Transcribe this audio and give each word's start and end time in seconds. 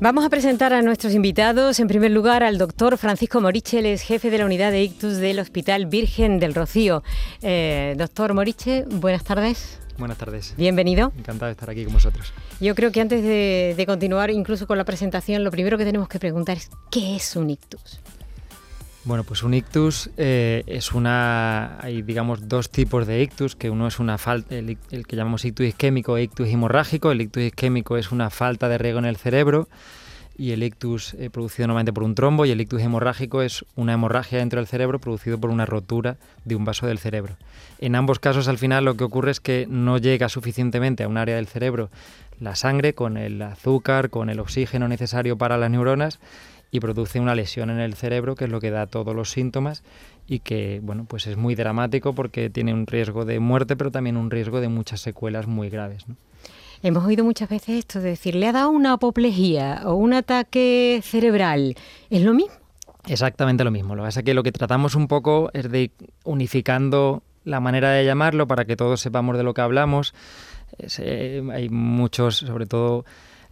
Vamos 0.00 0.24
a 0.24 0.30
presentar 0.30 0.72
a 0.72 0.80
nuestros 0.80 1.12
invitados. 1.12 1.80
En 1.80 1.88
primer 1.88 2.12
lugar, 2.12 2.44
al 2.44 2.56
doctor 2.56 2.96
Francisco 2.98 3.40
Moriche, 3.40 3.92
es 3.92 4.02
jefe 4.02 4.30
de 4.30 4.38
la 4.38 4.46
unidad 4.46 4.70
de 4.70 4.84
ictus 4.84 5.16
del 5.16 5.40
Hospital 5.40 5.86
Virgen 5.86 6.38
del 6.38 6.54
Rocío. 6.54 7.02
Eh, 7.42 7.96
doctor 7.98 8.32
Moriche, 8.32 8.84
buenas 8.88 9.24
tardes. 9.24 9.80
Buenas 9.98 10.16
tardes. 10.16 10.54
Bienvenido. 10.56 11.12
Encantado 11.18 11.46
de 11.46 11.52
estar 11.52 11.68
aquí 11.68 11.82
con 11.82 11.94
vosotros. 11.94 12.32
Yo 12.60 12.76
creo 12.76 12.92
que 12.92 13.00
antes 13.00 13.24
de, 13.24 13.74
de 13.76 13.86
continuar 13.86 14.30
incluso 14.30 14.68
con 14.68 14.78
la 14.78 14.84
presentación, 14.84 15.42
lo 15.42 15.50
primero 15.50 15.76
que 15.76 15.84
tenemos 15.84 16.08
que 16.08 16.20
preguntar 16.20 16.58
es 16.58 16.70
¿qué 16.92 17.16
es 17.16 17.34
un 17.34 17.50
ictus? 17.50 17.98
Bueno, 19.04 19.24
pues 19.24 19.42
un 19.42 19.54
ictus 19.54 20.10
eh, 20.16 20.64
es 20.66 20.92
una. 20.92 21.80
Hay, 21.80 22.02
digamos, 22.02 22.48
dos 22.48 22.68
tipos 22.68 23.06
de 23.06 23.22
ictus, 23.22 23.56
que 23.56 23.70
uno 23.70 23.86
es 23.86 23.98
una 24.00 24.18
falta, 24.18 24.54
el, 24.54 24.76
que 24.76 25.16
llamamos 25.16 25.44
ictus 25.44 25.66
isquémico 25.66 26.16
e 26.16 26.24
ictus 26.24 26.48
hemorrágico. 26.48 27.10
El 27.10 27.22
ictus 27.22 27.44
isquémico 27.44 27.96
es 27.96 28.12
una 28.12 28.28
falta 28.28 28.68
de 28.68 28.76
riego 28.76 28.98
en 28.98 29.06
el 29.06 29.16
cerebro 29.16 29.68
y 30.36 30.52
el 30.52 30.62
ictus 30.62 31.14
eh, 31.14 31.30
producido 31.30 31.66
normalmente 31.66 31.92
por 31.92 32.04
un 32.04 32.14
trombo 32.14 32.46
y 32.46 32.52
el 32.52 32.60
ictus 32.60 32.80
hemorrágico 32.80 33.42
es 33.42 33.64
una 33.74 33.94
hemorragia 33.94 34.38
dentro 34.38 34.60
del 34.60 34.68
cerebro 34.68 35.00
producido 35.00 35.38
por 35.38 35.50
una 35.50 35.66
rotura 35.66 36.16
de 36.44 36.54
un 36.54 36.64
vaso 36.64 36.86
del 36.86 36.98
cerebro. 36.98 37.36
En 37.80 37.96
ambos 37.96 38.20
casos 38.20 38.46
al 38.46 38.56
final 38.56 38.84
lo 38.84 38.96
que 38.96 39.04
ocurre 39.04 39.32
es 39.32 39.40
que 39.40 39.66
no 39.68 39.98
llega 39.98 40.28
suficientemente 40.28 41.02
a 41.02 41.08
un 41.08 41.16
área 41.16 41.36
del 41.36 41.48
cerebro 41.48 41.90
la 42.40 42.54
sangre 42.54 42.94
con 42.94 43.16
el 43.16 43.42
azúcar, 43.42 44.10
con 44.10 44.30
el 44.30 44.38
oxígeno 44.38 44.86
necesario 44.86 45.36
para 45.36 45.58
las 45.58 45.72
neuronas 45.72 46.20
y 46.70 46.80
produce 46.80 47.20
una 47.20 47.34
lesión 47.34 47.70
en 47.70 47.78
el 47.78 47.94
cerebro, 47.94 48.34
que 48.34 48.44
es 48.44 48.50
lo 48.50 48.60
que 48.60 48.70
da 48.70 48.86
todos 48.86 49.14
los 49.14 49.30
síntomas 49.30 49.82
y 50.26 50.40
que, 50.40 50.80
bueno, 50.82 51.06
pues 51.08 51.26
es 51.26 51.36
muy 51.36 51.54
dramático 51.54 52.14
porque 52.14 52.50
tiene 52.50 52.74
un 52.74 52.86
riesgo 52.86 53.24
de 53.24 53.40
muerte, 53.40 53.76
pero 53.76 53.90
también 53.90 54.16
un 54.16 54.30
riesgo 54.30 54.60
de 54.60 54.68
muchas 54.68 55.00
secuelas 55.00 55.46
muy 55.46 55.70
graves. 55.70 56.04
Hemos 56.82 57.04
oído 57.04 57.24
muchas 57.24 57.48
veces 57.48 57.78
esto 57.78 58.00
de 58.00 58.10
decir, 58.10 58.34
le 58.34 58.46
ha 58.46 58.52
dado 58.52 58.70
una 58.70 58.92
apoplejía 58.92 59.82
o 59.84 59.94
un 59.94 60.12
ataque 60.12 61.00
cerebral. 61.02 61.74
¿Es 62.10 62.22
lo 62.22 62.34
mismo? 62.34 62.54
Exactamente 63.08 63.64
lo 63.64 63.70
mismo. 63.70 63.96
Lo 63.96 64.02
que 64.02 64.08
pasa 64.08 64.20
es 64.20 64.26
que 64.26 64.34
lo 64.34 64.42
que 64.42 64.52
tratamos 64.52 64.94
un 64.94 65.08
poco 65.08 65.50
es 65.54 65.70
de 65.70 65.90
unificando 66.24 67.22
la 67.44 67.60
manera 67.60 67.90
de 67.90 68.04
llamarlo 68.04 68.46
para 68.46 68.64
que 68.64 68.76
todos 68.76 69.00
sepamos 69.00 69.36
de 69.36 69.42
lo 69.42 69.54
que 69.54 69.62
hablamos. 69.62 70.14
Eh, 70.98 71.42
hay 71.52 71.68
muchos, 71.70 72.36
sobre 72.36 72.66
todo 72.66 73.04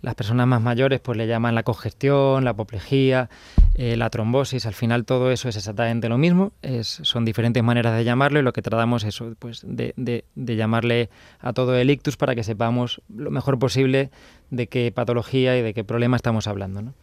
las 0.02 0.14
personas 0.14 0.46
más 0.46 0.62
mayores 0.62 1.00
pues 1.00 1.16
le 1.16 1.26
llaman 1.26 1.54
la 1.54 1.62
congestión, 1.62 2.44
la 2.44 2.50
apoplejía, 2.50 3.28
eh, 3.74 3.96
la 3.96 4.10
trombosis. 4.10 4.66
Al 4.66 4.74
final 4.74 5.04
todo 5.04 5.30
eso 5.30 5.48
es 5.48 5.56
exactamente 5.56 6.08
lo 6.08 6.18
mismo. 6.18 6.52
Son 6.82 7.24
diferentes 7.24 7.62
maneras 7.62 7.96
de 7.96 8.04
llamarlo 8.04 8.38
y 8.38 8.42
lo 8.42 8.52
que 8.52 8.62
tratamos 8.62 9.04
es 9.04 9.22
pues, 9.38 9.62
de, 9.64 9.94
de, 9.96 10.56
llamarle 10.56 11.10
a 11.40 11.52
todo 11.52 11.76
el 11.76 11.90
ictus 11.90 12.16
para 12.16 12.34
que 12.34 12.44
sepamos 12.44 13.02
lo 13.14 13.30
mejor 13.30 13.58
posible 13.58 14.10
de 14.50 14.66
qué 14.68 14.92
patología 14.92 15.56
y 15.56 15.62
de 15.62 15.74
qué 15.74 15.84
problema 15.84 16.16
estamos 16.16 16.46
hablando. 16.46 16.82
¿no? 16.82 16.94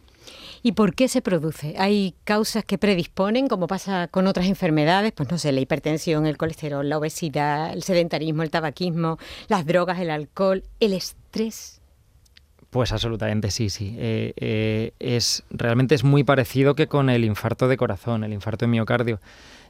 ¿Y 0.66 0.72
por 0.72 0.94
qué 0.94 1.08
se 1.08 1.20
produce? 1.20 1.74
¿Hay 1.76 2.14
causas 2.24 2.64
que 2.64 2.78
predisponen, 2.78 3.48
como 3.48 3.66
pasa 3.66 4.08
con 4.08 4.26
otras 4.26 4.46
enfermedades? 4.46 5.12
Pues 5.12 5.30
no 5.30 5.36
sé, 5.36 5.52
la 5.52 5.60
hipertensión, 5.60 6.24
el 6.24 6.38
colesterol, 6.38 6.88
la 6.88 6.96
obesidad, 6.96 7.70
el 7.74 7.82
sedentarismo, 7.82 8.42
el 8.42 8.50
tabaquismo, 8.50 9.18
las 9.48 9.66
drogas, 9.66 9.98
el 9.98 10.08
alcohol, 10.08 10.64
el 10.80 10.94
estrés. 10.94 11.82
Pues 12.74 12.90
absolutamente 12.90 13.52
sí, 13.52 13.70
sí. 13.70 13.94
Eh, 14.00 14.32
eh, 14.36 14.94
es, 14.98 15.44
realmente 15.48 15.94
es 15.94 16.02
muy 16.02 16.24
parecido 16.24 16.74
que 16.74 16.88
con 16.88 17.08
el 17.08 17.24
infarto 17.24 17.68
de 17.68 17.76
corazón, 17.76 18.24
el 18.24 18.32
infarto 18.32 18.64
de 18.64 18.70
miocardio. 18.72 19.20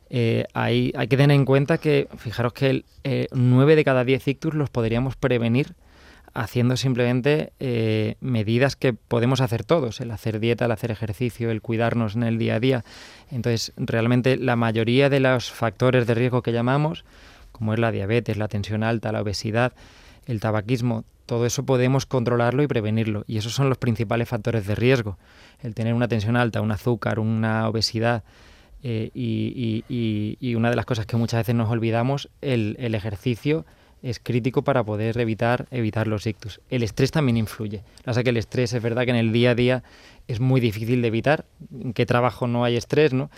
Eh, 0.09 0.47
hay, 0.55 0.91
que 0.93 1.17
tener 1.19 1.33
en 1.33 1.45
cuenta 1.45 1.77
que, 1.77 2.09
fijaros 2.17 2.55
que 2.55 2.71
el, 3.03 3.29
9 3.31 3.77
de 3.77 3.85
cada 3.85 4.05
10 4.05 4.27
ictus 4.29 4.55
los 4.55 4.71
podríamos 4.71 5.17
prevenir 5.17 5.75
haciendo 6.33 6.79
simplemente 6.79 7.53
medidas 8.21 8.75
que 8.75 8.95
podemos 8.95 9.43
hacer 9.43 9.65
todos, 9.65 10.01
el 10.01 10.11
hacer 10.11 10.41
dieta, 10.41 10.65
el 10.65 10.73
hacer 10.73 10.91
ejercicio, 10.91 11.51
el 11.51 11.61
cuidarnos 11.61 12.17
en 12.17 12.23
el 12.23 12.39
día 12.39 12.55
a 12.55 12.61
día. 12.61 12.85
Entonces, 13.31 13.75
realmente 13.77 14.39
la 14.39 14.57
mayoría 14.57 15.11
de 15.11 15.21
los 15.21 15.51
factores 15.51 16.07
de 16.07 16.15
riesgo 16.15 16.41
que 16.41 16.53
llamamos, 16.53 17.05
como 17.53 17.75
es 17.75 17.79
la 17.79 17.93
diabetes, 17.93 18.39
la 18.39 18.49
tensión 18.49 18.83
alta, 18.83 19.13
la 19.13 19.21
obesidad, 19.21 19.75
el 20.25 20.41
tabaquismo, 20.41 21.05
todo 21.27 21.47
eso 21.47 21.65
podemos 21.65 22.07
controlarlo 22.07 22.63
y 22.63 22.67
prevenirlo. 22.67 23.25
Y 23.27 23.39
esos 23.39 23.55
son 23.55 23.69
los 23.69 23.79
principales 23.79 24.29
factores 24.29 24.67
de 24.67 24.75
riesgo. 24.75 25.19
El 25.63 25.75
tener 25.75 25.95
una 25.95 26.09
tensión 26.09 26.37
alta, 26.37 26.61
un 26.61 26.71
azúcar, 26.71 27.19
una 27.19 27.69
obesidad. 27.69 28.23
Eh, 28.83 29.11
y, 29.15 30.55
una 30.55 30.69
de 30.69 30.77
las 30.77 30.85
cosas 30.85 31.07
que 31.07 31.17
muchas 31.17 31.41
veces 31.41 31.55
nos 31.55 31.71
olvidamos, 31.71 32.29
el, 32.43 32.77
ejercicio 32.95 33.65
es 34.03 34.21
crítico 34.21 34.63
para 34.63 34.85
poder 34.85 35.19
evitar, 35.19 35.67
evitar 35.71 36.07
los 36.07 36.27
ictus. 36.27 36.61
El 36.69 36.83
estrés 36.83 37.11
también 37.11 37.39
influye. 37.39 37.83
O 38.07 38.13
sea 38.13 38.23
que 38.23 38.31
el 38.31 38.37
estrés 38.37 38.75
es 38.75 38.83
verdad 38.83 39.05
que 39.05 39.11
en 39.11 39.17
el 39.17 39.33
día 39.33 39.53
a 39.53 39.55
día 39.55 39.83
es 40.29 40.41
muy 40.41 40.61
difícil 40.61 41.01
de 41.01 41.09
evitar. 41.09 41.47
En 41.81 41.95
qué 41.95 42.05
trabajo 42.05 42.47
no 42.47 42.65
hay 42.65 42.77
estrés, 42.77 43.15
¿no? 43.15 43.31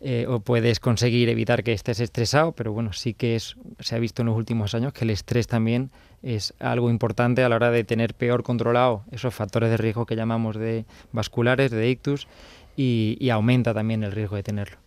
Eh, 0.00 0.26
o 0.28 0.40
puedes 0.40 0.80
conseguir 0.80 1.28
evitar 1.28 1.62
que 1.64 1.72
estés 1.72 2.00
estresado, 2.00 2.52
pero 2.52 2.72
bueno, 2.72 2.92
sí 2.92 3.14
que 3.14 3.36
es, 3.36 3.56
se 3.80 3.94
ha 3.94 3.98
visto 3.98 4.22
en 4.22 4.26
los 4.26 4.36
últimos 4.36 4.74
años 4.74 4.92
que 4.92 5.04
el 5.04 5.10
estrés 5.10 5.46
también 5.46 5.90
es 6.22 6.54
algo 6.60 6.90
importante 6.90 7.42
a 7.44 7.48
la 7.48 7.56
hora 7.56 7.70
de 7.70 7.84
tener 7.84 8.14
peor 8.14 8.42
controlado 8.42 9.04
esos 9.10 9.34
factores 9.34 9.70
de 9.70 9.76
riesgo 9.76 10.06
que 10.06 10.16
llamamos 10.16 10.56
de 10.56 10.84
vasculares, 11.12 11.70
de 11.70 11.90
ictus, 11.90 12.28
y, 12.76 13.28
aumenta 13.30 13.74
también 13.74 14.02
el 14.02 14.12
riesgo 14.12 14.36
de 14.36 14.42
tenerlo. 14.42 14.78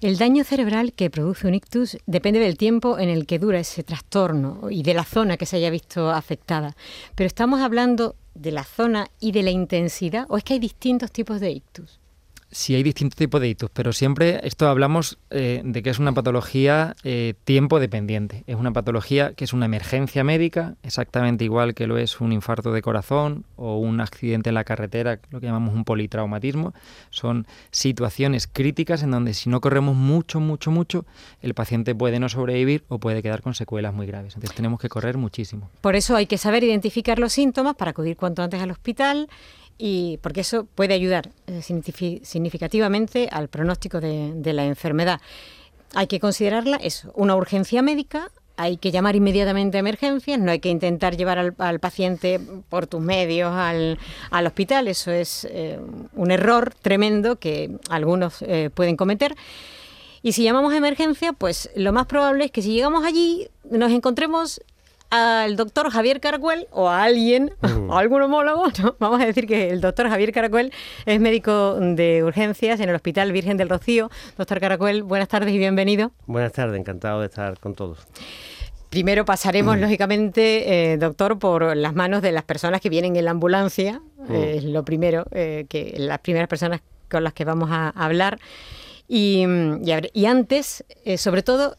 El 0.00 0.18
daño 0.18 0.42
cerebral 0.42 0.92
que 0.92 1.08
produce 1.08 1.46
un 1.46 1.54
ictus 1.54 1.96
depende 2.06 2.40
del 2.40 2.56
tiempo 2.56 2.98
en 2.98 3.08
el 3.08 3.26
que 3.26 3.38
dura 3.38 3.60
ese 3.60 3.84
trastorno 3.84 4.68
y 4.70 4.82
de 4.82 4.94
la 4.94 5.04
zona 5.04 5.36
que 5.36 5.46
se 5.46 5.56
haya 5.56 5.70
visto 5.70 6.10
afectada. 6.10 6.74
Pero 7.14 7.28
estamos 7.28 7.60
hablando 7.60 8.16
de 8.34 8.50
la 8.50 8.64
zona 8.64 9.06
y 9.20 9.30
de 9.30 9.44
la 9.44 9.50
intensidad, 9.50 10.26
o 10.28 10.36
es 10.36 10.42
que 10.42 10.54
hay 10.54 10.58
distintos 10.58 11.12
tipos 11.12 11.38
de 11.38 11.52
ictus 11.52 12.01
sí 12.52 12.74
hay 12.74 12.82
distintos 12.82 13.16
tipos 13.16 13.40
de 13.40 13.48
hitos, 13.48 13.70
pero 13.72 13.92
siempre 13.92 14.40
esto 14.44 14.68
hablamos 14.68 15.18
eh, 15.30 15.62
de 15.64 15.82
que 15.82 15.90
es 15.90 15.98
una 15.98 16.12
patología 16.12 16.94
eh, 17.02 17.34
tiempo 17.44 17.80
dependiente. 17.80 18.44
Es 18.46 18.56
una 18.56 18.72
patología 18.72 19.32
que 19.32 19.44
es 19.44 19.52
una 19.52 19.66
emergencia 19.66 20.22
médica, 20.22 20.76
exactamente 20.82 21.44
igual 21.44 21.74
que 21.74 21.86
lo 21.86 21.96
es 21.96 22.20
un 22.20 22.32
infarto 22.32 22.72
de 22.72 22.82
corazón 22.82 23.44
o 23.56 23.78
un 23.78 24.00
accidente 24.00 24.50
en 24.50 24.54
la 24.54 24.64
carretera, 24.64 25.18
lo 25.30 25.40
que 25.40 25.46
llamamos 25.46 25.74
un 25.74 25.84
politraumatismo. 25.84 26.74
Son 27.10 27.46
situaciones 27.70 28.46
críticas 28.46 29.02
en 29.02 29.10
donde 29.10 29.34
si 29.34 29.48
no 29.48 29.60
corremos 29.60 29.96
mucho, 29.96 30.38
mucho, 30.38 30.70
mucho, 30.70 31.06
el 31.40 31.54
paciente 31.54 31.94
puede 31.94 32.20
no 32.20 32.28
sobrevivir 32.28 32.84
o 32.88 32.98
puede 32.98 33.22
quedar 33.22 33.40
con 33.40 33.54
secuelas 33.54 33.94
muy 33.94 34.06
graves. 34.06 34.34
Entonces 34.34 34.54
tenemos 34.54 34.78
que 34.78 34.90
correr 34.90 35.16
muchísimo. 35.16 35.70
Por 35.80 35.96
eso 35.96 36.16
hay 36.16 36.26
que 36.26 36.36
saber 36.36 36.64
identificar 36.64 37.18
los 37.18 37.32
síntomas 37.32 37.76
para 37.76 37.92
acudir 37.92 38.16
cuanto 38.16 38.42
antes 38.42 38.60
al 38.60 38.70
hospital 38.70 39.28
y 39.84 40.18
porque 40.18 40.42
eso 40.42 40.64
puede 40.76 40.94
ayudar 40.94 41.30
eh, 41.48 41.60
significativamente 41.60 43.28
al 43.32 43.48
pronóstico 43.48 44.00
de, 44.00 44.52
la 44.52 44.64
enfermedad. 44.64 45.20
Hay 45.92 46.06
que 46.06 46.20
considerarla 46.20 46.76
eso, 46.76 47.10
una 47.16 47.34
urgencia 47.34 47.82
médica, 47.82 48.30
hay 48.56 48.76
que 48.76 48.92
llamar 48.92 49.16
inmediatamente 49.16 49.78
a 49.78 49.80
emergencias, 49.80 50.38
no 50.38 50.52
hay 50.52 50.60
que 50.60 50.68
intentar 50.68 51.16
llevar 51.16 51.54
al, 51.58 51.80
paciente 51.80 52.38
por 52.68 52.86
tus 52.86 53.00
medios 53.00 53.52
al, 53.52 53.98
hospital, 54.46 54.86
eso 54.86 55.10
es 55.10 55.48
eh, 55.50 55.80
un 56.14 56.30
error 56.30 56.72
tremendo 56.80 57.34
que 57.40 57.76
algunos 57.90 58.40
eh, 58.42 58.70
pueden 58.72 58.96
cometer. 58.96 59.34
Y 60.22 60.30
si 60.30 60.44
llamamos 60.44 60.72
a 60.74 60.76
emergencia, 60.76 61.32
pues 61.32 61.70
lo 61.74 61.92
más 61.92 62.06
probable 62.06 62.44
es 62.44 62.52
que 62.52 62.62
si 62.62 62.72
llegamos 62.72 63.04
allí 63.04 63.48
nos 63.68 63.90
encontremos 63.90 64.60
al 65.12 65.56
doctor 65.56 65.90
Javier 65.90 66.20
Caracuel 66.20 66.66
o 66.70 66.88
a 66.88 67.02
alguien, 67.04 67.52
o 67.88 67.94
a 67.94 68.00
algún 68.00 68.22
homólogo, 68.22 68.64
vamos 68.98 69.20
a 69.20 69.26
decir 69.26 69.46
que 69.46 69.68
el 69.68 69.82
doctor 69.82 70.08
Javier 70.08 70.32
Caracuel 70.32 70.72
es 71.04 71.20
médico 71.20 71.74
de 71.78 72.24
urgencias 72.24 72.80
en 72.80 72.88
el 72.88 72.94
Hospital 72.94 73.30
Virgen 73.30 73.58
del 73.58 73.68
Rocío. 73.68 74.10
Doctor 74.38 74.58
Caracuel, 74.58 75.02
buenas 75.02 75.28
tardes 75.28 75.52
y 75.52 75.58
bienvenido. 75.58 76.12
Buenas 76.26 76.52
tardes, 76.52 76.80
encantado 76.80 77.20
de 77.20 77.26
estar 77.26 77.60
con 77.60 77.74
todos. 77.74 77.98
Primero 78.88 79.26
pasaremos, 79.26 79.78
lógicamente, 79.78 80.92
eh, 80.92 80.96
doctor, 80.96 81.38
por 81.38 81.76
las 81.76 81.94
manos 81.94 82.22
de 82.22 82.32
las 82.32 82.44
personas 82.44 82.80
que 82.80 82.88
vienen 82.88 83.14
en 83.16 83.26
la 83.26 83.30
ambulancia. 83.32 84.00
Es 84.30 84.64
lo 84.64 84.82
primero, 84.84 85.26
eh, 85.30 85.66
que 85.68 85.94
las 85.98 86.20
primeras 86.20 86.48
personas 86.48 86.80
con 87.10 87.24
las 87.24 87.34
que 87.34 87.44
vamos 87.44 87.70
a 87.70 87.90
hablar. 87.90 88.38
Y, 89.08 89.44
y, 90.14 90.26
antes, 90.26 90.84
eh, 91.04 91.18
sobre 91.18 91.42
todo, 91.42 91.76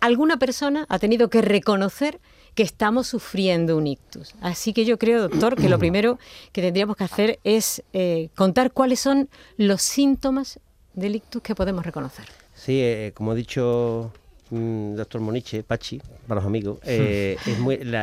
alguna 0.00 0.38
persona 0.38 0.84
ha 0.88 0.98
tenido 0.98 1.28
que 1.28 1.42
reconocer 1.42 2.20
que 2.58 2.64
estamos 2.64 3.06
sufriendo 3.06 3.76
un 3.76 3.86
ictus. 3.86 4.34
Así 4.40 4.72
que 4.72 4.84
yo 4.84 4.98
creo, 4.98 5.28
doctor, 5.28 5.54
que 5.54 5.68
lo 5.68 5.78
primero 5.84 6.18
que 6.50 6.60
tendríamos 6.60 6.96
que 6.96 7.04
hacer 7.04 7.38
es 7.44 7.84
eh, 7.92 8.30
contar 8.34 8.72
cuáles 8.72 8.98
son 8.98 9.28
los 9.58 9.80
síntomas 9.80 10.58
del 10.92 11.14
ictus 11.14 11.40
que 11.40 11.54
podemos 11.54 11.86
reconocer. 11.86 12.24
Sí, 12.56 12.80
eh, 12.82 13.12
como 13.14 13.30
ha 13.30 13.36
dicho 13.36 14.10
mm, 14.50 14.96
doctor 14.96 15.20
Moniche, 15.20 15.62
Pachi, 15.62 16.02
para 16.26 16.40
los 16.40 16.46
amigos, 16.46 16.80
eh, 16.82 17.36
es 17.46 17.60
muy, 17.60 17.76
el, 17.76 17.94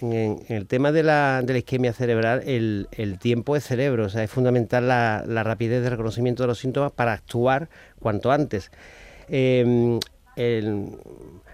en, 0.00 0.38
el 0.46 0.66
tema 0.68 0.92
de 0.92 1.02
la, 1.02 1.42
de 1.42 1.54
la 1.54 1.58
isquemia 1.58 1.92
cerebral, 1.92 2.44
el, 2.46 3.18
tiempo 3.20 3.56
es 3.56 3.64
cerebro, 3.64 4.04
o 4.04 4.08
sea, 4.08 4.22
es 4.22 4.30
fundamental 4.30 4.86
la, 4.86 5.24
la 5.26 5.42
rapidez 5.42 5.82
de 5.82 5.90
reconocimiento 5.90 6.44
de 6.44 6.46
los 6.46 6.60
síntomas 6.60 6.92
para 6.92 7.12
actuar 7.12 7.68
cuanto 7.98 8.30
antes. 8.30 8.70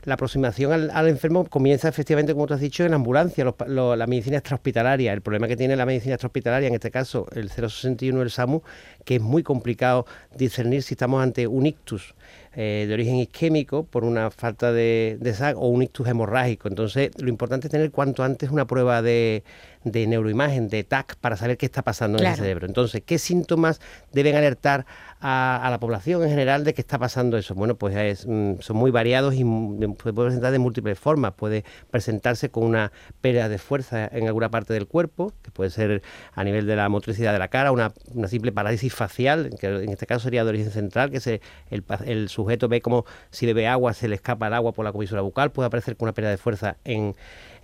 La 0.04 0.14
aproximación 0.14 0.90
al, 0.90 1.08
enfermo 1.08 1.44
comienza 1.44 1.88
efectivamente, 1.88 2.32
como 2.32 2.46
tú 2.46 2.54
has 2.54 2.60
dicho, 2.60 2.84
en 2.84 2.90
la 2.90 2.96
ambulancia, 2.96 3.44
la 3.66 4.06
medicina 4.06 4.38
extrahospitalaria. 4.38 5.12
El 5.12 5.20
problema 5.22 5.46
que 5.46 5.56
tiene 5.56 5.76
la 5.76 5.87
medicina 5.87 6.14
extrahospitalaria, 6.14 6.69
en 6.69 6.75
este 6.75 6.90
caso 6.90 7.26
el 7.32 7.50
061 7.50 8.19
del 8.19 8.31
SAMU, 8.31 8.62
que 9.04 9.16
es 9.16 9.22
muy 9.22 9.43
complicado 9.43 10.06
discernir 10.37 10.82
si 10.82 10.94
estamos 10.94 11.22
ante 11.22 11.46
un 11.46 11.66
ictus 11.66 12.14
eh, 12.54 12.84
de 12.88 12.94
origen 12.94 13.16
isquémico 13.16 13.84
por 13.84 14.04
una 14.04 14.31
falta 14.31 14.72
de, 14.72 15.19
de 15.20 15.34
sangre 15.34 15.56
o 15.60 15.69
un 15.69 15.82
ictus 15.82 16.08
hemorrágico. 16.08 16.69
Entonces, 16.69 17.10
lo 17.19 17.28
importante 17.28 17.69
es 17.69 17.70
tener 17.70 17.90
cuanto 17.90 18.25
antes 18.25 18.50
una 18.50 18.66
prueba 18.66 19.02
de, 19.02 19.44
de 19.84 20.06
neuroimagen, 20.06 20.69
de 20.69 20.84
TAC, 20.84 21.17
para 21.17 21.37
saber 21.37 21.56
qué 21.56 21.67
está 21.67 21.82
pasando 21.82 22.19
en 22.19 22.26
el 22.26 22.34
cerebro. 22.34 22.67
Entonces, 22.67 23.02
¿qué 23.05 23.19
síntomas 23.19 23.81
deben 24.12 24.37
alertar 24.37 24.87
a, 25.20 25.69
la 25.70 25.79
población 25.79 26.23
en 26.23 26.29
general 26.29 26.64
de 26.64 26.75
que 26.75 26.81
está 26.81 26.99
pasando 26.99 27.37
eso? 27.37 27.55
Bueno, 27.55 27.76
pues 27.76 28.26
mm, 28.26 28.61
son 28.61 28.76
muy 28.76 28.90
variados 28.90 29.34
y 29.34 29.38
se 29.38 30.12
puede 30.12 30.29
presentar 30.29 30.52
de 30.52 30.58
múltiples 30.58 30.99
formas. 30.99 31.32
Puede 31.32 31.64
presentarse 31.90 32.50
con 32.50 32.64
una 32.64 32.93
pérdida 33.20 33.49
de 33.49 33.58
fuerza 33.58 34.06
en 34.06 34.26
alguna 34.26 34.50
parte 34.50 34.73
del 34.73 34.87
cuerpo, 34.87 35.32
que 35.43 35.50
puede 35.50 35.70
ser 35.70 36.02
a 36.34 36.44
nivel 36.44 36.67
de 36.67 36.76
la 36.76 36.88
motricidad 36.88 37.32
de 37.32 37.38
la 37.38 37.49
cara, 37.49 37.73
una, 37.73 37.93
simple 38.29 38.52
parálisis 38.52 38.94
facial, 38.94 39.50
que 39.58 39.67
en 39.67 39.90
este 39.90 40.06
caso 40.06 40.20
sería 40.20 40.44
de 40.44 40.50
origen 40.50 40.70
central, 40.70 41.11
que 41.11 41.20
se, 41.20 41.40
el, 41.70 41.84
el 42.06 42.29
sujeto 42.29 42.69
ve 42.69 42.81
como 42.81 43.05
si 43.31 43.46
bebe 43.46 43.67
agua, 43.67 43.94
se 43.94 44.08
le 44.08 44.14
escapa 44.14 44.46
el 44.46 44.55
agua 44.55 44.73
por 44.73 44.84
la 44.84 44.93
comisura 44.93 45.23
bucal, 45.23 45.52
puede 45.52 45.67
aparecer 45.67 45.96
con 45.96 46.06
una 46.06 46.14
pérdida 46.14 46.31
de 46.31 46.38
fuerza 46.38 46.76
en, 46.84 47.14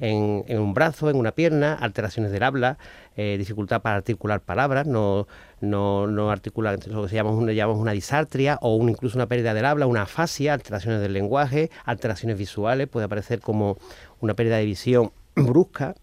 en, 0.01 0.59
un 0.59 0.75
brazo, 0.75 1.11
en 1.11 1.17
una 1.17 1.33
pierna, 1.33 1.75
alteraciones 1.75 2.33
del 2.33 2.43
habla, 2.43 2.79
eh, 3.17 3.37
dificultad 3.39 3.83
para 3.83 3.97
articular 3.97 4.41
palabras, 4.41 4.87
no, 4.87 5.27
no, 5.61 6.07
no 6.07 6.31
articular 6.31 6.79
lo 6.87 7.03
que 7.03 7.09
se 7.09 7.15
llama, 7.15 7.31
una, 7.31 7.53
llamamos 7.53 7.81
una 7.81 7.93
disartria 7.93 8.59
o 8.63 8.77
incluso 8.89 9.19
una 9.19 9.27
pérdida 9.27 9.55
del 9.55 9.65
habla, 9.65 9.87
una 9.87 10.03
afasia, 10.03 10.55
alteraciones 10.55 11.01
del 11.01 11.13
lenguaje, 11.13 11.71
alteraciones 11.85 12.39
visuales, 12.39 12.89
puede 12.89 13.07
aparecer 13.07 13.41
como 13.41 13.77
una 14.21 14.35
pérdida 14.35 14.57
de 14.57 14.65
visión 14.65 15.13
brusca. 15.35 15.95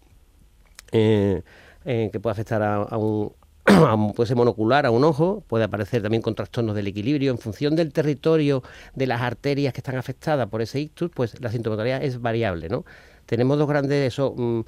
Eh, 0.92 1.42
eh, 1.88 2.10
que 2.10 2.18
puede 2.18 2.32
afectar 2.32 2.62
a, 2.90 2.96
un, 2.96 3.32
puede 4.14 4.26
ser 4.26 4.36
monocular 4.36 4.86
a 4.86 4.90
un 4.90 5.04
ojo, 5.04 5.44
puede 5.46 5.64
aparecer 5.64 6.02
también 6.02 6.20
con 6.20 6.34
trastornos 6.34 6.74
del 6.74 6.88
equilibrio. 6.88 7.30
En 7.30 7.38
función 7.38 7.76
del 7.76 7.92
territorio 7.92 8.64
de 8.94 9.06
las 9.06 9.22
arterias 9.22 9.72
que 9.72 9.78
están 9.78 9.96
afectadas 9.96 10.48
por 10.48 10.62
ese 10.62 10.80
ictus, 10.80 11.10
pues 11.14 11.40
la 11.40 11.50
sintomatología 11.50 11.98
es 11.98 12.20
variable, 12.20 12.68
¿no? 12.68 12.84
Tenemos 13.26 13.58
dos 13.58 13.68
grandes, 13.68 14.12
eso 14.12 14.34
mm, 14.36 14.60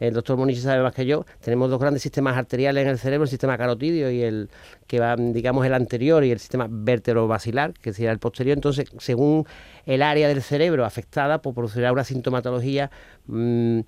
el 0.00 0.14
doctor 0.14 0.36
Monichi 0.36 0.60
sabe 0.60 0.82
más 0.82 0.94
que 0.94 1.06
yo, 1.06 1.24
tenemos 1.40 1.70
dos 1.70 1.78
grandes 1.78 2.02
sistemas 2.02 2.36
arteriales 2.36 2.82
en 2.82 2.90
el 2.90 2.98
cerebro, 2.98 3.24
el 3.24 3.30
sistema 3.30 3.56
carotidio 3.56 4.10
y 4.10 4.22
el 4.22 4.50
que 4.86 5.00
va, 5.00 5.16
digamos, 5.16 5.64
el 5.64 5.74
anterior 5.74 6.24
y 6.24 6.30
el 6.30 6.38
sistema 6.38 6.66
vértebro-basilar, 6.68 7.74
que 7.74 7.92
sería 7.92 8.12
el 8.12 8.18
posterior. 8.18 8.56
Entonces, 8.56 8.90
según 8.98 9.46
el 9.84 10.02
área 10.02 10.28
del 10.28 10.42
cerebro 10.42 10.84
afectada, 10.84 11.40
pues 11.40 11.54
producirá 11.54 11.92
una 11.92 12.04
sintomatología 12.04 12.90
mm, 13.26 13.80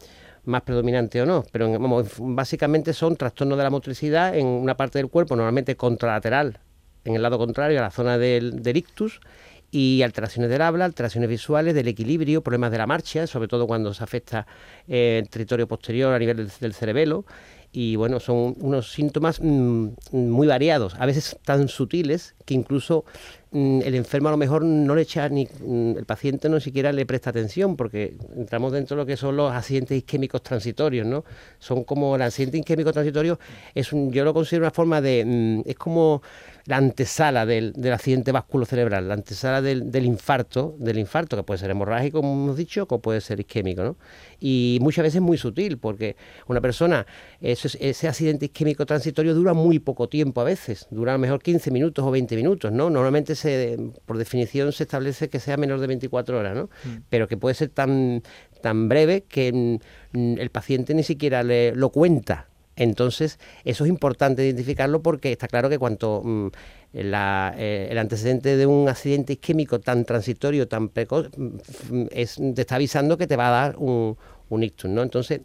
más 0.45 0.63
predominante 0.63 1.21
o 1.21 1.27
no, 1.27 1.45
pero 1.53 1.71
básicamente 2.19 2.93
son 2.93 3.17
trastornos 3.17 3.59
de 3.59 3.65
la 3.65 3.71
motricidad 3.71 4.35
en 4.35 4.47
una 4.47 4.77
parte 4.77 4.99
del 4.99 5.09
cuerpo, 5.09 5.37
normalmente 5.37 5.77
contralateral, 5.77 6.59
en 7.05 7.15
el 7.15 7.23
lado 7.23 7.39
contrario 7.39 7.79
a 7.79 7.83
la 7.83 7.91
zona 7.91 8.19
del, 8.19 8.63
ictus, 8.75 9.21
y 9.71 10.03
alteraciones 10.03 10.51
del 10.51 10.63
habla, 10.63 10.85
alteraciones 10.85 11.29
visuales, 11.29 11.75
del 11.75 11.89
equilibrio, 11.89 12.43
problemas 12.43 12.71
de 12.71 12.79
la 12.79 12.87
marcha, 12.87 13.27
sobre 13.27 13.49
todo 13.49 13.67
cuando 13.67 13.93
se 13.93 14.03
afecta 14.03 14.47
eh, 14.87 15.21
el 15.23 15.29
territorio 15.29 15.69
posterior 15.69 16.15
a 16.15 16.19
nivel 16.19 16.51
del 16.61 16.75
cerebelo, 16.75 17.25
y 17.71 17.97
bueno, 17.97 18.19
son 18.19 18.57
unos 18.61 18.93
síntomas 18.93 19.41
mm, 19.43 19.89
muy 20.13 20.47
variados, 20.47 20.95
a 20.99 21.05
veces 21.05 21.37
tan 21.45 21.69
sutiles 21.69 22.35
que 22.47 22.55
incluso 22.55 23.05
mm, 23.51 23.83
el 23.85 23.95
enfermo 23.95 24.29
a 24.29 24.31
lo 24.31 24.39
mejor 24.39 24.65
no 24.65 24.95
le 24.95 25.03
echa 25.03 25.29
ni 25.29 25.45
mm, 25.47 25.99
el 25.99 26.07
paciente 26.07 26.49
no 26.49 26.61
siquiera 26.61 26.93
le 26.93 27.05
presta 27.05 27.29
atención 27.29 27.77
porque 27.77 28.17
entramos 28.37 28.73
dentro 28.73 28.97
de 28.97 29.03
lo 29.03 29.07
que 29.07 29.19
son 29.19 29.37
los 29.37 29.53
accidentes 29.53 29.99
isquémicos 29.99 30.43
transitorios, 30.43 31.07
¿no? 31.07 31.25
Son 31.59 31.85
como 31.85 32.17
el 32.17 32.23
accidente 32.23 32.57
isquémico 32.57 32.91
transitorio 32.91 33.39
es 33.75 33.93
un, 33.93 34.13
yo 34.13 34.25
lo 34.25 34.33
considero 34.33 34.65
una 34.65 34.71
forma 34.71 35.03
de 35.03 35.63
es 35.67 35.77
como 35.77 36.23
la 36.69 36.77
antesala 36.77 37.47
del, 37.47 37.73
accidente 37.91 38.31
cerebral, 38.67 39.09
la 39.09 39.15
antesala 39.15 39.63
del, 39.63 39.91
del, 39.91 40.05
infarto, 40.05 40.77
del 40.79 40.99
infarto 40.99 41.35
que 41.35 41.43
puede 41.43 41.57
ser 41.57 41.71
hemorrágico, 41.71 42.21
como 42.21 42.35
hemos 42.35 42.59
dicho, 42.59 42.87
o 42.87 42.99
puede 42.99 43.23
ser 43.23 43.41
isquémico, 43.41 43.83
¿no? 43.83 43.97
Y 44.39 44.77
muchas 44.83 45.05
veces 45.05 45.23
muy 45.23 45.39
sutil, 45.39 45.79
porque 45.79 46.17
una 46.47 46.61
persona, 46.61 47.07
ese, 47.41 48.07
accidente 48.07 48.45
isquémico 48.45 48.85
transitorio 48.85 49.35
dura 49.35 49.55
muy 49.55 49.79
poco 49.79 50.11
tiempo 50.11 50.43
a 50.43 50.45
veces, 50.45 50.87
dura 50.91 51.13
a 51.13 51.15
lo 51.15 51.21
mejor 51.21 51.43
15 51.43 51.71
minutos 51.71 52.05
o 52.05 52.11
20 52.11 52.37
minutos, 52.37 52.71
¿no? 52.71 52.91
Normalmente 52.91 53.35
se, 53.35 53.79
por 54.05 54.19
definición 54.19 54.71
se 54.73 54.83
establece 54.83 55.31
que 55.31 55.41
sea 55.41 55.57
menor 55.57 55.81
de 55.81 55.87
24 55.87 56.39
horas, 56.39 56.55
¿no? 56.55 56.65
Mm. 56.65 57.05
Pero 57.09 57.29
que 57.29 57.39
puede 57.39 57.55
ser 57.55 57.71
tan, 57.71 58.23
tan 58.61 58.91
breve 58.91 59.25
que 59.27 59.79
el 60.13 60.51
paciente 60.51 60.93
ni 60.93 61.03
siquiera 61.03 61.43
le, 61.43 61.75
lo 61.75 61.89
cuenta 61.89 62.48
entonces, 62.79 63.39
eso 63.65 63.85
es 63.85 63.91
importante 63.91 64.45
identificarlo 64.45 65.03
porque 65.03 65.33
está 65.33 65.49
claro 65.49 65.69
que 65.69 65.79
cuanto 65.79 66.23
mm, 66.25 66.49
eh, 66.95 67.89
el 67.91 67.99
antecedente 67.99 68.57
de 68.57 68.67
un 68.67 68.89
accidente 68.89 69.35
isquémico 69.35 69.81
tan 69.81 70.05
transitorio, 70.05 70.69
tan 70.69 70.89
precoz, 70.89 71.29
mm, 71.37 72.07
es, 72.11 72.37
te 72.55 72.61
está 72.61 72.77
avisando 72.77 73.19
que 73.19 73.27
te 73.27 73.37
va 73.37 73.49
a 73.49 73.51
dar 73.51 73.77
un, 73.79 74.17
un 74.49 74.63
ictus, 74.63 74.91
¿no? 74.91 75.03
Entonces, 75.03 75.41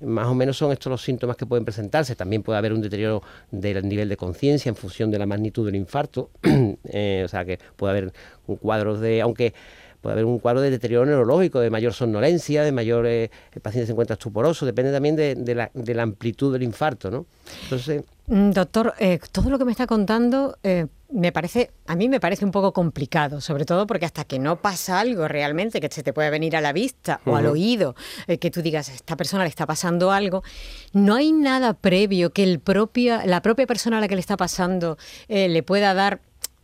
más 0.00 0.26
o 0.26 0.34
menos 0.34 0.56
son 0.56 0.72
estos 0.72 0.90
los 0.90 1.02
síntomas 1.02 1.36
que 1.36 1.46
pueden 1.46 1.64
presentarse. 1.64 2.16
También 2.16 2.42
puede 2.42 2.58
haber 2.58 2.72
un 2.72 2.80
deterioro 2.80 3.22
del 3.50 3.86
nivel 3.86 4.08
de 4.08 4.16
conciencia 4.16 4.70
en 4.70 4.76
función 4.76 5.10
de 5.10 5.18
la 5.18 5.26
magnitud 5.26 5.66
del 5.66 5.76
infarto. 5.76 6.30
Eh, 6.92 7.22
o 7.24 7.28
sea 7.28 7.44
que 7.44 7.58
puede 7.76 7.90
haber 7.90 8.12
un 8.46 8.56
cuadro 8.56 8.98
de. 8.98 9.20
Aunque 9.20 9.54
puede 10.00 10.14
haber 10.14 10.24
un 10.24 10.38
cuadro 10.38 10.60
de 10.60 10.70
deterioro 10.70 11.06
neurológico, 11.06 11.60
de 11.60 11.70
mayor 11.70 11.92
somnolencia, 11.92 12.62
de 12.62 12.72
mayor, 12.72 13.06
eh, 13.06 13.30
el 13.52 13.60
paciente 13.60 13.86
se 13.86 13.92
encuentra 13.92 14.14
estuporoso, 14.14 14.64
depende 14.64 14.92
también 14.92 15.16
de, 15.16 15.54
la, 15.54 16.02
amplitud 16.02 16.52
del 16.52 16.62
infarto, 16.62 17.10
¿no? 17.10 17.26
Entonces... 17.64 18.02
Mm, 18.26 18.50
doctor, 18.50 18.94
eh, 18.98 19.18
todo 19.32 19.50
lo 19.50 19.58
que 19.58 19.64
me 19.64 19.72
está 19.72 19.86
contando 19.86 20.56
eh, 20.62 20.86
me 21.10 21.32
parece, 21.32 21.72
a 21.86 21.96
mí 21.96 22.08
me 22.08 22.20
parece 22.20 22.44
un 22.44 22.52
poco 22.52 22.72
complicado, 22.72 23.40
sobre 23.40 23.64
todo 23.64 23.86
porque 23.86 24.06
hasta 24.06 24.24
que 24.24 24.38
no 24.38 24.62
pasa 24.62 25.00
algo 25.00 25.26
realmente 25.26 25.80
que 25.80 25.88
se 25.90 26.02
te 26.04 26.12
puede 26.12 26.30
venir 26.30 26.56
a 26.56 26.60
la 26.60 26.72
vista 26.72 27.20
o 27.26 27.34
al 27.34 27.46
oído, 27.46 27.96
que 28.40 28.50
tú 28.50 28.62
digas, 28.62 28.88
a 28.88 28.94
esta 28.94 29.16
persona 29.16 29.42
le 29.42 29.48
está 29.48 29.66
pasando 29.66 30.12
algo, 30.12 30.44
no 30.92 31.16
hay 31.16 31.32
nada 31.32 31.74
previo 31.74 32.30
que 32.30 32.44
el 32.44 32.60
propia, 32.60 33.26
la 33.26 33.42
propia 33.42 33.66
persona 33.66 33.98
a 33.98 34.00
la 34.00 34.06
que 34.06 34.14
le 34.14 34.20
está 34.20 34.36
pasando 34.36 34.96
le 35.28 35.62
pueda 35.64 35.92
dar 35.92 36.20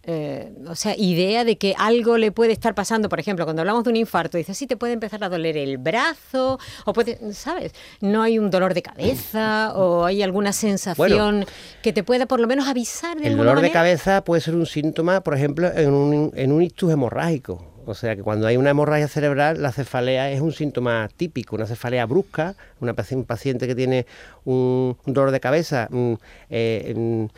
eh, 0.08 0.52
o 0.68 0.76
sea, 0.76 0.94
idea 0.96 1.44
de 1.44 1.58
que 1.58 1.74
algo 1.76 2.16
le 2.16 2.30
puede 2.30 2.52
estar 2.52 2.76
pasando. 2.76 3.08
Por 3.08 3.18
ejemplo, 3.18 3.44
cuando 3.44 3.62
hablamos 3.62 3.82
de 3.82 3.90
un 3.90 3.96
infarto, 3.96 4.38
dices, 4.38 4.56
sí, 4.56 4.68
te 4.68 4.76
puede 4.76 4.92
empezar 4.92 5.24
a 5.24 5.28
doler 5.28 5.56
el 5.56 5.78
brazo, 5.78 6.60
o 6.84 6.92
puede, 6.92 7.32
¿sabes? 7.32 7.72
No 8.00 8.22
hay 8.22 8.38
un 8.38 8.50
dolor 8.50 8.72
de 8.72 8.82
cabeza, 8.82 9.72
o 9.74 10.04
hay 10.04 10.22
alguna 10.22 10.52
sensación 10.52 11.44
que 11.82 11.92
te 11.92 12.04
pueda 12.04 12.26
por 12.26 12.38
lo 12.38 12.46
menos 12.46 12.68
avisar 12.68 13.18
de 13.18 13.26
El 13.26 13.36
dolor 13.36 13.60
de 13.60 13.72
cabeza 13.72 14.22
puede 14.22 14.40
ser 14.40 14.54
un 14.54 14.66
síntoma, 14.66 15.22
por 15.22 15.34
ejemplo, 15.34 15.72
en 15.74 15.92
un, 15.92 16.32
en 16.36 16.52
un 16.52 16.62
ictus 16.62 16.92
hemorrágico. 16.92 17.72
O 17.84 17.94
sea 17.94 18.16
que 18.16 18.22
cuando 18.22 18.46
hay 18.46 18.56
una 18.56 18.70
hemorragia 18.70 19.08
cerebral, 19.08 19.62
la 19.62 19.70
cefalea 19.72 20.30
es 20.30 20.40
un 20.40 20.52
síntoma 20.52 21.08
típico, 21.16 21.54
una 21.54 21.66
cefalea 21.66 22.04
brusca, 22.06 22.54
una, 22.80 22.94
un 23.12 23.24
paciente 23.24 23.66
que 23.68 23.74
tiene 23.76 24.06
un, 24.44 24.96
dolor 25.04 25.30
de 25.30 25.40
cabeza. 25.40 25.88
Mm, 25.90 26.14
eh, 26.50 27.28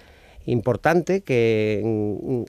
importante 0.49 1.23
que 1.23 1.83
mm, 1.85 2.43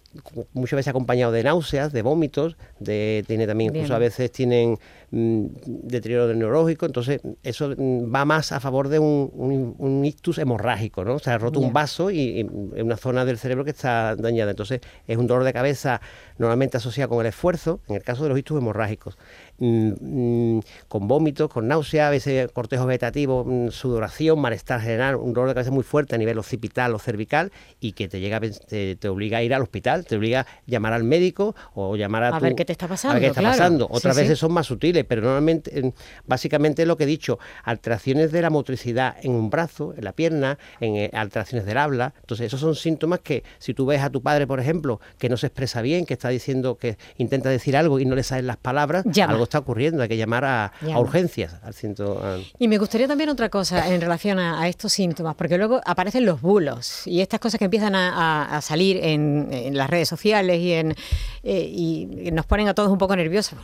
muchas 0.54 0.78
veces 0.78 0.90
acompañado 0.90 1.32
de 1.32 1.44
náuseas, 1.44 1.92
de 1.92 2.02
vómitos, 2.02 2.58
de, 2.80 3.24
tiene 3.28 3.46
también 3.46 3.76
incluso 3.76 3.94
a 3.94 4.00
veces 4.00 4.32
tienen 4.32 4.78
mm, 5.12 5.46
deterioro 5.66 6.28
del 6.28 6.40
neurológico, 6.40 6.86
entonces 6.86 7.22
eso 7.44 7.74
mm, 7.78 8.14
va 8.14 8.26
más 8.26 8.52
a 8.52 8.60
favor 8.60 8.88
de 8.88 9.00
un, 9.00 10.04
ictus 10.06 10.38
hemorrágico, 10.38 11.04
¿no? 11.04 11.16
O 11.16 11.20
sea, 11.20 11.36
ha 11.36 11.38
roto 11.38 11.60
un 11.60 11.74
vaso 11.74 12.10
y, 12.10 12.44
una 12.44 12.98
zona 12.98 13.26
del 13.26 13.38
cerebro 13.38 13.66
que 13.66 13.72
está 13.72 14.16
dañada. 14.16 14.52
Entonces 14.52 14.82
es 15.08 15.18
un 15.18 15.28
dolor 15.28 15.44
de 15.44 15.54
cabeza 15.54 16.02
normalmente 16.38 16.78
asociado 16.78 17.10
con 17.10 17.20
el 17.22 17.28
esfuerzo, 17.28 17.82
en 17.88 17.96
el 17.96 18.04
caso 18.04 18.24
de 18.24 18.30
los 18.30 18.40
ictus 18.40 18.58
hemorrágicos. 18.58 19.18
Mm, 19.58 20.58
mm, 20.58 20.62
con 20.88 21.08
vómitos, 21.08 21.50
con 21.50 21.68
náusea, 21.68 22.08
a 22.08 22.12
veces 22.12 22.50
cortejo 22.54 22.86
vegetativo, 22.86 23.44
mm, 23.46 23.70
sudoración, 23.72 24.40
malestar 24.40 24.80
general, 24.80 25.18
un 25.18 25.34
dolor 25.34 25.50
de 25.50 25.56
cabeza 25.56 25.72
muy 25.72 25.84
fuerte 25.84 26.16
a 26.16 26.18
nivel 26.18 26.38
occipital 26.40 26.96
o 26.96 27.00
cervical 27.00 27.52
y 27.82 27.89
que 27.94 28.08
te 28.08 28.20
llega 28.20 28.40
te, 28.40 29.10
obliga 29.10 29.40
a 29.40 29.44
ir 29.44 29.54
al 29.54 29.62
hospital, 29.62 30.06
te 30.06 30.16
obliga 30.16 30.42
a 30.42 30.46
llamar 30.66 30.94
al 30.94 31.04
médico 31.04 31.56
o 31.74 31.96
llamar 31.96 32.24
a, 32.24 32.28
a 32.30 32.40
ver 32.40 32.56
qué 32.56 32.66
te 32.66 32.72
está 32.72 32.88
pasando. 32.88 33.12
A 33.12 33.20
ver 33.20 33.24
qué 33.24 33.28
está 33.30 33.42
pasando. 33.42 33.88
Otras 33.90 34.16
veces 34.16 34.40
son 34.40 34.54
más 34.54 34.68
sutiles, 34.68 35.06
pero 35.06 35.22
normalmente, 35.22 35.94
básicamente 36.26 36.86
lo 36.86 36.98
que 36.98 37.04
he 37.04 37.08
dicho, 37.08 37.40
alteraciones 37.64 38.32
de 38.32 38.42
la 38.42 38.50
motricidad 38.50 39.16
en 39.22 39.32
un 39.32 39.50
brazo, 39.50 39.94
en 39.96 40.04
la 40.04 40.14
pierna, 40.14 40.58
en 40.80 40.96
eh, 40.96 41.10
alteraciones 41.14 41.66
del 41.66 41.78
habla. 41.78 42.14
Entonces, 42.22 42.48
esos 42.48 42.60
son 42.60 42.76
síntomas 42.76 43.20
que 43.20 43.44
si 43.58 43.74
tú 43.74 43.86
ves 43.86 44.02
a 44.02 44.10
tu 44.10 44.22
padre, 44.22 44.48
por 44.48 44.60
ejemplo, 44.60 45.00
que 45.18 45.30
no 45.30 45.38
se 45.38 45.48
expresa 45.48 45.82
bien, 45.82 46.06
que 46.06 46.14
está 46.14 46.30
diciendo 46.30 46.78
que 46.78 46.98
intenta 47.18 47.50
decir 47.50 47.78
algo 47.78 48.00
y 48.00 48.06
no 48.06 48.16
le 48.16 48.24
salen 48.24 48.48
las 48.48 48.58
palabras, 48.58 49.06
algo 49.28 49.44
está 49.44 49.60
ocurriendo, 49.60 50.04
hay 50.04 50.10
que 50.10 50.18
llamar 50.18 50.46
a, 50.46 50.72
urgencias. 50.98 51.56
Al 51.64 51.74
ciento, 51.74 52.22
Y 52.58 52.68
me 52.68 52.78
gustaría 52.78 53.08
también 53.08 53.30
otra 53.30 53.50
cosa 53.50 53.94
en 53.94 54.02
relación 54.02 54.40
a, 54.40 54.68
estos 54.68 54.94
síntomas, 54.94 55.36
porque 55.36 55.58
luego 55.58 55.82
aparecen 55.86 56.26
los 56.26 56.42
bulos 56.42 57.08
y 57.08 57.22
estas 57.22 57.40
cosas 57.40 57.58
que 57.58 57.66
empiezan 57.66 57.79
empiezan 57.80 57.96
a, 57.96 58.60
salir 58.62 59.00
en, 59.02 59.76
las 59.76 59.90
redes 59.90 60.10
sociales 60.10 60.60
y, 60.60 60.74
en, 60.74 60.96
eh, 61.44 61.72
y 61.72 62.30
nos 62.32 62.46
ponen 62.46 62.68
a 62.68 62.74
todos 62.74 62.90
un 62.90 62.98
poco 62.98 63.16
nerviosos. 63.16 63.58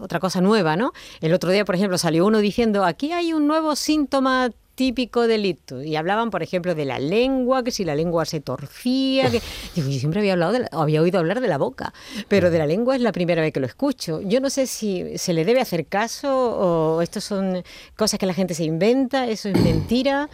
Otra 0.00 0.20
cosa 0.20 0.40
nueva, 0.40 0.76
¿no? 0.76 0.92
El 1.20 1.32
otro 1.32 1.50
día, 1.50 1.64
por 1.64 1.74
ejemplo, 1.74 1.96
salió 1.98 2.26
uno 2.26 2.38
diciendo, 2.38 2.84
aquí 2.84 3.12
hay 3.12 3.32
un 3.32 3.46
nuevo 3.46 3.74
síntoma 3.76 4.50
típico 4.74 5.26
delito. 5.26 5.82
Y 5.82 5.96
hablaban, 5.96 6.30
por 6.30 6.42
ejemplo, 6.42 6.74
de 6.74 6.84
la 6.84 6.98
lengua, 6.98 7.62
que 7.62 7.70
si 7.70 7.84
la 7.84 7.94
lengua 7.94 8.24
se 8.24 8.40
torcía. 8.40 9.30
Que... 9.30 9.40
Yo 9.76 9.82
siempre 9.84 10.20
había, 10.20 10.34
hablado 10.34 10.58
había 10.72 11.02
oído 11.02 11.18
hablar 11.18 11.40
de 11.40 11.48
la 11.48 11.58
boca, 11.58 11.92
pero 12.28 12.50
de 12.50 12.58
la 12.58 12.66
lengua 12.66 12.96
es 12.96 13.02
la 13.02 13.12
primera 13.12 13.42
vez 13.42 13.52
que 13.52 13.60
lo 13.60 13.66
escucho. 13.66 14.20
Yo 14.22 14.40
no 14.40 14.50
sé 14.50 14.66
si 14.66 15.18
se 15.18 15.32
le 15.32 15.44
debe 15.44 15.60
hacer 15.60 15.86
caso 15.86 16.30
o 16.34 17.02
esto 17.02 17.20
son 17.20 17.62
cosas 17.96 18.18
que 18.18 18.26
la 18.26 18.34
gente 18.34 18.54
se 18.54 18.64
inventa, 18.64 19.26
eso 19.26 19.48
es 19.48 19.60
mentira. 19.60 20.28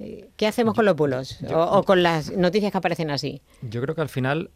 Eh, 0.00 0.28
¿Qué 0.36 0.46
hacemos 0.46 0.74
con 0.74 0.84
los 0.84 0.96
bulos? 0.96 1.38
o, 1.52 1.82
con 1.84 2.02
las 2.02 2.32
noticias 2.32 2.72
que 2.72 2.78
aparecen 2.78 3.10
así? 3.10 3.42
Yo 3.62 3.80
creo 3.80 3.94
que 3.94 4.00
al 4.00 4.08
final 4.08 4.50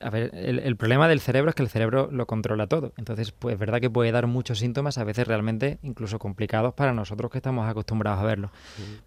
a 0.00 0.10
ver, 0.10 0.30
el, 0.34 0.76
problema 0.76 1.06
del 1.06 1.20
cerebro 1.20 1.50
es 1.50 1.54
que 1.54 1.62
el 1.62 1.68
cerebro 1.68 2.08
lo 2.10 2.26
controla 2.26 2.66
todo. 2.66 2.92
Entonces, 2.96 3.30
pues 3.30 3.54
es 3.54 3.58
verdad 3.60 3.80
que 3.80 3.88
puede 3.88 4.10
dar 4.10 4.26
muchos 4.26 4.58
síntomas, 4.58 4.98
a 4.98 5.04
veces 5.04 5.28
realmente 5.28 5.78
incluso 5.82 6.18
complicados 6.18 6.74
para 6.74 6.92
nosotros 6.92 7.30
que 7.30 7.38
estamos 7.38 7.68
acostumbrados 7.68 8.20
a 8.20 8.24
verlo. 8.24 8.50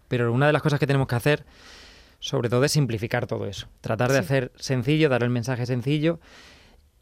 Pero 0.08 0.32
una 0.32 0.46
de 0.46 0.52
las 0.54 0.62
cosas 0.62 0.80
que 0.80 0.86
tenemos 0.86 1.08
que 1.08 1.14
hacer, 1.14 1.44
sobre 2.20 2.48
todo, 2.48 2.64
es 2.64 2.72
simplificar 2.72 3.26
todo 3.26 3.46
eso. 3.46 3.66
Tratar 3.82 4.12
de 4.12 4.18
hacer 4.18 4.52
sencillo, 4.56 5.10
dar 5.10 5.22
el 5.22 5.30
mensaje 5.30 5.66
sencillo 5.66 6.20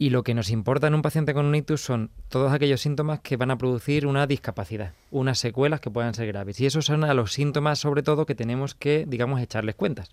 y 0.01 0.09
lo 0.09 0.23
que 0.23 0.33
nos 0.33 0.49
importa 0.49 0.87
en 0.87 0.95
un 0.95 1.03
paciente 1.03 1.35
con 1.35 1.45
un 1.45 1.55
ictus 1.55 1.83
son 1.83 2.11
todos 2.31 2.55
aquellos 2.55 2.81
síntomas 2.81 3.21
que 3.21 3.37
van 3.37 3.51
a 3.51 3.59
producir 3.59 4.07
una 4.07 4.27
discapacidad, 4.27 4.95
unas 5.11 5.39
secuelas 5.39 5.83
que 5.83 5.91
puedan 5.91 6.15
ser 6.15 6.27
graves. 6.27 6.59
Y 6.59 6.65
esos 6.65 6.87
son 6.87 7.05
a 7.05 7.13
los 7.13 7.35
síntomas, 7.35 7.81
sobre 7.81 8.03
todo, 8.03 8.25
que 8.25 8.35
tenemos 8.35 8.75
que, 8.75 9.05
digamos, 9.07 9.43
echarles 9.43 9.75
cuentas, 9.75 10.09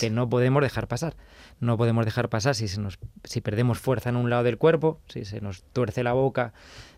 que 0.00 0.10
no 0.10 0.28
podemos 0.28 0.60
dejar 0.60 0.88
pasar. 0.88 1.14
No 1.60 1.76
podemos 1.76 2.04
dejar 2.04 2.28
pasar 2.28 2.56
si, 2.56 2.66
se 2.66 2.80
nos, 2.80 2.98
si 3.22 3.40
perdemos 3.40 3.78
fuerza 3.78 4.08
en 4.08 4.16
un 4.16 4.28
lado 4.28 4.42
del 4.42 4.58
cuerpo, 4.58 4.98
si 5.06 5.24
se 5.24 5.40
nos 5.40 5.62
tuerce 5.72 6.02
la 6.02 6.14
boca 6.14 6.52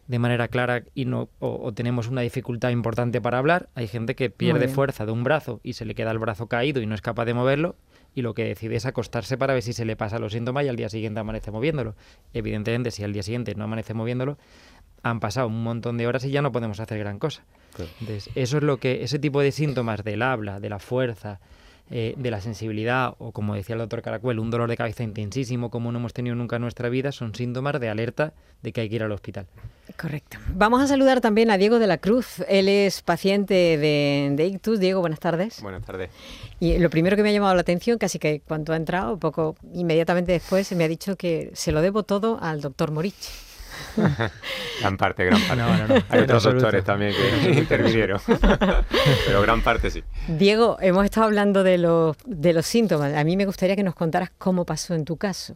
de 0.06 0.18
manera 0.18 0.48
clara 0.48 0.82
y 0.94 1.04
no, 1.04 1.28
o, 1.40 1.74
tenemos 1.74 2.08
una 2.08 2.22
dificultad 2.22 2.70
importante 2.70 3.20
para 3.20 3.36
hablar. 3.36 3.68
Hay 3.74 3.86
gente 3.86 4.14
que 4.14 4.30
pierde 4.30 4.68
fuerza 4.68 5.04
de 5.04 5.12
un 5.12 5.24
brazo 5.24 5.60
y 5.62 5.74
se 5.74 5.84
le 5.84 5.94
queda 5.94 6.10
el 6.10 6.18
brazo 6.18 6.46
caído 6.46 6.80
y 6.80 6.86
no 6.86 6.94
es 6.94 7.02
capaz 7.02 7.26
de 7.26 7.34
moverlo 7.34 7.76
y 8.14 8.22
lo 8.22 8.34
que 8.34 8.44
decide 8.44 8.76
es 8.76 8.86
acostarse 8.86 9.38
para 9.38 9.54
ver 9.54 9.62
si 9.62 9.72
se 9.72 9.84
le 9.84 9.96
pasa 9.96 10.18
los 10.18 10.32
síntomas 10.32 10.64
y 10.64 10.68
al 10.68 10.76
día 10.76 10.88
siguiente 10.88 11.20
amanece 11.20 11.50
moviéndolo. 11.50 11.94
Evidentemente, 12.32 12.90
si 12.90 13.04
al 13.04 13.12
día 13.12 13.22
siguiente 13.22 13.54
no 13.54 13.64
amanece 13.64 13.94
moviéndolo, 13.94 14.38
han 15.02 15.20
pasado 15.20 15.46
un 15.46 15.62
montón 15.62 15.96
de 15.96 16.06
horas 16.06 16.24
y 16.24 16.30
ya 16.30 16.42
no 16.42 16.52
podemos 16.52 16.80
hacer 16.80 16.98
gran 16.98 17.18
cosa. 17.18 17.44
Entonces, 18.00 18.30
eso 18.34 18.58
es 18.58 18.62
lo 18.62 18.78
que, 18.78 19.02
ese 19.04 19.18
tipo 19.18 19.40
de 19.40 19.52
síntomas 19.52 20.04
del 20.04 20.22
habla, 20.22 20.60
de 20.60 20.68
la 20.68 20.78
fuerza, 20.78 21.40
eh, 21.90 22.14
de 22.16 22.30
la 22.30 22.40
sensibilidad 22.40 23.14
o 23.18 23.32
como 23.32 23.54
decía 23.54 23.74
el 23.74 23.80
doctor 23.80 24.00
Caracuel, 24.00 24.38
un 24.38 24.50
dolor 24.50 24.70
de 24.70 24.76
cabeza 24.76 25.02
intensísimo 25.02 25.70
como 25.70 25.90
no 25.90 25.98
hemos 25.98 26.12
tenido 26.12 26.36
nunca 26.36 26.56
en 26.56 26.62
nuestra 26.62 26.88
vida, 26.88 27.10
son 27.10 27.34
síntomas 27.34 27.80
de 27.80 27.88
alerta 27.88 28.32
de 28.62 28.72
que 28.72 28.82
hay 28.82 28.88
que 28.88 28.94
ir 28.94 29.02
al 29.02 29.10
hospital. 29.10 29.46
Correcto. 30.00 30.38
Vamos 30.54 30.82
a 30.82 30.86
saludar 30.86 31.20
también 31.20 31.50
a 31.50 31.58
Diego 31.58 31.78
de 31.80 31.88
la 31.88 31.98
Cruz. 31.98 32.44
Él 32.48 32.68
es 32.68 33.02
paciente 33.02 33.54
de, 33.54 34.32
de 34.36 34.46
ictus. 34.46 34.78
Diego, 34.78 35.00
buenas 35.00 35.18
tardes. 35.18 35.60
Buenas 35.62 35.84
tardes. 35.84 36.10
Y 36.60 36.78
lo 36.78 36.90
primero 36.90 37.16
que 37.16 37.22
me 37.22 37.30
ha 37.30 37.32
llamado 37.32 37.54
la 37.54 37.62
atención, 37.62 37.98
casi 37.98 38.18
que 38.18 38.40
cuando 38.46 38.72
ha 38.72 38.76
entrado, 38.76 39.18
poco 39.18 39.56
inmediatamente 39.74 40.30
después, 40.30 40.70
me 40.72 40.84
ha 40.84 40.88
dicho 40.88 41.16
que 41.16 41.50
se 41.54 41.72
lo 41.72 41.80
debo 41.80 42.04
todo 42.04 42.38
al 42.40 42.60
doctor 42.60 42.92
Morichi. 42.92 43.49
Gran 44.80 44.96
parte, 44.96 45.24
gran 45.24 45.40
parte. 45.42 46.04
Hay 46.08 46.20
otros 46.20 46.44
doctores 46.44 46.84
también 46.84 47.12
que 47.14 47.50
intervinieron, 47.52 48.20
pero 49.26 49.42
gran 49.42 49.62
parte 49.62 49.90
sí. 49.90 50.02
Diego, 50.28 50.78
hemos 50.80 51.04
estado 51.04 51.26
hablando 51.26 51.62
de 51.62 51.78
los, 51.78 52.16
de 52.26 52.52
los 52.52 52.66
síntomas. 52.66 53.14
A 53.14 53.24
mí 53.24 53.36
me 53.36 53.46
gustaría 53.46 53.76
que 53.76 53.82
nos 53.82 53.94
contaras 53.94 54.30
cómo 54.38 54.64
pasó 54.64 54.94
en 54.94 55.04
tu 55.04 55.16
caso. 55.16 55.54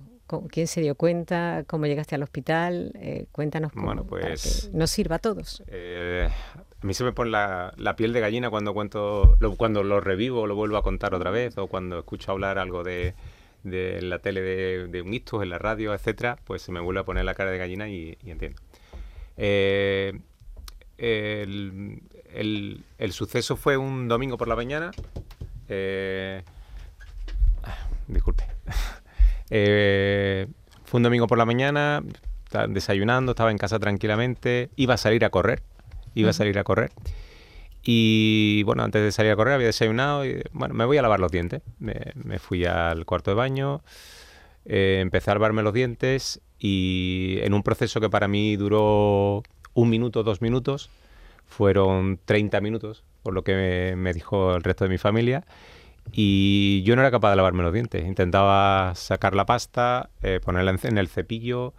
¿Quién 0.51 0.67
se 0.67 0.81
dio 0.81 0.95
cuenta? 0.95 1.65
¿Cómo 1.67 1.87
llegaste 1.87 2.15
al 2.15 2.23
hospital? 2.23 2.93
Eh, 2.95 3.27
cuéntanos 3.31 3.73
cómo, 3.73 3.87
bueno, 3.87 4.05
pues, 4.05 4.71
nos 4.73 4.91
sirva 4.91 5.17
a 5.17 5.19
todos. 5.19 5.63
Eh, 5.69 6.29
a 6.83 6.87
mí 6.87 6.95
se 6.95 7.05
me 7.05 7.13
pone 7.13 7.31
la, 7.31 7.95
piel 7.97 8.13
de 8.13 8.21
gallina 8.21 8.51
cuando 8.51 8.75
cuento, 8.75 9.37
lo, 9.39 9.57
cuando 9.57 9.83
lo 9.83 10.01
revivo, 10.01 10.47
lo 10.47 10.55
vuelvo 10.55 10.77
a 10.77 10.83
contar 10.83 11.15
otra 11.15 11.31
vez, 11.31 11.57
o 11.59 11.67
cuando 11.67 11.99
escucho 11.99 12.33
hablar 12.33 12.59
algo 12.59 12.83
de, 12.83 13.15
de 13.65 14.01
la 14.03 14.21
tele 14.21 14.43
de, 14.43 15.03
un 15.03 15.13
ictus, 15.13 15.43
en 15.43 15.51
la 15.51 15.59
radio, 15.59 15.95
etcétera, 15.95 16.39
pues 16.45 16.63
se 16.63 16.71
me 16.71 16.81
vuelve 16.81 17.01
a 17.01 17.05
poner 17.05 17.25
la 17.25 17.35
cara 17.35 17.51
de 17.51 17.59
gallina 17.59 17.89
y, 17.89 18.17
entiendo. 18.25 18.61
Eh, 19.37 20.21
el, 20.99 22.83
suceso 23.11 23.57
fue 23.57 23.77
un 23.77 24.07
domingo 24.07 24.37
por 24.37 24.49
la 24.49 24.57
mañana. 24.57 24.93
Eh, 25.69 26.43
disculpe. 28.07 28.45
Eh, 29.51 30.49
fue 30.85 30.99
un 30.99 31.03
domingo 31.03 31.27
por 31.27 31.37
la 31.37 31.45
mañana, 31.45 32.03
estaba 32.45 32.67
desayunando, 32.67 33.33
estaba 33.33 33.51
en 33.51 33.59
casa 33.59 33.79
tranquilamente, 33.79 34.71
iba 34.75 34.95
a 34.95 34.97
salir 34.97 35.23
a 35.27 35.31
correr, 35.31 35.63
iba 36.15 36.31
a 36.31 36.33
salir 36.33 36.59
a 36.59 36.65
correr. 36.65 36.91
Y 37.85 38.63
bueno, 38.65 38.83
antes 38.83 39.03
de 39.03 39.13
salir 39.13 39.33
a 39.33 39.37
correr 39.37 39.55
había 39.55 39.67
desayunado 39.67 40.25
bueno, 40.53 40.75
me 40.75 40.87
voy 40.87 40.97
a 40.97 41.03
lavar 41.03 41.21
los 41.21 41.31
dientes. 41.31 41.63
Me, 41.79 42.39
fui 42.39 42.65
al 42.65 43.05
cuarto 43.05 43.31
de 43.31 43.35
baño, 43.35 43.83
eh, 44.65 44.99
empecé 45.01 45.31
a 45.31 45.35
lavarme 45.35 45.63
los 45.63 45.75
dientes 45.75 46.41
y 46.59 47.39
en 47.43 47.53
un 47.53 47.63
proceso 47.63 48.01
que 48.01 48.09
para 48.09 48.27
mí 48.27 48.57
duró 48.57 49.43
un 49.75 49.91
minuto, 49.91 50.23
dos 50.23 50.41
minutos, 50.41 50.89
fueron 51.45 52.19
30 52.25 52.61
minutos, 52.63 53.05
por 53.23 53.35
lo 53.35 53.45
que 53.45 53.95
me, 53.97 54.13
dijo 54.15 54.55
el 54.55 54.63
resto 54.63 54.85
de 54.85 54.91
mi 54.91 54.99
familia. 54.99 55.45
Y 56.13 56.83
yo 56.85 56.97
no 56.97 57.03
era 57.03 57.11
capaz 57.11 57.31
de 57.31 57.37
lavarme 57.37 57.63
los 57.63 57.73
dientes. 57.73 58.07
Intentaba 58.07 58.95
sacar 58.95 59.35
la 59.35 59.47
pasta, 59.47 60.11
eh, 60.23 60.41
ponerla 60.43 60.75
en 60.83 60.99
el 60.99 61.09
cepillo 61.09 61.75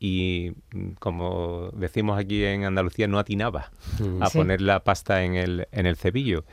y 0.00 0.52
mm, 0.72 0.92
como 0.98 1.70
decimos 1.74 2.18
aquí 2.18 2.42
en 2.44 2.64
Andalucía, 2.64 3.06
no 3.06 3.18
atinaba 3.18 3.70
mm. 4.00 4.22
a 4.22 4.30
poner 4.30 4.62
la 4.62 4.82
pasta 4.82 5.22
en 5.22 5.36
el, 5.36 5.68
en 5.70 5.86
el 5.86 5.96
cepillo. 5.96 6.44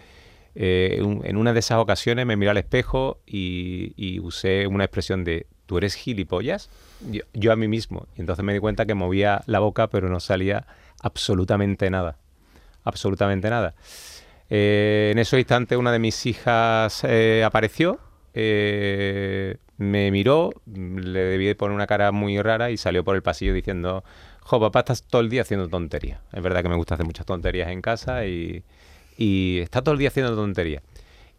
Eh, 0.53 0.99
en 1.23 1.37
una 1.37 1.53
de 1.53 1.59
esas 1.59 1.77
ocasiones 1.77 2.25
me 2.25 2.35
miré 2.35 2.51
al 2.51 2.57
espejo 2.57 3.21
y, 3.25 4.19
usé 4.19 4.67
una 4.67 4.83
expresión 4.83 5.23
de 5.23 5.45
¿tú 5.65 5.77
eres 5.77 5.93
gilipollas? 5.95 6.69
Yo, 7.33 7.51
a 7.51 7.55
mí 7.55 7.67
mismo. 7.67 8.07
Y 8.17 8.21
entonces 8.21 8.43
me 8.43 8.53
di 8.53 8.59
cuenta 8.59 8.85
que 8.85 8.95
movía 8.95 9.43
la 9.45 9.59
boca 9.59 9.87
pero 9.87 10.09
no 10.09 10.19
salía 10.19 10.65
absolutamente 10.99 11.89
nada. 11.89 12.17
Absolutamente 12.83 13.49
nada. 13.49 13.75
Eh, 14.49 15.09
en 15.11 15.19
ese 15.19 15.37
instante 15.37 15.77
una 15.77 15.91
de 15.91 15.99
mis 15.99 16.25
hijas 16.25 17.03
eh, 17.03 17.43
apareció 17.45 17.99
eh, 18.39 19.57
me 19.77 20.11
miró, 20.11 20.51
le 20.67 21.19
debí 21.21 21.51
poner 21.55 21.73
una 21.73 21.87
cara 21.87 22.11
muy 22.11 22.39
rara 22.39 22.69
y 22.69 22.77
salió 22.77 23.03
por 23.03 23.15
el 23.15 23.23
pasillo 23.23 23.51
diciendo, 23.51 24.03
jo, 24.41 24.59
papá, 24.59 24.79
estás 24.79 25.01
todo 25.01 25.21
el 25.23 25.29
día 25.29 25.41
haciendo 25.41 25.67
tonterías. 25.67 26.19
Es 26.31 26.43
verdad 26.43 26.61
que 26.61 26.69
me 26.69 26.75
gusta 26.75 26.93
hacer 26.93 27.05
muchas 27.07 27.25
tonterías 27.25 27.69
en 27.69 27.81
casa 27.81 28.27
y, 28.27 28.63
está 29.17 29.81
todo 29.81 29.93
el 29.93 29.99
día 29.99 30.09
haciendo 30.09 30.35
tonterías. 30.35 30.83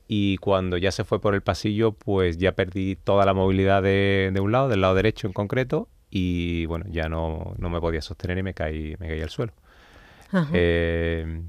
Y 0.09 0.39
cuando 0.39 0.77
ya 0.77 0.91
se 0.91 1.05
fue 1.05 1.21
por 1.21 1.35
el 1.35 1.43
pasillo, 1.43 1.93
pues 1.93 2.37
ya 2.37 2.53
perdí 2.53 2.97
toda 2.97 3.25
la 3.25 3.33
movilidad 3.33 3.81
de, 3.81 4.37
un 4.41 4.51
lado, 4.51 4.69
del 4.69 4.81
lado 4.81 4.97
derecho 4.97 5.29
en 5.29 5.33
concreto, 5.33 5.89
y 6.11 6.67
bueno, 6.67 6.87
ya 6.89 7.09
no, 7.09 7.55
me 7.59 7.81
podía 7.81 8.03
sostener 8.03 8.39
y 8.39 8.43
me 8.43 8.55
caí, 8.55 8.97
me 8.99 9.07
caí 9.07 9.21
al 9.21 9.31
suelo. 9.31 9.53
Eh, 10.53 11.43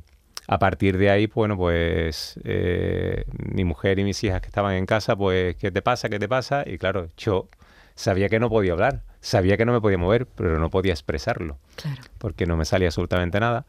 a 0.51 0.57
partir 0.57 0.97
de 0.97 1.11
ahí, 1.11 1.27
bueno, 1.27 1.55
pues 1.55 2.39
eh, 2.43 3.23
mi 3.53 3.63
mujer 3.65 3.99
y 3.99 4.03
mis 4.03 4.23
hijas 4.23 4.41
que 4.41 4.47
estaban 4.47 4.73
en 4.73 4.87
casa, 4.87 5.15
pues, 5.15 5.55
¿qué 5.57 5.69
te 5.69 5.83
pasa? 5.83 6.09
¿Qué 6.09 6.17
te 6.17 6.27
pasa? 6.27 6.63
Y 6.65 6.79
claro, 6.79 7.07
yo 7.17 7.47
sabía 7.93 8.29
que 8.29 8.39
no 8.39 8.49
podía 8.49 8.71
hablar, 8.71 9.03
sabía 9.21 9.57
que 9.57 9.65
no 9.65 9.73
me 9.73 9.79
podía 9.79 9.99
mover, 9.99 10.25
pero 10.25 10.57
no 10.57 10.71
podía 10.71 10.91
expresarlo, 10.91 11.59
claro. 11.75 12.01
porque 12.17 12.47
no 12.47 12.57
me 12.57 12.65
salía 12.65 12.87
absolutamente 12.87 13.39
nada. 13.39 13.67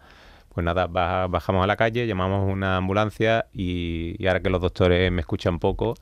Pues 0.54 0.64
nada, 0.64 0.86
bajamos 0.86 1.62
a 1.62 1.66
la 1.66 1.76
calle, 1.76 2.06
llamamos 2.06 2.50
una 2.50 2.78
ambulancia 2.78 3.44
y, 3.52 4.16
y 4.18 4.26
ahora 4.26 4.40
que 4.40 4.48
los 4.48 4.62
doctores 4.62 5.12
me 5.12 5.20
escuchan 5.20 5.58
poco, 5.58 5.96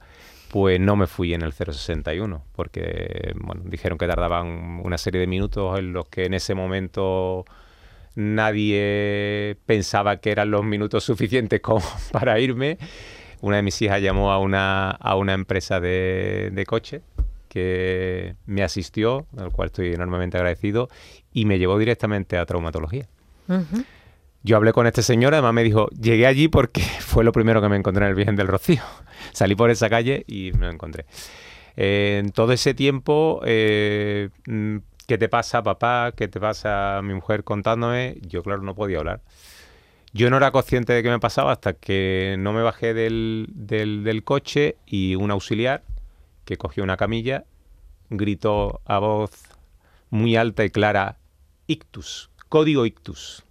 pues 0.49 0.79
no 0.79 0.95
me 0.95 1.09
fui 1.09 1.35
en 1.35 1.43
el 1.43 1.53
061, 1.53 2.45
porque 2.55 3.35
bueno, 3.41 3.63
dijeron 3.65 3.99
que 3.99 4.07
tardaban 4.07 4.81
una 4.85 4.97
serie 4.97 5.21
de 5.21 5.27
minutos 5.27 5.77
en 5.77 5.93
los 5.93 6.07
que 6.07 6.27
en 6.27 6.35
ese 6.35 6.55
momento 6.55 7.45
nadie 8.19 9.57
pensaba 9.65 10.17
que 10.17 10.33
eran 10.33 10.51
los 10.51 10.65
minutos 10.65 11.05
suficientes 11.05 11.61
como 11.61 11.85
para 12.13 12.41
irme. 12.41 12.79
Una 13.41 13.57
de 13.57 13.63
mis 13.63 13.81
hijas 13.81 14.03
llamó 14.03 14.33
a 14.33 14.39
una, 14.39 14.91
a 14.91 15.15
una 15.15 15.35
empresa 15.35 15.79
de, 15.79 16.51
de 16.53 16.67
coche 16.67 17.03
que 17.49 18.35
me 18.47 18.65
asistió, 18.65 19.27
al 19.37 19.53
cual 19.53 19.67
estoy 19.67 19.95
enormemente 19.95 20.37
agradecido, 20.37 20.89
y 21.33 21.45
me 21.45 21.59
llevó 21.59 21.79
directamente 21.79 22.37
a 22.37 22.45
traumatología. 22.45 23.07
Yo 24.43 24.57
hablé 24.57 24.73
con 24.73 24.87
este 24.87 25.03
señor, 25.03 25.35
además 25.35 25.55
me 25.55 25.63
dijo, 25.63 25.89
llegué 25.91 26.27
allí 26.27 26.49
porque 26.49 26.81
fue 27.01 27.23
lo 27.23 27.33
primero 27.33 27.63
que 27.63 27.69
me 27.69 27.77
encontré 27.77 28.05
en 28.05 28.11
el 28.11 28.17
Virgen 28.17 28.35
del 28.35 28.49
Rocío. 28.49 28.83
Salí 29.33 29.55
por 29.55 29.71
esa 29.71 29.89
calle 29.89 30.25
y 30.27 30.51
me 30.59 30.67
lo 30.67 30.73
encontré. 30.73 31.07
en 31.77 32.33
todo 32.33 32.53
ese 32.53 32.75
tiempo 32.75 33.41
eh, 33.45 34.31
mm, 34.47 34.79
¿qué 35.09 35.17
te 35.17 35.29
pasa 35.29 35.63
papá? 35.63 36.13
¿Qué 36.15 36.29
te 36.29 36.39
pasa 36.39 37.01
mi 37.03 37.15
mujer 37.15 37.43
contándome? 37.43 38.19
Yo 38.21 38.43
claro 38.43 38.63
no 38.63 38.75
podía 38.75 38.99
hablar. 38.99 39.23
Yo 40.13 40.29
no 40.31 40.37
era 40.37 40.53
consciente 40.53 40.93
de 40.93 41.03
qué 41.03 41.09
me 41.09 41.19
pasaba 41.19 41.51
hasta 41.51 41.73
que 41.73 42.37
no 42.39 42.53
me 42.53 42.63
bajé 42.63 42.93
del, 42.93 43.49
del, 43.55 44.23
coche 44.23 44.77
y 44.87 45.15
un 45.17 45.31
auxiliar 45.31 45.83
que 46.45 46.59
cogió 46.59 46.85
una 46.85 46.99
camilla, 46.99 47.45
gritó 48.11 48.81
a 48.85 48.99
voz 48.99 49.31
muy 50.11 50.37
alta 50.37 50.65
y 50.65 50.71
clara, 50.71 51.17
ictus, 51.67 52.31
código 52.49 52.85
ictus. 52.87 53.45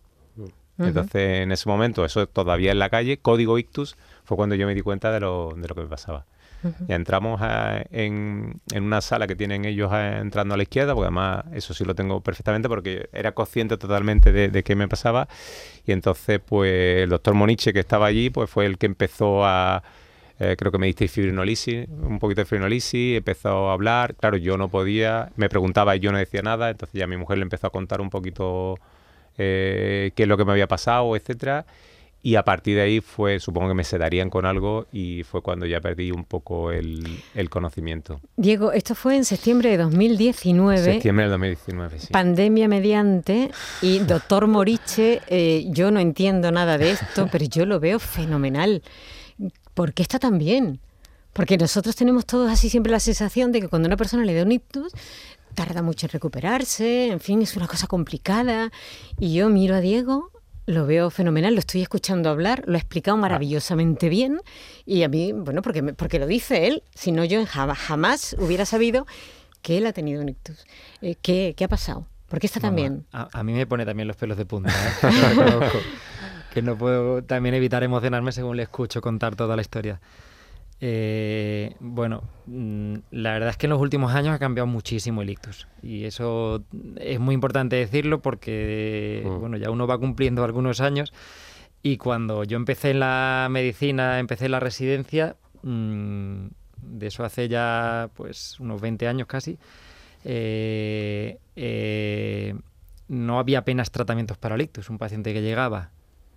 Entonces, 0.78 1.42
en 1.42 1.52
ese 1.52 1.68
momento, 1.68 2.06
eso 2.06 2.28
todavía 2.28 2.72
en 2.72 2.78
la 2.78 2.90
calle, 2.90 3.18
código 3.18 3.58
ictus, 3.58 3.98
fue 4.26 4.38
cuando 4.38 4.54
yo 4.54 4.68
me 4.68 4.76
di 4.76 4.82
cuenta 4.82 5.12
de 5.12 5.22
lo, 5.22 5.54
de 5.56 5.68
lo 5.68 5.74
que 5.74 5.82
me 5.82 5.88
pasaba. 5.88 6.26
Ya 6.88 6.96
entramos 6.96 7.40
en, 7.92 8.60
en, 8.74 8.84
una 8.84 9.02
sala 9.02 9.28
que 9.28 9.36
tienen 9.36 9.66
ellos 9.66 9.92
entrando 9.94 10.54
a 10.54 10.58
la 10.58 10.64
izquierda, 10.64 10.94
porque 10.94 11.06
además 11.06 11.46
eso 11.54 11.74
sí 11.74 11.86
lo 11.86 11.96
tengo 11.96 12.22
perfectamente, 12.22 12.68
porque 12.68 13.10
era 13.14 13.34
consciente 13.34 13.78
totalmente 13.78 14.32
de, 14.32 14.64
qué 14.64 14.76
me 14.76 14.88
pasaba. 14.88 15.28
Y 15.86 15.92
entonces, 15.92 16.40
pues 16.44 17.04
el 17.04 17.10
doctor 17.10 17.34
Moniche, 17.34 17.74
que 17.74 17.80
estaba 17.80 18.08
allí, 18.08 18.30
pues 18.30 18.50
fue 18.50 18.66
el 18.66 18.78
que 18.78 18.88
empezó 18.88 19.46
a, 19.46 19.84
eh, 20.40 20.56
creo 20.58 20.72
que 20.72 20.78
me 20.78 20.88
diste 20.88 21.08
fibrinolisis, 21.08 21.88
un 21.90 22.20
poquito 22.20 22.42
de 22.42 22.46
fibrinolisis, 22.46 23.18
empezó 23.18 23.70
a 23.70 23.74
hablar, 23.74 24.16
claro, 24.16 24.38
yo 24.38 24.58
no 24.58 24.70
podía, 24.70 25.32
me 25.36 25.50
preguntaba 25.50 25.96
y 25.96 26.00
yo 26.00 26.12
no 26.12 26.18
decía 26.18 26.42
nada, 26.42 26.70
entonces 26.70 27.00
ya 27.00 27.08
mi 27.08 27.18
mujer 27.18 27.38
le 27.38 27.44
empezó 27.44 27.68
a 27.68 27.70
contar 27.72 28.02
un 28.02 28.10
poquito 28.10 28.78
eh, 29.38 30.12
qué 30.16 30.24
es 30.24 30.30
lo 30.30 30.38
que 30.38 30.46
me 30.46 30.52
había 30.52 30.68
pasado, 30.68 31.16
etcétera, 31.16 31.66
y 32.22 32.36
a 32.36 32.44
partir 32.44 32.76
de 32.76 32.82
ahí 32.82 33.00
fue, 33.00 33.40
supongo 33.40 33.70
que 33.70 33.74
me 33.74 33.84
sedarían 33.84 34.30
con 34.30 34.46
algo 34.46 34.88
y 34.92 35.24
fue 35.24 35.42
cuando 35.42 35.66
ya 35.66 35.80
perdí 35.80 36.12
un 36.12 36.26
poco 36.26 36.72
el, 36.72 37.22
conocimiento. 37.50 38.20
Diego, 38.36 38.72
esto 38.72 38.96
fue 38.96 39.16
en 39.16 39.26
septiembre 39.26 39.70
de 39.70 39.78
2019. 39.78 40.84
Septiembre 40.84 41.26
de 41.26 41.32
2019, 41.32 42.00
sí. 42.00 42.08
Pandemia 42.12 42.68
mediante 42.68 43.52
y 43.82 44.00
doctor 44.00 44.48
Moriche, 44.48 45.22
eh, 45.28 45.66
yo 45.70 45.92
no 45.92 46.00
entiendo 46.00 46.52
nada 46.52 46.78
de 46.78 46.92
esto, 46.92 47.30
pero 47.32 47.46
yo 47.46 47.66
lo 47.66 47.80
veo 47.80 48.00
fenomenal. 48.00 48.82
¿por 49.78 49.94
qué 49.94 50.02
está 50.02 50.18
tan 50.18 50.40
bien? 50.40 50.80
Porque 51.34 51.56
nosotros 51.56 51.96
tenemos 51.96 52.26
todos 52.26 52.52
así 52.52 52.68
siempre 52.68 52.92
la 52.92 53.00
sensación 53.00 53.52
de 53.52 53.62
que 53.62 53.68
cuando 53.68 53.88
una 53.88 53.96
persona 53.96 54.26
le 54.26 54.34
da 54.34 54.42
un 54.42 54.52
ictus, 54.52 54.92
tarda 55.54 55.84
mucho 55.84 56.08
en 56.08 56.14
recuperarse, 56.14 57.10
en 57.10 57.20
fin, 57.20 57.44
es 57.44 57.56
una 57.56 57.68
cosa 57.68 57.86
complicada. 57.86 58.72
Y 59.20 59.36
yo 59.36 59.50
miro 59.50 59.76
a 59.76 59.80
Diego, 59.80 60.32
lo 60.68 60.86
veo 60.86 61.10
fenomenal, 61.10 61.54
lo 61.54 61.60
estoy 61.60 61.82
escuchando 61.82 62.30
hablar, 62.30 62.64
lo 62.68 62.76
ha 62.76 62.78
explicado 62.78 63.18
maravillosamente 63.18 64.10
bien. 64.10 64.42
Y 64.86 65.04
a 65.04 65.10
mí, 65.10 65.32
bueno, 65.32 65.62
porque, 65.62 65.82
porque 65.82 66.20
lo 66.20 66.28
dice 66.28 66.68
él, 66.68 66.84
si 66.94 67.12
no 67.14 67.24
yo 67.24 67.44
jamás, 67.46 68.36
hubiera 68.38 68.66
sabido 68.66 69.08
que 69.62 69.78
él 69.78 69.88
ha 69.88 69.94
tenido 69.94 70.22
un 70.22 70.30
ictus. 70.30 70.66
Eh, 71.02 71.16
¿qué, 71.22 71.56
ha 71.64 71.68
pasado? 71.70 72.06
¿Por 72.28 72.40
qué 72.40 72.48
está 72.48 72.60
tan 72.60 72.76
bien? 72.76 73.06
A, 73.14 73.44
mí 73.44 73.54
me 73.54 73.66
pone 73.66 73.86
también 73.86 74.10
los 74.10 74.18
pelos 74.18 74.38
de 74.38 74.46
punta. 74.46 74.70
¿eh? 75.04 75.70
que 76.54 76.62
no 76.62 76.78
puedo 76.78 77.24
también 77.24 77.56
evitar 77.56 77.84
emocionarme 77.84 78.34
según 78.34 78.58
le 78.58 78.64
escucho 78.64 79.00
contar 79.00 79.38
toda 79.38 79.56
la 79.56 79.62
historia. 79.62 80.02
Eh, 80.80 81.76
bueno, 81.80 82.24
mm, 82.46 82.96
la 83.12 83.34
verdad 83.34 83.50
es 83.50 83.58
que 83.58 83.66
en 83.66 83.72
los 83.72 83.82
últimos 83.82 84.14
años 84.14 84.36
ha 84.36 84.40
cambiado 84.40 84.68
muchísimo 84.68 85.24
el 85.24 85.32
ictus 85.32 85.68
y 85.82 86.06
eso 86.06 86.64
es 86.98 87.20
muy 87.20 87.34
importante 87.34 87.76
decirlo 87.78 88.22
porque 88.22 89.24
mm. 89.26 89.40
bueno, 89.40 89.58
ya 89.58 89.72
uno 89.72 89.88
va 89.88 89.98
cumpliendo 89.98 90.44
algunos 90.44 90.80
años 90.80 91.14
y 91.82 91.98
cuando 91.98 92.44
yo 92.44 92.58
empecé 92.58 92.92
en 92.92 93.00
la 93.00 93.48
medicina, 93.50 94.20
empecé 94.20 94.46
en 94.46 94.52
la 94.52 94.60
residencia, 94.60 95.36
mm, 95.64 96.48
de 96.78 97.08
eso 97.08 97.24
hace 97.24 97.48
ya 97.48 98.10
pues 98.14 98.60
unos 98.60 98.80
20 98.82 99.08
años 99.08 99.28
casi, 99.28 99.58
eh, 100.24 101.40
eh, 101.56 102.54
no 103.08 103.40
había 103.40 103.60
apenas 103.60 103.92
tratamientos 103.92 104.38
para 104.38 104.56
el 104.56 104.62
ictus. 104.62 104.90
Un 104.90 104.98
paciente 104.98 105.34
que 105.34 105.42
llegaba 105.42 105.92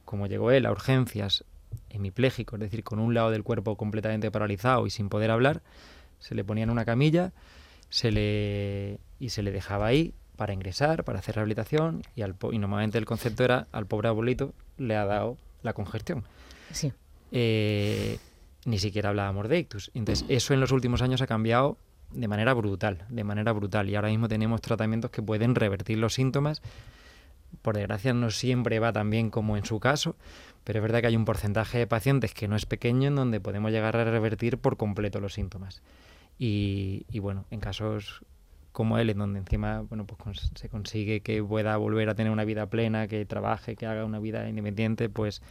como 0.04 0.26
llegó 0.26 0.50
él 0.50 0.66
a 0.66 0.72
urgencias 0.72 1.44
hemipléjico, 1.88 2.56
es 2.56 2.60
decir, 2.60 2.84
con 2.84 2.98
un 2.98 3.14
lado 3.14 3.30
del 3.30 3.42
cuerpo 3.42 3.76
completamente 3.76 4.30
paralizado 4.30 4.86
y 4.86 4.90
sin 4.90 5.08
poder 5.08 5.30
hablar, 5.30 5.62
se 6.18 6.34
le 6.34 6.44
ponía 6.44 6.64
en 6.64 6.70
una 6.70 6.84
camilla 6.84 7.32
se 7.90 8.12
le, 8.12 8.98
y 9.18 9.28
se 9.30 9.42
le 9.42 9.50
dejaba 9.50 9.86
ahí 9.86 10.14
para 10.36 10.54
ingresar, 10.54 11.04
para 11.04 11.18
hacer 11.18 11.34
rehabilitación 11.34 12.02
y, 12.16 12.22
al, 12.22 12.36
y 12.50 12.58
normalmente 12.58 12.96
el 12.96 13.04
concepto 13.04 13.44
era 13.44 13.66
al 13.72 13.86
pobre 13.86 14.08
abuelito 14.08 14.54
le 14.78 14.96
ha 14.96 15.04
dado 15.04 15.36
la 15.62 15.74
congestión. 15.74 16.24
Sí. 16.72 16.92
Eh, 17.32 18.18
ni 18.64 18.78
siquiera 18.78 19.10
hablábamos 19.10 19.48
de 19.48 19.58
ictus. 19.58 19.90
Entonces, 19.92 20.24
eso 20.28 20.54
en 20.54 20.60
los 20.60 20.72
últimos 20.72 21.02
años 21.02 21.20
ha 21.20 21.26
cambiado 21.26 21.76
de 22.12 22.26
manera 22.28 22.54
brutal, 22.54 23.04
de 23.08 23.24
manera 23.24 23.52
brutal. 23.52 23.90
Y 23.90 23.96
ahora 23.96 24.08
mismo 24.08 24.28
tenemos 24.28 24.62
tratamientos 24.62 25.10
que 25.10 25.20
pueden 25.20 25.54
revertir 25.54 25.98
los 25.98 26.14
síntomas 26.14 26.62
por 27.62 27.76
desgracia 27.76 28.14
no 28.14 28.30
siempre 28.30 28.78
va 28.78 28.92
tan 28.92 29.10
bien 29.10 29.30
como 29.30 29.56
en 29.56 29.64
su 29.64 29.80
caso, 29.80 30.16
pero 30.64 30.78
es 30.78 30.82
verdad 30.82 31.00
que 31.00 31.08
hay 31.08 31.16
un 31.16 31.24
porcentaje 31.24 31.78
de 31.78 31.86
pacientes 31.86 32.34
que 32.34 32.48
no 32.48 32.56
es 32.56 32.66
pequeño 32.66 33.08
en 33.08 33.16
donde 33.16 33.40
podemos 33.40 33.70
llegar 33.70 33.96
a 33.96 34.04
revertir 34.04 34.58
por 34.58 34.76
completo 34.76 35.20
los 35.20 35.34
síntomas. 35.34 35.82
Y, 36.38 37.04
bueno, 37.20 37.44
en 37.50 37.60
casos 37.60 38.24
como 38.72 38.96
él, 38.98 39.10
en 39.10 39.18
donde 39.18 39.40
encima 39.40 39.80
bueno, 39.80 40.06
pues 40.06 40.50
se 40.54 40.68
consigue 40.70 41.20
que 41.20 41.42
pueda 41.42 41.76
volver 41.76 42.08
a 42.08 42.14
tener 42.14 42.32
una 42.32 42.44
vida 42.44 42.66
plena, 42.66 43.08
que 43.08 43.26
trabaje, 43.26 43.76
que 43.76 43.84
haga 43.84 44.06
una 44.06 44.20
vida 44.20 44.48
independiente, 44.48 45.10
pues 45.10 45.42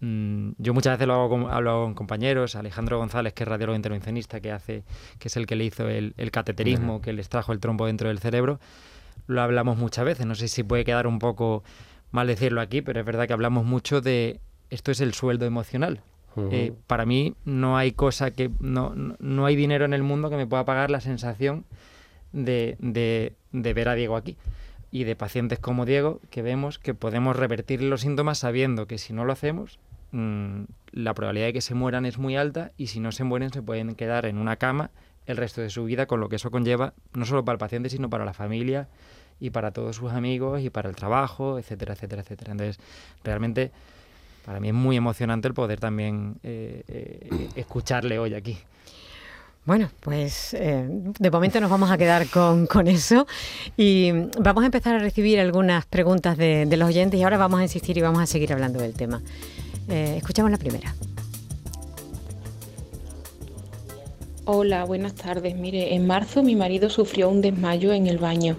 mm, 0.00 0.52
yo 0.58 0.74
muchas 0.74 0.94
veces 0.94 1.06
lo 1.06 1.14
hago 1.14 1.28
con, 1.28 1.50
hablo 1.52 1.84
con 1.84 1.94
compañeros, 1.94 2.56
Alejandro 2.56 2.98
González, 2.98 3.32
que 3.32 3.44
es 3.44 3.48
radiólogo 3.48 3.76
intervencionista, 3.76 4.40
que 4.40 4.50
hace, 4.50 4.82
que 5.20 5.28
es 5.28 5.36
el 5.36 5.46
que 5.46 5.54
le 5.54 5.66
hizo 5.66 5.88
el, 5.88 6.14
cateterismo, 6.32 7.00
que 7.00 7.12
le 7.12 7.20
extrajo 7.20 7.52
el 7.52 7.60
trombo 7.60 7.86
dentro 7.86 8.08
del 8.08 8.18
cerebro, 8.18 8.58
lo 9.28 9.40
hablamos 9.42 9.78
muchas 9.78 10.04
veces. 10.04 10.26
No 10.26 10.34
sé 10.34 10.48
si 10.48 10.64
puede 10.64 10.84
quedar 10.84 11.06
un 11.06 11.20
poco 11.20 11.62
mal 12.10 12.26
decirlo 12.26 12.60
aquí, 12.60 12.82
pero 12.82 13.00
es 13.00 13.06
verdad 13.06 13.26
que 13.26 13.32
hablamos 13.32 13.64
mucho 13.64 14.00
de 14.00 14.40
esto 14.70 14.90
es 14.90 15.00
el 15.00 15.14
sueldo 15.14 15.46
emocional. 15.46 16.02
Eh, 16.52 16.72
para 16.86 17.04
mí 17.04 17.34
no 17.44 17.76
hay 17.76 17.90
cosa 17.90 18.30
que 18.30 18.48
no, 18.60 18.94
no, 18.94 19.46
hay 19.46 19.56
dinero 19.56 19.84
en 19.84 19.92
el 19.92 20.04
mundo 20.04 20.30
que 20.30 20.36
me 20.36 20.46
pueda 20.46 20.64
pagar 20.64 20.88
la 20.88 21.00
sensación 21.00 21.64
de, 22.32 22.76
de, 22.78 23.72
ver 23.72 23.88
a 23.88 23.94
Diego 23.94 24.14
aquí 24.14 24.36
y 24.92 25.02
de 25.02 25.16
pacientes 25.16 25.58
como 25.58 25.84
Diego 25.84 26.20
que 26.30 26.42
vemos 26.42 26.78
que 26.78 26.94
podemos 26.94 27.34
revertir 27.34 27.82
los 27.82 28.02
síntomas 28.02 28.38
sabiendo 28.38 28.86
que 28.86 28.98
si 28.98 29.12
no 29.12 29.24
lo 29.24 29.32
hacemos 29.32 29.80
mm, 30.12 30.62
la 30.92 31.12
probabilidad 31.14 31.46
de 31.46 31.54
que 31.54 31.60
se 31.60 31.74
mueran 31.74 32.06
es 32.06 32.18
muy 32.18 32.36
alta 32.36 32.70
y 32.76 32.86
si 32.86 33.00
no 33.00 33.10
se 33.10 33.24
mueren 33.24 33.52
se 33.52 33.62
pueden 33.62 33.96
quedar 33.96 34.24
en 34.24 34.38
una 34.38 34.56
cama 34.56 34.90
el 35.26 35.38
resto 35.38 35.60
de 35.60 35.70
su 35.70 35.84
vida 35.86 36.06
con 36.06 36.20
lo 36.20 36.28
que 36.28 36.36
eso 36.36 36.52
conlleva 36.52 36.94
no 37.14 37.24
solo 37.24 37.44
para 37.44 37.54
el 37.54 37.58
paciente 37.58 37.90
sino 37.90 38.08
para 38.08 38.24
la 38.24 38.32
familia 38.32 38.86
y 39.40 39.50
para 39.50 39.70
todos 39.70 39.96
sus 39.96 40.12
amigos 40.12 40.60
y 40.62 40.70
para 40.70 40.88
el 40.88 40.96
trabajo, 40.96 41.58
etcétera, 41.58 41.94
etcétera, 41.94 42.22
etcétera. 42.22 42.52
Entonces, 42.52 42.78
realmente 43.24 43.70
para 44.48 44.60
mí 44.60 44.68
es 44.68 44.74
muy 44.74 44.96
emocionante 44.96 45.46
el 45.46 45.52
poder 45.52 45.78
también 45.78 46.36
eh, 46.42 46.82
eh, 46.88 47.48
escucharle 47.54 48.18
hoy 48.18 48.32
aquí. 48.32 48.56
Bueno, 49.66 49.90
pues 50.00 50.54
eh, 50.54 50.86
de 50.88 51.30
momento 51.30 51.60
nos 51.60 51.70
vamos 51.70 51.90
a 51.90 51.98
quedar 51.98 52.26
con, 52.28 52.88
eso 52.88 53.26
y 53.76 54.10
vamos 54.40 54.62
a 54.62 54.66
empezar 54.66 54.94
a 54.94 55.00
recibir 55.00 55.38
algunas 55.38 55.84
preguntas 55.84 56.38
de, 56.38 56.66
los 56.78 56.88
oyentes 56.88 57.20
y 57.20 57.22
ahora 57.22 57.36
vamos 57.36 57.60
a 57.60 57.64
insistir 57.64 57.98
y 57.98 58.00
vamos 58.00 58.22
a 58.22 58.26
seguir 58.26 58.50
hablando 58.50 58.80
del 58.80 58.94
tema. 58.94 59.20
escuchamos 59.86 60.50
la 60.50 60.56
primera. 60.56 60.94
Hola, 64.46 64.86
buenas 64.86 65.14
tardes. 65.14 65.56
Mire, 65.56 65.94
en 65.94 66.06
marzo 66.06 66.42
mi 66.42 66.56
marido 66.56 66.88
sufrió 66.88 67.28
un 67.28 67.42
desmayo 67.42 67.92
en 67.92 68.06
el 68.06 68.16
baño. 68.16 68.56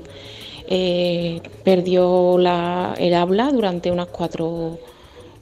Eh, 0.71 1.41
perdió 1.63 2.37
el 2.37 3.13
habla 3.15 3.51
durante 3.51 3.89
unas 3.91 4.05
cuatro, 4.05 4.77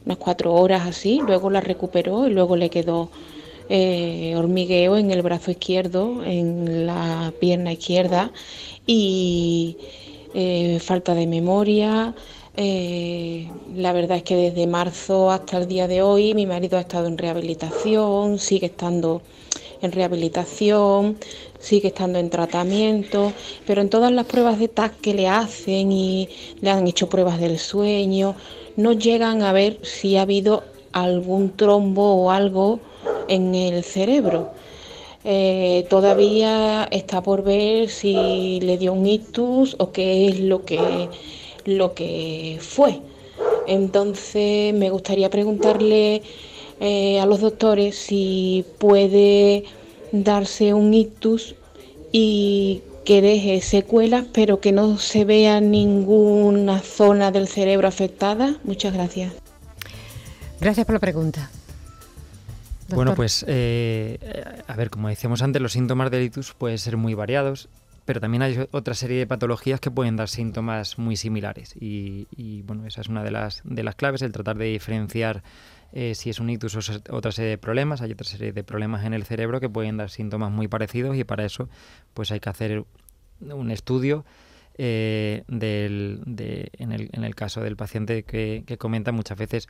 unas 0.05 0.17
cuatro 0.17 0.53
horas 0.53 0.87
así, 0.87 1.19
luego 1.21 1.49
la 1.49 1.59
recuperó 1.59 2.27
y 2.27 2.29
luego 2.29 2.55
le 2.55 2.69
quedó 2.69 3.09
eh, 3.67 4.33
hormigueo 4.37 4.95
en 4.95 5.11
el 5.11 5.21
brazo 5.23 5.51
izquierdo, 5.51 6.23
en 6.23 6.87
la 6.87 7.33
pierna 7.41 7.73
izquierda 7.73 8.31
y 8.85 9.75
eh, 10.33 10.79
falta 10.79 11.13
de 11.13 11.27
memoria. 11.27 12.15
la 12.55 13.91
verdad 13.93 14.17
es 14.17 14.23
que 14.23 14.35
desde 14.35 14.65
marzo 14.65 15.29
hasta 15.29 15.57
el 15.57 15.67
día 15.67 15.89
de 15.89 16.01
hoy 16.01 16.33
mi 16.35 16.45
marido 16.45 16.77
ha 16.77 16.81
estado 16.81 17.07
en 17.07 17.17
rehabilitación, 17.17 18.39
sigue 18.39 18.67
estando 18.67 19.21
en 19.81 19.91
rehabilitación, 19.91 21.17
sigue 21.59 21.89
estando 21.89 22.19
en 22.19 22.29
tratamiento, 22.29 23.33
pero 23.65 23.81
en 23.81 23.89
todas 23.89 24.11
las 24.11 24.25
pruebas 24.25 24.59
de 24.59 24.67
TAC 24.67 24.99
que 25.01 25.13
le 25.13 25.27
hacen 25.27 25.91
y 25.91 26.29
le 26.61 26.69
han 26.69 26.87
hecho 26.87 27.09
pruebas 27.09 27.39
del 27.39 27.59
sueño, 27.59 28.35
no 28.75 28.93
llegan 28.93 29.41
a 29.41 29.53
ver 29.53 29.79
si 29.83 30.17
ha 30.17 30.21
habido 30.21 30.63
algún 30.91 31.51
trombo 31.55 32.13
o 32.23 32.31
algo 32.31 32.79
en 33.27 33.55
el 33.55 33.83
cerebro. 33.83 34.51
Eh, 35.23 35.85
todavía 35.89 36.87
está 36.89 37.21
por 37.21 37.43
ver 37.43 37.89
si 37.89 38.59
le 38.61 38.77
dio 38.77 38.93
un 38.93 39.05
ictus 39.05 39.75
o 39.79 39.91
qué 39.91 40.27
es 40.27 40.39
lo 40.39 40.63
que, 40.63 41.09
lo 41.65 41.93
que 41.93 42.57
fue. 42.61 43.01
Entonces 43.67 44.73
me 44.73 44.89
gustaría 44.89 45.29
preguntarle 45.29 46.21
eh, 46.79 47.19
a 47.19 47.25
los 47.25 47.41
doctores 47.41 47.97
si 47.97 48.63
puede 48.77 49.65
darse 50.11 50.73
un 50.73 50.93
ictus 50.93 51.55
y 52.11 52.81
que 53.05 53.21
deje 53.21 53.61
secuelas, 53.61 54.25
pero 54.33 54.59
que 54.59 54.71
no 54.71 54.97
se 54.97 55.23
vea 55.23 55.61
ninguna 55.61 56.79
zona 56.79 57.31
del 57.31 57.47
cerebro 57.47 57.87
afectada. 57.87 58.57
Muchas 58.63 58.93
gracias. 58.93 59.33
Gracias 60.59 60.85
por 60.85 60.93
la 60.93 60.99
pregunta. 60.99 61.49
Bueno, 62.89 63.15
pues 63.15 63.45
eh, 63.47 64.19
a 64.67 64.75
ver, 64.75 64.89
como 64.89 65.09
decíamos 65.09 65.41
antes, 65.41 65.61
los 65.61 65.73
síntomas 65.73 66.09
del 66.09 66.23
ictus 66.23 66.53
pueden 66.53 66.77
ser 66.77 66.97
muy 66.97 67.13
variados, 67.13 67.69
pero 68.05 68.21
también 68.21 68.41
hay 68.41 68.67
otra 68.71 68.93
serie 68.93 69.19
de 69.19 69.27
patologías 69.27 69.79
que 69.79 69.91
pueden 69.91 70.15
dar 70.15 70.29
síntomas 70.29 70.97
muy 70.97 71.17
similares. 71.17 71.75
Y, 71.79 72.61
bueno, 72.63 72.85
esa 72.87 73.01
es 73.01 73.09
una 73.09 73.23
de 73.23 73.31
las, 73.31 73.61
de 73.65 73.83
las 73.83 73.95
claves, 73.95 74.21
el 74.21 74.31
tratar 74.31 74.57
de 74.57 74.65
diferenciar 74.65 75.43
eh, 75.93 76.15
si 76.15 76.29
es 76.29 76.39
un 76.39 76.49
ictus 76.49 76.75
o 76.75 77.15
otra 77.15 77.31
serie 77.31 77.51
de 77.51 77.57
problemas. 77.57 78.01
Hay 78.01 78.11
otra 78.11 78.27
serie 78.27 78.51
de 78.51 78.63
problemas 78.63 79.05
en 79.05 79.13
el 79.13 79.23
cerebro 79.23 79.59
que 79.59 79.69
pueden 79.69 79.97
dar 79.97 80.09
síntomas 80.09 80.51
muy 80.51 80.67
parecidos 80.67 81.15
y 81.17 81.23
para 81.23 81.45
eso 81.45 81.69
pues 82.13 82.31
hay 82.31 82.39
que 82.39 82.49
hacer 82.49 82.85
un 83.39 83.71
estudio 83.71 84.25
eh, 84.77 85.43
del, 85.47 86.21
de, 86.25 86.69
en, 86.77 86.91
el, 86.91 87.09
en, 87.13 87.23
el, 87.23 87.35
caso 87.35 87.61
del 87.61 87.75
paciente 87.75 88.23
que, 88.23 88.63
que 88.65 88.77
comenta 88.77 89.11
muchas 89.11 89.37
veces 89.37 89.67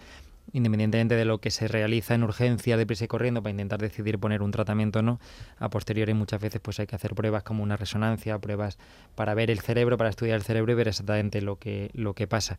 independientemente 0.53 1.15
de 1.15 1.25
lo 1.25 1.39
que 1.39 1.51
se 1.51 1.67
realiza 1.67 2.15
en 2.15 2.23
urgencia, 2.23 2.77
deprisa 2.77 3.05
y 3.05 3.07
corriendo, 3.07 3.41
para 3.41 3.51
intentar 3.51 3.79
decidir 3.79 4.19
poner 4.19 4.41
un 4.41 4.51
tratamiento 4.51 4.99
o 4.99 5.01
no, 5.01 5.19
a 5.59 5.69
posteriori 5.69 6.13
muchas 6.13 6.41
veces 6.41 6.61
pues 6.61 6.79
hay 6.79 6.87
que 6.87 6.95
hacer 6.95 7.15
pruebas 7.15 7.43
como 7.43 7.63
una 7.63 7.77
resonancia, 7.77 8.37
pruebas 8.39 8.77
para 9.15 9.33
ver 9.33 9.51
el 9.51 9.59
cerebro, 9.59 9.97
para 9.97 10.09
estudiar 10.09 10.35
el 10.35 10.43
cerebro 10.43 10.71
y 10.71 10.75
ver 10.75 10.87
exactamente 10.87 11.41
lo 11.41 11.57
que, 11.57 11.89
lo 11.93 12.13
que 12.13 12.27
pasa. 12.27 12.57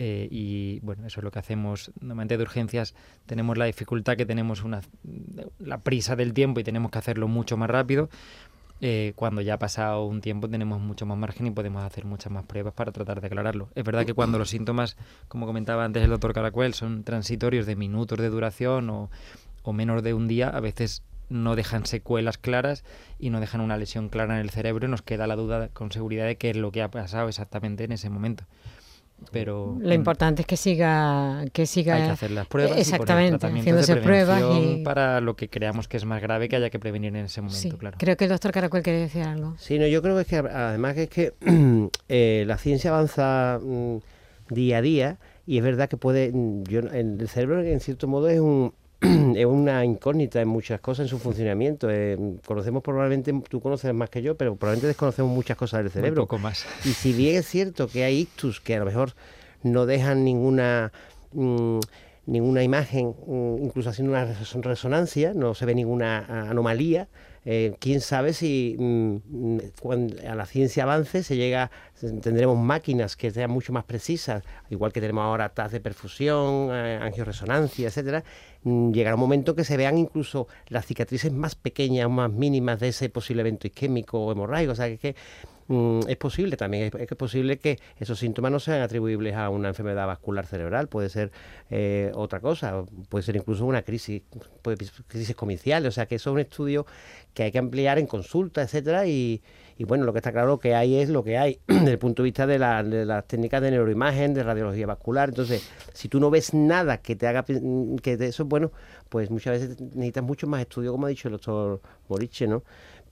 Eh, 0.00 0.28
y 0.30 0.78
bueno, 0.80 1.06
eso 1.06 1.18
es 1.18 1.24
lo 1.24 1.32
que 1.32 1.40
hacemos. 1.40 1.90
Normalmente 2.00 2.36
de 2.36 2.42
urgencias 2.44 2.94
tenemos 3.26 3.58
la 3.58 3.64
dificultad 3.64 4.16
que 4.16 4.24
tenemos 4.24 4.62
una, 4.62 4.80
la 5.58 5.78
prisa 5.78 6.14
del 6.14 6.32
tiempo 6.34 6.60
y 6.60 6.64
tenemos 6.64 6.92
que 6.92 6.98
hacerlo 6.98 7.26
mucho 7.26 7.56
más 7.56 7.68
rápido. 7.68 8.08
Eh, 8.80 9.12
cuando 9.16 9.40
ya 9.40 9.54
ha 9.54 9.58
pasado 9.58 10.04
un 10.04 10.20
tiempo 10.20 10.48
tenemos 10.48 10.80
mucho 10.80 11.04
más 11.04 11.18
margen 11.18 11.48
y 11.48 11.50
podemos 11.50 11.82
hacer 11.82 12.04
muchas 12.04 12.30
más 12.30 12.44
pruebas 12.44 12.74
para 12.74 12.92
tratar 12.92 13.20
de 13.20 13.26
aclararlo. 13.26 13.70
Es 13.74 13.82
verdad 13.82 14.06
que 14.06 14.14
cuando 14.14 14.38
los 14.38 14.50
síntomas, 14.50 14.96
como 15.26 15.46
comentaba 15.46 15.84
antes 15.84 16.04
el 16.04 16.10
doctor 16.10 16.32
Caracuel, 16.32 16.74
son 16.74 17.02
transitorios 17.02 17.66
de 17.66 17.74
minutos 17.74 18.20
de 18.20 18.28
duración 18.28 18.88
o, 18.90 19.10
o 19.64 19.72
menos 19.72 20.04
de 20.04 20.14
un 20.14 20.28
día, 20.28 20.48
a 20.48 20.60
veces 20.60 21.02
no 21.28 21.56
dejan 21.56 21.86
secuelas 21.86 22.38
claras 22.38 22.84
y 23.18 23.30
no 23.30 23.40
dejan 23.40 23.62
una 23.62 23.76
lesión 23.76 24.10
clara 24.10 24.36
en 24.36 24.42
el 24.42 24.50
cerebro 24.50 24.86
y 24.86 24.90
nos 24.90 25.02
queda 25.02 25.26
la 25.26 25.34
duda 25.34 25.68
con 25.70 25.90
seguridad 25.90 26.26
de 26.26 26.36
qué 26.36 26.50
es 26.50 26.56
lo 26.56 26.70
que 26.70 26.82
ha 26.82 26.90
pasado 26.90 27.28
exactamente 27.28 27.82
en 27.82 27.90
ese 27.90 28.08
momento 28.10 28.44
pero 29.32 29.76
lo 29.80 29.94
importante 29.94 30.42
es 30.42 30.46
que 30.46 30.56
siga 30.56 31.44
que 31.52 31.66
siga 31.66 31.96
hay 31.96 32.02
que 32.04 32.10
hacer 32.10 32.30
las 32.30 32.46
pruebas 32.46 32.78
exactamente 32.78 33.46
y 33.46 33.58
haciéndose 33.58 33.96
pruebas 33.96 34.42
y... 34.60 34.82
para 34.84 35.20
lo 35.20 35.36
que 35.36 35.48
creamos 35.48 35.88
que 35.88 35.96
es 35.96 36.04
más 36.04 36.22
grave 36.22 36.48
que 36.48 36.56
haya 36.56 36.70
que 36.70 36.78
prevenir 36.78 37.14
en 37.14 37.24
ese 37.24 37.40
momento 37.42 37.78
claro. 37.78 37.96
creo 37.98 38.16
que 38.16 38.24
el 38.24 38.30
doctor 38.30 38.52
Caracol 38.52 38.82
quiere 38.82 39.00
decir 39.00 39.22
algo. 39.22 39.54
Sí 39.58 39.78
no 39.78 39.86
yo 39.86 40.02
creo 40.02 40.14
que 40.16 40.22
es 40.22 40.26
que 40.28 40.36
además 40.36 40.96
es 40.96 41.08
que 41.10 41.34
eh, 42.08 42.44
la 42.46 42.58
ciencia 42.58 42.90
avanza 42.90 43.60
mm, 43.62 43.96
día 44.50 44.78
a 44.78 44.82
día 44.82 45.18
y 45.46 45.58
es 45.58 45.64
verdad 45.64 45.88
que 45.88 45.96
puede 45.96 46.30
mm, 46.32 46.64
yo 46.64 46.80
el 46.80 47.28
cerebro 47.28 47.62
en 47.62 47.80
cierto 47.80 48.06
modo 48.06 48.28
es 48.28 48.40
un 48.40 48.72
es 49.36 49.46
una 49.46 49.84
incógnita 49.84 50.40
en 50.40 50.48
muchas 50.48 50.80
cosas 50.80 51.04
en 51.04 51.08
su 51.08 51.18
funcionamiento. 51.18 51.88
Eh, 51.90 52.18
conocemos 52.44 52.82
probablemente, 52.82 53.32
tú 53.48 53.60
conoces 53.60 53.92
más 53.94 54.10
que 54.10 54.22
yo, 54.22 54.36
pero 54.36 54.56
probablemente 54.56 54.88
desconocemos 54.88 55.32
muchas 55.32 55.56
cosas 55.56 55.82
del 55.82 55.90
cerebro. 55.90 56.22
Un 56.22 56.28
poco 56.28 56.38
más. 56.38 56.66
Y 56.84 56.90
si 56.90 57.12
bien 57.12 57.36
es 57.36 57.46
cierto 57.46 57.88
que 57.88 58.04
hay 58.04 58.20
ictus 58.20 58.60
que 58.60 58.76
a 58.76 58.80
lo 58.80 58.86
mejor 58.86 59.12
no 59.62 59.86
dejan 59.86 60.24
ninguna... 60.24 60.92
Mm, 61.32 61.78
ninguna 62.28 62.62
imagen, 62.62 63.14
mm, 63.26 63.64
incluso 63.64 63.88
haciendo 63.88 64.12
una 64.12 64.26
resonancia, 64.60 65.32
no 65.34 65.54
se 65.54 65.64
ve 65.64 65.74
ninguna 65.74 66.50
anomalía, 66.50 67.08
eh, 67.44 67.74
quién 67.80 68.02
sabe 68.02 68.34
si 68.34 68.76
mm, 68.78 69.56
cuando 69.80 70.14
a 70.28 70.34
la 70.34 70.44
ciencia 70.44 70.82
avance 70.82 71.22
se 71.22 71.36
llega, 71.36 71.70
tendremos 71.98 72.58
máquinas 72.58 73.16
que 73.16 73.30
sean 73.30 73.50
mucho 73.50 73.72
más 73.72 73.84
precisas, 73.84 74.44
igual 74.68 74.92
que 74.92 75.00
tenemos 75.00 75.22
ahora 75.22 75.48
TAS 75.48 75.72
de 75.72 75.80
perfusión, 75.80 76.68
eh, 76.70 76.98
angioresonancia, 77.00 77.88
etcétera, 77.88 78.22
llegará 78.64 79.14
un 79.14 79.20
momento 79.20 79.54
que 79.54 79.64
se 79.64 79.76
vean 79.76 79.98
incluso 79.98 80.48
las 80.68 80.86
cicatrices 80.86 81.32
más 81.32 81.54
pequeñas, 81.54 82.10
más 82.10 82.30
mínimas 82.30 82.80
de 82.80 82.88
ese 82.88 83.08
posible 83.08 83.42
evento 83.42 83.66
isquémico 83.66 84.20
o 84.20 84.32
hemorrágico, 84.32 84.72
o 84.72 84.74
sea 84.74 84.96
que, 84.96 85.14
mm, 85.68 86.00
es 86.08 86.16
posible 86.16 86.56
también, 86.56 86.90
es, 86.98 87.16
posible 87.16 87.58
que 87.58 87.78
esos 87.98 88.18
síntomas 88.18 88.50
no 88.50 88.60
sean 88.60 88.82
atribuibles 88.82 89.34
a 89.34 89.50
una 89.50 89.68
enfermedad 89.68 90.06
vascular 90.06 90.46
cerebral, 90.46 90.88
puede 90.88 91.08
ser 91.08 91.30
eh, 91.70 92.10
otra 92.14 92.40
cosa, 92.40 92.84
puede 93.08 93.22
ser 93.22 93.36
incluso 93.36 93.64
una 93.64 93.82
crisis, 93.82 94.22
puede, 94.62 94.76
crisis 95.06 95.34
o 95.38 95.90
sea 95.90 96.06
que 96.06 96.16
eso 96.16 96.30
es 96.30 96.34
un 96.34 96.40
estudio 96.40 96.86
que 97.34 97.44
hay 97.44 97.52
que 97.52 97.58
ampliar 97.58 97.98
en 97.98 98.06
consulta, 98.06 98.62
etcétera, 98.62 99.06
y, 99.06 99.42
bueno, 99.84 100.04
lo 100.04 100.12
que 100.12 100.18
está 100.18 100.32
claro 100.32 100.58
que 100.58 100.74
hay 100.74 100.96
es 100.96 101.08
lo 101.08 101.22
que 101.22 101.38
hay 101.38 101.60
desde 101.66 101.92
el 101.92 101.98
punto 101.98 102.22
de 102.22 102.24
vista 102.24 102.46
de, 102.46 102.58
las 102.58 103.26
técnicas 103.26 103.62
de 103.62 103.70
neuroimagen, 103.70 104.34
de 104.34 104.42
radiología 104.42 104.86
vascular. 104.86 105.28
Entonces, 105.28 105.68
si 105.92 106.08
tú 106.08 106.18
no 106.18 106.30
ves 106.30 106.52
nada 106.52 106.98
que 106.98 107.14
te 107.16 107.26
haga 107.26 107.44
que 107.44 108.16
de 108.16 108.26
eso, 108.26 108.44
bueno, 108.44 108.72
pues 109.08 109.30
muchas 109.30 109.60
veces 109.60 109.80
necesitas 109.80 110.24
mucho 110.24 110.46
más 110.46 110.60
estudio, 110.60 110.92
como 110.92 111.06
ha 111.06 111.10
dicho 111.10 111.28
el 111.28 111.32
doctor 111.32 111.80
Moriche, 112.08 112.46
¿no? 112.46 112.64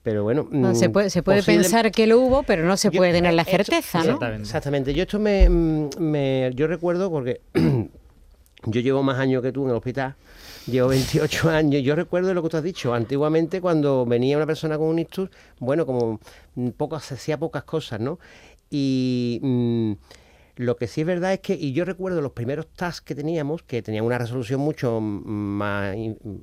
Pero 0.03 0.23
bueno, 0.23 0.47
se 0.73 0.87
mm, 0.87 0.91
puede, 0.91 1.09
se 1.09 1.23
puede 1.23 1.43
pensar 1.43 1.91
que 1.91 2.07
lo 2.07 2.19
hubo, 2.19 2.43
pero 2.43 2.65
no 2.65 2.77
se 2.77 2.91
puede 2.91 3.11
tener 3.11 3.33
la 3.33 3.43
certeza, 3.43 4.03
¿no? 4.03 4.19
Exactamente. 4.25 4.93
Yo 4.93 5.03
esto 5.03 5.19
me, 5.19 5.49
me 5.49 6.51
yo 6.53 6.67
recuerdo 6.67 7.09
porque 7.09 7.41
yo 8.65 8.81
llevo 8.81 9.03
más 9.03 9.19
años 9.19 9.41
que 9.41 9.51
tú 9.51 9.63
en 9.63 9.71
el 9.71 9.75
hospital 9.75 10.15
Llevo 10.67 10.89
28 10.89 11.49
años. 11.49 11.81
Yo 11.83 11.95
recuerdo 11.95 12.33
lo 12.33 12.43
que 12.43 12.49
tú 12.49 12.57
has 12.57 12.63
dicho. 12.63 12.93
Antiguamente, 12.93 13.61
cuando 13.61 14.05
venía 14.05 14.37
una 14.37 14.45
persona 14.45 14.77
con 14.77 14.87
un 14.87 14.99
ictus, 14.99 15.29
bueno, 15.59 15.85
como 15.85 16.19
pocas, 16.75 17.05
se 17.05 17.15
hacía 17.15 17.37
pocas 17.39 17.63
cosas, 17.63 17.99
¿no? 17.99 18.19
Y 18.69 19.39
mm, 19.41 19.91
lo 20.57 20.75
que 20.75 20.87
sí 20.87 21.01
es 21.01 21.07
verdad 21.07 21.33
es 21.33 21.39
que, 21.39 21.53
y 21.53 21.71
yo 21.71 21.85
recuerdo 21.85 22.21
los 22.21 22.31
primeros 22.31 22.67
tasks 22.67 23.01
que 23.01 23.15
teníamos, 23.15 23.63
que 23.63 23.81
tenían 23.81 24.05
una 24.05 24.17
resolución 24.17 24.59
mucho 24.59 24.99
más, 24.99 25.95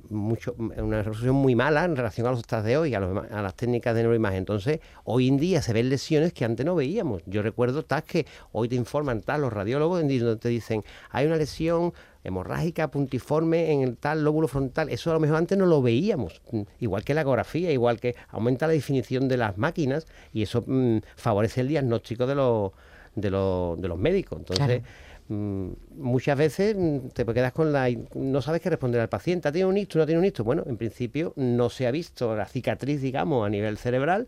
mucho, 0.09 0.55
una 0.57 0.99
resolución 0.99 1.35
muy 1.35 1.53
mala 1.53 1.83
en 1.83 1.95
relación 1.95 2.25
a 2.27 2.31
los 2.31 2.43
tasks 2.43 2.65
de 2.65 2.77
hoy, 2.77 2.93
a, 2.93 2.99
a 2.99 3.41
las 3.41 3.55
técnicas 3.55 3.93
de 3.93 4.01
neuroimagen. 4.01 4.39
Entonces, 4.39 4.79
hoy 5.03 5.27
en 5.27 5.37
día 5.37 5.61
se 5.61 5.73
ven 5.73 5.89
lesiones 5.89 6.33
que 6.33 6.45
antes 6.45 6.65
no 6.65 6.75
veíamos. 6.75 7.23
Yo 7.25 7.41
recuerdo 7.41 7.83
tasks 7.83 8.11
que 8.11 8.25
hoy 8.53 8.69
te 8.69 8.75
informan 8.75 9.21
tal 9.21 9.41
los 9.41 9.51
radiólogos, 9.51 9.99
donde 9.99 10.37
te 10.37 10.49
dicen, 10.49 10.83
hay 11.11 11.25
una 11.25 11.35
lesión 11.35 11.93
hemorrágica 12.23 12.89
puntiforme 12.89 13.71
en 13.71 13.81
el 13.81 13.97
tal 13.97 14.23
lóbulo 14.23 14.47
frontal. 14.47 14.89
Eso 14.89 15.11
a 15.11 15.13
lo 15.13 15.19
mejor 15.19 15.37
antes 15.37 15.57
no 15.57 15.65
lo 15.65 15.81
veíamos. 15.81 16.41
Igual 16.79 17.03
que 17.03 17.13
la 17.13 17.21
ecografía, 17.21 17.71
igual 17.71 17.99
que 17.99 18.15
aumenta 18.29 18.65
la 18.65 18.73
definición 18.73 19.27
de 19.27 19.37
las 19.37 19.57
máquinas 19.57 20.07
y 20.33 20.41
eso 20.41 20.63
mm, 20.65 20.99
favorece 21.15 21.61
el 21.61 21.67
diagnóstico 21.67 22.25
de 22.25 22.35
los, 22.35 22.71
de 23.15 23.29
los, 23.31 23.81
de 23.81 23.87
los 23.87 23.97
médicos. 23.97 24.39
Entonces, 24.39 24.81
mm, 25.27 25.67
muchas 25.97 26.37
veces 26.37 26.75
te 27.13 27.25
quedas 27.25 27.53
con 27.53 27.73
la... 27.73 27.89
no 28.15 28.41
sabes 28.41 28.61
qué 28.61 28.69
responder 28.69 29.01
al 29.01 29.09
paciente. 29.09 29.47
¿Ha 29.47 29.51
tenido 29.51 29.69
un 29.69 29.77
ictus? 29.77 29.99
¿No 29.99 30.05
tiene 30.05 30.19
un 30.19 30.25
ictus? 30.25 30.45
Bueno, 30.45 30.63
en 30.65 30.77
principio 30.77 31.33
no 31.35 31.69
se 31.69 31.87
ha 31.87 31.91
visto 31.91 32.35
la 32.35 32.45
cicatriz, 32.45 33.01
digamos, 33.01 33.45
a 33.45 33.49
nivel 33.49 33.77
cerebral, 33.77 34.27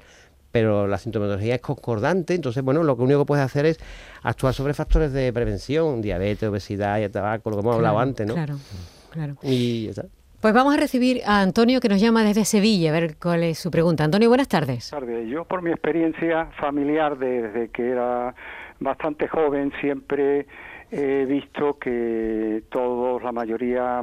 pero 0.52 0.88
la 0.88 0.97
sintomatología 0.97 1.56
es 1.56 1.62
concordante, 1.62 2.34
entonces, 2.34 2.63
bueno, 2.63 2.84
lo 2.84 2.95
que 2.95 3.04
único 3.04 3.19
que 3.19 3.26
puedes 3.26 3.45
hacer 3.45 3.65
es 3.65 3.80
actuar 4.23 4.54
sobre 4.54 4.73
factores 4.73 5.12
de 5.13 5.32
prevención, 5.32 6.02
diabetes, 6.02 6.50
obesidad 6.50 7.00
y 7.00 7.08
tabaco, 7.10 7.50
lo 7.50 7.58
que 7.58 7.62
hemos 7.62 7.76
hablado 7.76 8.00
antes, 8.00 8.26
¿no? 8.26 8.34
Claro, 8.34 8.56
claro. 9.12 9.36
Y 9.43 9.91
Pues 10.41 10.54
vamos 10.54 10.73
a 10.73 10.78
recibir 10.78 11.21
a 11.26 11.41
Antonio 11.41 11.80
que 11.80 11.89
nos 11.89 12.00
llama 12.02 12.23
desde 12.23 12.45
Sevilla, 12.45 12.89
a 12.89 12.93
ver 12.93 13.17
cuál 13.17 13.43
es 13.43 13.60
su 13.60 13.69
pregunta. 13.69 14.04
Antonio, 14.04 14.30
buenas 14.30 14.47
tardes. 14.47 14.89
Buenas 14.89 15.08
tardes. 15.08 15.30
Yo 15.30 15.45
por 15.45 15.62
mi 15.62 15.71
experiencia 15.71 16.45
familiar 16.60 17.17
desde 17.17 17.69
que 17.69 17.89
era 17.89 18.34
bastante 18.80 19.28
joven 19.28 19.72
siempre 19.80 20.46
he 20.92 21.26
visto 21.26 21.78
que 21.78 22.63
todos, 22.70 23.22
la 23.22 23.32
mayoría, 23.32 24.02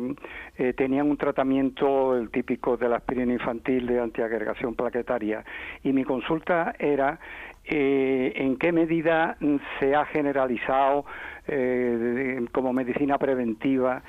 eh, 0.57 0.73
tenían 0.75 1.09
un 1.09 1.17
tratamiento, 1.17 2.17
el 2.17 2.31
típico 2.31 2.77
de 2.77 2.89
la 2.89 2.97
aspirina 2.97 3.33
infantil 3.33 3.87
de 3.87 4.01
antiagregación 4.01 4.75
plaquetaria. 4.75 5.45
Y 5.83 5.93
mi 5.93 6.05
consulta 6.05 6.75
era 6.79 7.19
eh, 7.65 8.33
en 8.37 8.57
qué 8.59 8.73
medida 8.73 9.37
se 9.79 9.95
ha 9.95 10.05
generalizado 10.07 11.07
eh, 11.49 12.45
como 12.53 12.73
medicina 12.73 13.19
preventiva 13.19 14.03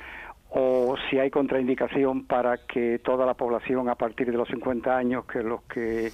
o 0.50 0.96
si 1.08 1.18
hay 1.18 1.30
contraindicación 1.30 2.26
para 2.26 2.58
que 2.58 2.98
toda 3.00 3.26
la 3.26 3.34
población 3.34 3.88
a 3.88 3.94
partir 3.94 4.30
de 4.30 4.36
los 4.36 4.48
50 4.48 4.96
años, 4.96 5.24
que 5.26 5.42
los 5.42 5.62
que 5.62 6.10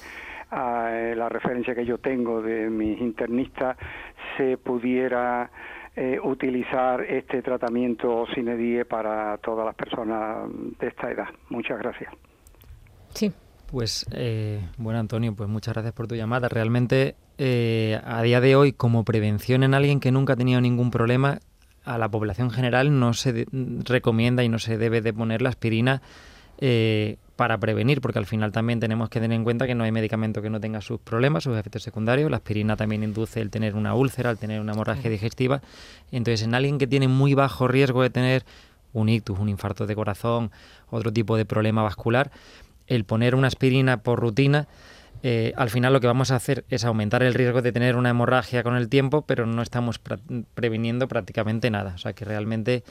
la 0.53 1.29
referencia 1.29 1.75
que 1.75 1.85
yo 1.85 1.99
tengo 1.99 2.43
de 2.43 2.69
mis 2.69 3.01
internistas, 3.01 3.77
se 4.37 4.57
pudiera 4.59 5.51
eh, 5.97 6.19
utilizar 6.23 7.03
este 7.03 7.43
tratamiento 7.43 8.27
SINEDIE 8.35 8.85
para 8.85 9.38
todas 9.38 9.65
las 9.67 9.75
personas 9.75 10.49
de 10.79 10.88
esta 10.88 11.11
edad. 11.11 11.29
Muchas 11.49 11.79
gracias. 11.79 12.12
Sí. 13.11 13.33
Pues 13.73 14.05
eh, 14.12 14.61
bueno, 14.77 14.99
Antonio, 14.99 15.35
pues 15.35 15.49
muchas 15.49 15.73
gracias 15.73 15.95
por 15.95 16.07
tu 16.07 16.15
llamada. 16.15 16.51
Realmente, 16.51 17.17
eh, 17.38 17.99
a 18.05 18.21
día 18.21 18.43
de 18.43 18.55
hoy, 18.55 18.75
como 18.75 19.03
prevención 19.03 19.62
en 19.62 19.73
alguien 19.73 19.99
que 19.99 20.12
nunca 20.12 20.35
ha 20.35 20.37
tenido 20.37 20.61
ningún 20.61 20.91
problema, 20.91 21.38
a 21.83 21.97
la 21.97 22.11
población 22.11 22.51
general 22.51 22.99
no 22.99 23.15
se 23.15 23.47
recomienda 23.85 24.45
y 24.45 24.51
no 24.51 24.59
se 24.59 24.77
debe 24.77 25.01
de 25.01 25.15
poner 25.15 25.41
la 25.41 25.49
aspirina 25.49 26.03
eh, 26.59 27.17
para 27.42 27.59
prevenir, 27.59 28.00
porque 28.00 28.20
al 28.20 28.26
final 28.26 28.52
también 28.52 28.78
tenemos 28.78 29.09
que 29.09 29.18
tener 29.18 29.35
en 29.35 29.42
cuenta 29.42 29.66
que 29.66 29.74
no 29.74 29.83
hay 29.83 29.90
medicamento 29.90 30.42
que 30.42 30.48
no 30.48 30.61
tenga 30.61 30.81
sus 30.81 31.00
problemas, 31.00 31.42
sus 31.42 31.59
efectos 31.59 31.83
secundarios. 31.83 32.31
La 32.31 32.37
aspirina 32.37 32.76
también 32.76 33.02
induce 33.02 33.40
el 33.40 33.50
tener 33.50 33.74
una 33.74 33.96
úlcera, 33.96 34.31
el 34.31 34.38
tener 34.38 34.61
una 34.61 34.74
hemorragia 34.74 35.11
digestiva. 35.11 35.61
Entonces, 36.12 36.46
en 36.46 36.55
alguien 36.55 36.78
que 36.78 36.87
tiene 36.87 37.09
muy 37.09 37.35
bajo 37.35 37.66
riesgo 37.66 38.00
de 38.00 38.11
tener 38.11 38.44
un 38.92 39.09
ictus, 39.09 39.40
un 39.40 39.48
infarto 39.48 39.88
de 39.88 39.96
corazón, 39.96 40.52
otro 40.88 41.12
tipo 41.12 41.37
de 41.37 41.44
problema 41.44 41.83
vascular, 41.83 42.31
el 42.87 43.02
poner 43.02 43.35
una 43.35 43.48
aspirina 43.48 44.05
por 44.05 44.20
rutina, 44.20 44.68
eh, 45.24 45.52
al 45.57 45.68
final 45.68 45.92
lo 45.92 46.00
que 46.00 46.07
vamos 46.07 46.31
a 46.31 46.37
hacer 46.37 46.64
es 46.68 46.85
aumentar 46.85 47.24
el 47.24 47.35
riesgo 47.35 47.61
de 47.61 47.72
tener 47.72 47.96
una 47.96 48.11
hemorragia 48.11 48.62
con 48.62 48.76
el 48.76 48.88
tiempo, 48.88 49.22
pero 49.22 49.46
no 49.46 49.62
estamos 49.62 50.00
previniendo 50.55 51.09
prácticamente 51.09 51.72
nada. 51.72 51.94
O 51.96 51.98
sea 51.98 52.12
que 52.12 52.24
realmente 52.24 52.85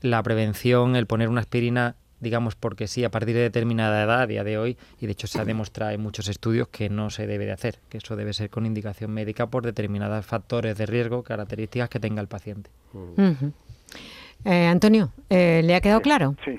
la 0.00 0.22
prevención, 0.22 0.96
el 0.96 1.04
poner 1.04 1.28
una 1.28 1.42
aspirina 1.42 1.96
digamos 2.20 2.54
porque 2.54 2.86
sí, 2.86 3.04
a 3.04 3.10
partir 3.10 3.34
de 3.34 3.42
determinada 3.42 4.02
edad, 4.02 4.20
a 4.22 4.26
día 4.26 4.44
de 4.44 4.58
hoy, 4.58 4.76
y 5.00 5.06
de 5.06 5.12
hecho 5.12 5.26
se 5.26 5.40
ha 5.40 5.44
demostrado 5.44 5.92
en 5.92 6.00
muchos 6.00 6.28
estudios 6.28 6.68
que 6.68 6.88
no 6.88 7.10
se 7.10 7.26
debe 7.26 7.46
de 7.46 7.52
hacer, 7.52 7.78
que 7.88 7.98
eso 7.98 8.16
debe 8.16 8.32
ser 8.32 8.50
con 8.50 8.66
indicación 8.66 9.10
médica 9.10 9.46
por 9.46 9.64
determinados 9.64 10.24
factores 10.24 10.76
de 10.76 10.86
riesgo, 10.86 11.22
características 11.22 11.88
que 11.88 12.00
tenga 12.00 12.20
el 12.20 12.28
paciente. 12.28 12.70
Eh, 14.44 14.66
Antonio, 14.66 15.12
eh, 15.28 15.60
¿le 15.62 15.74
ha 15.74 15.82
quedado 15.82 16.00
claro? 16.00 16.34
Sí, 16.44 16.58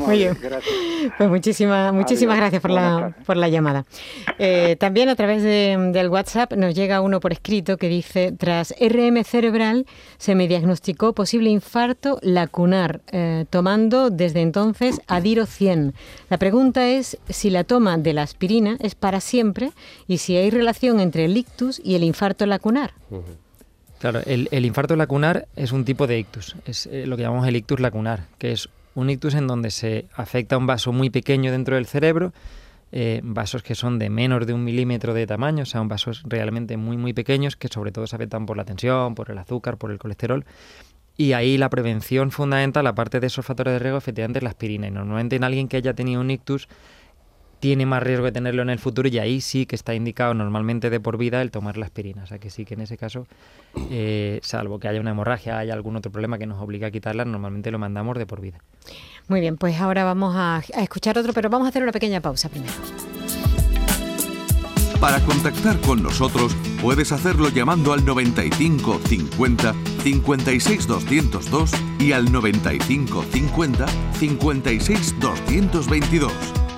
muy 0.00 0.18
bien. 0.18 0.36
gracias. 0.42 0.74
Pues 1.16 1.30
muchísimas, 1.30 1.94
muchísimas 1.94 2.36
gracias 2.36 2.60
por 2.60 2.72
la, 2.72 3.16
por 3.24 3.36
la 3.36 3.48
llamada. 3.48 3.84
Eh, 4.38 4.76
también 4.80 5.08
a 5.08 5.14
través 5.14 5.42
del 5.44 6.08
WhatsApp 6.08 6.52
nos 6.54 6.74
llega 6.74 7.00
uno 7.00 7.20
por 7.20 7.32
escrito 7.32 7.76
que 7.76 7.88
dice, 7.88 8.32
tras 8.32 8.74
RM 8.80 9.22
cerebral 9.24 9.86
se 10.18 10.34
me 10.34 10.48
diagnosticó 10.48 11.12
posible 11.12 11.48
infarto 11.50 12.18
lacunar, 12.22 13.02
tomando 13.50 14.10
desde 14.10 14.40
entonces 14.40 15.00
Adiro 15.06 15.46
100. 15.46 15.94
La 16.30 16.38
pregunta 16.38 16.88
es 16.88 17.18
si 17.28 17.50
la 17.50 17.62
toma 17.64 17.98
de 17.98 18.14
la 18.14 18.22
aspirina 18.22 18.76
es 18.80 18.94
para 18.96 19.20
siempre 19.20 19.70
y 20.08 20.18
si 20.18 20.36
hay 20.36 20.50
relación 20.50 20.98
entre 20.98 21.26
el 21.26 21.36
ictus 21.36 21.80
y 21.84 21.94
el 21.94 22.02
infarto 22.02 22.46
lacunar. 22.46 22.94
Claro, 24.04 24.20
el, 24.26 24.66
infarto 24.66 24.96
lacunar 24.96 25.48
es 25.56 25.72
un 25.72 25.86
tipo 25.86 26.06
de 26.06 26.18
ictus, 26.18 26.56
es 26.66 26.84
eh, 26.88 27.06
lo 27.06 27.16
que 27.16 27.22
llamamos 27.22 27.48
el 27.48 27.56
ictus 27.56 27.80
lacunar, 27.80 28.26
que 28.36 28.52
es 28.52 28.68
un 28.94 29.08
ictus 29.08 29.32
en 29.32 29.46
donde 29.46 29.70
se 29.70 30.04
afecta 30.14 30.58
un 30.58 30.66
vaso 30.66 30.92
muy 30.92 31.08
pequeño 31.08 31.50
dentro 31.50 31.76
del 31.76 31.86
cerebro, 31.86 32.34
eh, 32.92 33.22
vasos 33.24 33.62
que 33.62 33.74
son 33.74 33.98
de 33.98 34.10
menos 34.10 34.46
de 34.46 34.52
un 34.52 34.62
milímetro 34.62 35.14
de 35.14 35.26
tamaño, 35.26 35.62
o 35.62 35.64
sea, 35.64 35.80
son 35.80 35.88
vasos 35.88 36.22
realmente 36.26 36.76
muy, 36.76 36.98
muy 36.98 37.14
pequeños 37.14 37.56
que 37.56 37.68
sobre 37.68 37.92
todo 37.92 38.06
se 38.06 38.14
afectan 38.14 38.44
por 38.44 38.58
la 38.58 38.66
tensión, 38.66 39.14
por 39.14 39.30
el 39.30 39.38
azúcar, 39.38 39.78
por 39.78 39.90
el 39.90 39.98
colesterol. 39.98 40.44
Y 41.16 41.32
ahí 41.32 41.56
la 41.56 41.70
prevención 41.70 42.30
fundamental, 42.30 42.86
aparte 42.86 43.20
de 43.20 43.28
esos 43.28 43.46
factores 43.46 43.72
de 43.72 43.78
riesgo, 43.78 43.96
efectivamente 43.96 44.38
es 44.38 44.42
la 44.42 44.50
aspirina. 44.50 44.86
Y 44.86 44.90
normalmente 44.90 45.36
en 45.36 45.44
alguien 45.44 45.66
que 45.66 45.78
haya 45.78 45.94
tenido 45.94 46.20
un 46.20 46.30
ictus, 46.30 46.68
tiene 47.64 47.86
más 47.86 48.02
riesgo 48.02 48.26
de 48.26 48.32
tenerlo 48.32 48.60
en 48.60 48.68
el 48.68 48.78
futuro 48.78 49.08
y 49.08 49.18
ahí 49.18 49.40
sí 49.40 49.64
que 49.64 49.74
está 49.74 49.94
indicado 49.94 50.34
normalmente 50.34 50.90
de 50.90 51.00
por 51.00 51.16
vida 51.16 51.40
el 51.40 51.50
tomar 51.50 51.78
la 51.78 51.86
aspirina. 51.86 52.22
O 52.22 52.26
sea 52.26 52.38
que 52.38 52.50
sí 52.50 52.66
que 52.66 52.74
en 52.74 52.82
ese 52.82 52.98
caso, 52.98 53.26
eh, 53.90 54.38
salvo 54.42 54.78
que 54.78 54.86
haya 54.86 55.00
una 55.00 55.12
hemorragia, 55.12 55.56
haya 55.56 55.72
algún 55.72 55.96
otro 55.96 56.12
problema 56.12 56.36
que 56.36 56.44
nos 56.46 56.60
obligue 56.60 56.84
a 56.84 56.90
quitarla, 56.90 57.24
normalmente 57.24 57.70
lo 57.70 57.78
mandamos 57.78 58.18
de 58.18 58.26
por 58.26 58.42
vida. 58.42 58.58
Muy 59.28 59.40
bien, 59.40 59.56
pues 59.56 59.80
ahora 59.80 60.04
vamos 60.04 60.36
a, 60.36 60.56
a 60.56 60.82
escuchar 60.82 61.16
otro, 61.16 61.32
pero 61.32 61.48
vamos 61.48 61.64
a 61.64 61.70
hacer 61.70 61.82
una 61.82 61.92
pequeña 61.92 62.20
pausa 62.20 62.50
primero. 62.50 62.74
Para 65.00 65.20
contactar 65.20 65.80
con 65.80 66.02
nosotros 66.02 66.54
puedes 66.82 67.12
hacerlo 67.12 67.48
llamando 67.48 67.94
al 67.94 68.04
95 68.04 69.00
50 69.06 69.74
56 70.02 70.86
202 70.86 71.70
y 71.98 72.12
al 72.12 72.30
95 72.30 73.24
50 73.32 73.86
56 74.18 75.18
222 75.18 76.63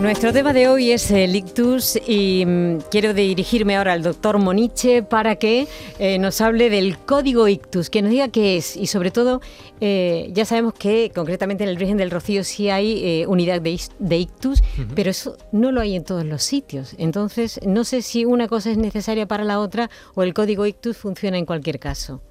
Nuestro 0.00 0.32
tema 0.32 0.52
de 0.52 0.68
hoy 0.68 0.92
es 0.92 1.10
el 1.10 1.34
ictus 1.34 1.98
y 2.06 2.44
mm, 2.46 2.78
quiero 2.88 3.14
dirigirme 3.14 3.76
ahora 3.76 3.94
al 3.94 4.04
doctor 4.04 4.38
Moniche 4.38 5.02
para 5.02 5.36
que 5.36 5.66
eh, 5.98 6.20
nos 6.20 6.40
hable 6.40 6.70
del 6.70 6.98
código 6.98 7.48
ictus, 7.48 7.90
que 7.90 8.00
nos 8.00 8.12
diga 8.12 8.28
qué 8.28 8.56
es 8.56 8.76
y 8.76 8.86
sobre 8.86 9.10
todo 9.10 9.40
eh, 9.80 10.30
ya 10.32 10.44
sabemos 10.44 10.74
que 10.74 11.10
concretamente 11.12 11.64
en 11.64 11.70
el 11.70 11.78
Virgen 11.78 11.96
del 11.96 12.12
Rocío 12.12 12.44
sí 12.44 12.70
hay 12.70 13.04
eh, 13.04 13.26
unidad 13.26 13.60
de, 13.60 14.16
ictus, 14.16 14.62
pero 14.94 15.10
eso 15.10 15.36
no 15.50 15.72
lo 15.72 15.80
hay 15.80 15.96
en 15.96 16.04
todos 16.04 16.24
los 16.24 16.44
sitios. 16.44 16.94
Entonces 16.96 17.58
no 17.66 17.82
sé 17.82 18.02
si 18.02 18.24
una 18.24 18.46
cosa 18.46 18.70
es 18.70 18.78
necesaria 18.78 19.26
para 19.26 19.42
la 19.42 19.58
otra 19.58 19.90
o 20.14 20.22
el 20.22 20.32
código 20.32 20.64
ictus 20.64 20.96
funciona 20.96 21.38
en 21.38 21.44
cualquier 21.44 21.80
caso. 21.80 22.22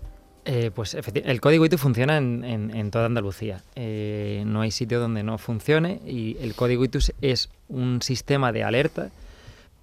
Eh, 0.50 0.72
pues 0.74 0.96
el 0.96 1.42
código 1.42 1.66
ITU 1.66 1.78
funciona 1.78 2.16
en, 2.16 2.90
toda 2.90 3.08
Andalucía. 3.08 3.64
Eh, 3.76 4.44
no 4.48 4.62
hay 4.62 4.72
sitio 4.72 4.98
donde 4.98 5.22
no 5.22 5.38
funcione 5.38 6.00
y 6.06 6.38
el 6.40 6.56
código 6.56 6.86
ITUS 6.86 7.12
es 7.22 7.50
un 7.68 8.02
sistema 8.02 8.54
de 8.54 8.64
alerta 8.64 9.10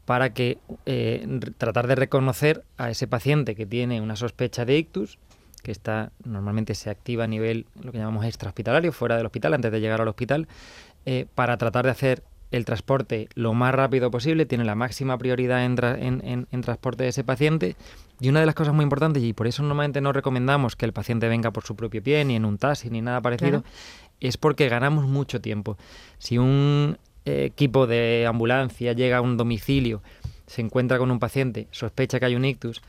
para 0.07 0.33
que 0.33 0.57
eh, 0.87 1.27
tratar 1.59 1.87
de 1.87 1.97
reconocer 1.97 2.65
a 2.79 2.89
ese 2.89 3.07
paciente 3.07 3.55
que 3.55 3.67
tiene 3.67 4.01
una 4.01 4.17
sospecha 4.17 4.65
de 4.65 4.79
ictus, 4.79 5.19
que 5.63 5.71
está 5.71 6.13
normalmente 6.25 6.75
se 6.75 6.89
activa 6.89 7.25
a 7.25 7.29
nivel 7.29 7.67
lo 7.83 7.93
que 7.93 7.99
llamamos 7.99 8.25
extrahospitalario, 8.25 8.91
fuera 8.91 9.19
del 9.19 9.27
hospital, 9.27 9.53
antes 9.53 9.71
de 9.71 9.81
llegar 9.81 10.01
al 10.01 10.09
hospital, 10.09 10.49
para 11.35 11.59
tratar 11.59 11.85
de 11.85 11.91
hacer 11.91 12.23
el 12.57 12.65
transporte 12.65 13.29
lo 13.35 13.53
más 13.53 13.75
rápido 13.75 14.11
posible, 14.11 14.47
tiene 14.47 14.65
la 14.65 14.75
máxima 14.75 15.19
prioridad 15.19 15.65
en, 15.65 16.47
en, 16.51 16.61
transporte 16.63 17.03
de 17.03 17.09
ese 17.11 17.25
paciente. 17.25 17.77
Y 18.21 18.29
una 18.29 18.41
de 18.41 18.47
las 18.47 18.55
cosas 18.55 18.75
muy 18.75 18.85
importantes, 18.85 19.23
y 19.23 19.33
por 19.33 19.47
eso 19.47 19.63
normalmente 19.63 20.01
no 20.01 20.13
recomendamos 20.13 20.77
que 20.77 20.87
el 20.87 20.93
paciente 20.93 21.29
venga 21.29 21.51
por 21.51 21.65
su 21.65 21.75
propio 21.75 22.03
pie, 22.03 22.25
ni 22.25 22.37
en 22.37 22.45
un 22.45 22.59
taxi, 22.59 22.91
ni 22.91 23.01
nada 23.01 23.21
parecido, 23.21 23.65
es 24.21 24.37
porque 24.37 24.69
ganamos 24.69 25.07
mucho 25.07 25.41
tiempo. 25.41 25.77
Si 26.19 26.39
un 26.39 26.97
equipo 27.25 27.87
de 27.87 28.27
ambulancia 28.27 28.93
llega 28.93 29.17
a 29.17 29.21
un 29.21 29.37
domicilio, 29.37 30.03
se 30.47 30.61
encuentra 30.61 30.99
con 30.99 31.11
un 31.11 31.19
paciente, 31.19 31.67
sospecha 31.73 32.21
que 32.21 32.27
hay 32.27 32.37
un 32.37 32.45
ictus, 32.45 32.83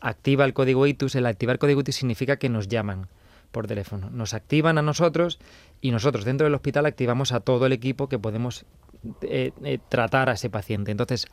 activa 0.00 0.44
el 0.44 0.52
código 0.52 0.86
ictus, 0.86 1.14
el 1.14 1.24
activar 1.24 1.54
el 1.54 1.60
código 1.60 1.80
ictus 1.80 1.96
significa 1.96 2.36
que 2.36 2.48
nos 2.48 2.68
llaman 2.68 3.08
por 3.52 3.66
teléfono. 3.66 4.10
Nos 4.10 4.34
activan 4.34 4.78
a 4.78 4.82
nosotros 4.82 5.38
y 5.80 5.90
nosotros 5.90 6.24
dentro 6.24 6.44
del 6.44 6.54
hospital 6.54 6.86
activamos 6.86 7.32
a 7.32 7.40
todo 7.40 7.66
el 7.66 7.72
equipo 7.72 8.08
que 8.08 8.18
podemos 8.18 8.64
eh, 9.22 9.52
eh, 9.64 9.78
tratar 9.88 10.28
a 10.28 10.32
ese 10.32 10.50
paciente. 10.50 10.90
Entonces, 10.90 11.26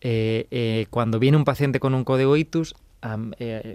eh, 0.00 0.86
cuando 0.90 1.18
viene 1.18 1.36
un 1.36 1.44
paciente 1.44 1.80
con 1.80 1.94
un 1.94 2.04
código 2.04 2.36
ictus, 2.36 2.74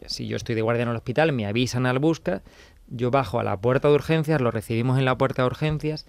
si 0.06 0.28
yo 0.28 0.36
estoy 0.36 0.56
de 0.56 0.62
guardia 0.62 0.84
en 0.84 0.90
el 0.90 0.96
hospital, 0.96 1.32
me 1.32 1.46
avisan 1.46 1.86
al 1.86 2.00
busca, 2.00 2.42
yo 2.88 3.10
bajo 3.12 3.40
a 3.40 3.44
la 3.44 3.58
puerta 3.58 3.88
de 3.88 3.96
urgencias, 3.96 4.42
lo 4.42 4.52
recibimos 4.52 5.00
en 5.00 5.06
la 5.06 5.18
puerta 5.18 5.44
de 5.44 5.48
urgencias, 5.48 6.06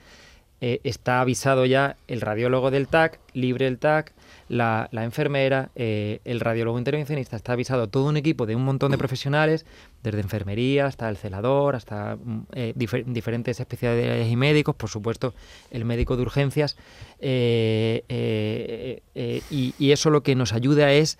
está 0.60 1.20
avisado 1.20 1.66
ya 1.66 1.96
el 2.08 2.20
radiólogo 2.20 2.70
del 2.70 2.88
TAC, 2.88 3.20
libre 3.34 3.66
el 3.66 3.78
TAC, 3.78 4.14
la, 4.48 4.88
enfermera, 4.92 5.70
eh, 5.74 6.20
el 6.24 6.40
radiólogo 6.40 6.78
intervencionista, 6.78 7.36
está 7.36 7.52
avisado 7.52 7.88
todo 7.88 8.08
un 8.08 8.16
equipo 8.16 8.46
de 8.46 8.56
un 8.56 8.64
montón 8.64 8.90
de 8.90 8.98
profesionales, 8.98 9.66
desde 10.04 10.20
enfermería 10.20 10.86
hasta 10.86 11.08
el 11.08 11.16
celador, 11.16 11.74
hasta 11.74 12.16
mm, 12.16 12.46
eh, 12.52 12.72
diferentes 12.76 13.58
especialidades 13.58 14.30
y 14.30 14.36
médicos, 14.36 14.76
por 14.76 14.90
supuesto 14.90 15.34
el 15.70 15.84
médico 15.84 16.16
de 16.16 16.22
urgencias, 16.22 16.76
eh, 17.18 18.04
y, 19.50 19.74
y, 19.78 19.92
eso 19.92 20.10
lo 20.10 20.22
que 20.22 20.36
nos 20.36 20.52
ayuda 20.52 20.92
es 20.92 21.18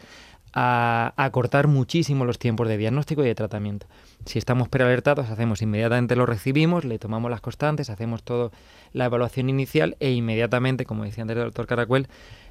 a 0.54 1.12
acortar 1.16 1.66
muchísimo 1.66 2.24
los 2.24 2.38
tiempos 2.38 2.68
de 2.68 2.76
diagnóstico 2.76 3.24
y 3.24 3.26
de 3.26 3.34
tratamiento. 3.34 3.86
Si 4.24 4.38
estamos 4.38 4.68
prealertados, 4.68 5.28
hacemos 5.28 5.60
inmediatamente 5.62 6.14
lo 6.14 6.26
recibimos, 6.26 6.84
le 6.84 7.00
tomamos 7.00 7.30
las 7.30 7.40
constantes, 7.40 7.90
hacemos 7.90 8.22
toda 8.22 8.50
la 8.92 9.06
evaluación 9.06 9.50
inicial 9.50 9.96
e 9.98 10.12
inmediatamente, 10.12 10.84
como 10.84 11.04
decía 11.04 11.22
antes 11.22 11.36
el 11.36 11.44
doctor 11.44 11.66
Caracuel, 11.66 12.08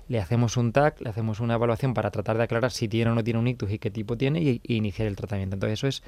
le 0.07 0.19
hacemos 0.19 0.57
un 0.57 0.71
TAC, 0.71 1.01
le 1.01 1.09
hacemos 1.09 1.39
una 1.39 1.55
evaluación 1.55 1.93
para 1.93 2.11
tratar 2.11 2.37
de 2.37 2.43
aclarar 2.43 2.71
si 2.71 2.87
tiene 2.87 3.11
o 3.11 3.15
no 3.15 3.23
tiene 3.23 3.39
un 3.39 3.47
ictus 3.47 3.71
y 3.71 3.79
qué 3.79 3.89
tipo 3.89 4.17
tiene 4.17 4.41
y, 4.41 4.61
iniciar 4.63 5.07
el 5.07 5.15
tratamiento. 5.15 5.55
Entonces 5.55 5.79
eso 5.79 5.87
es 5.87 6.03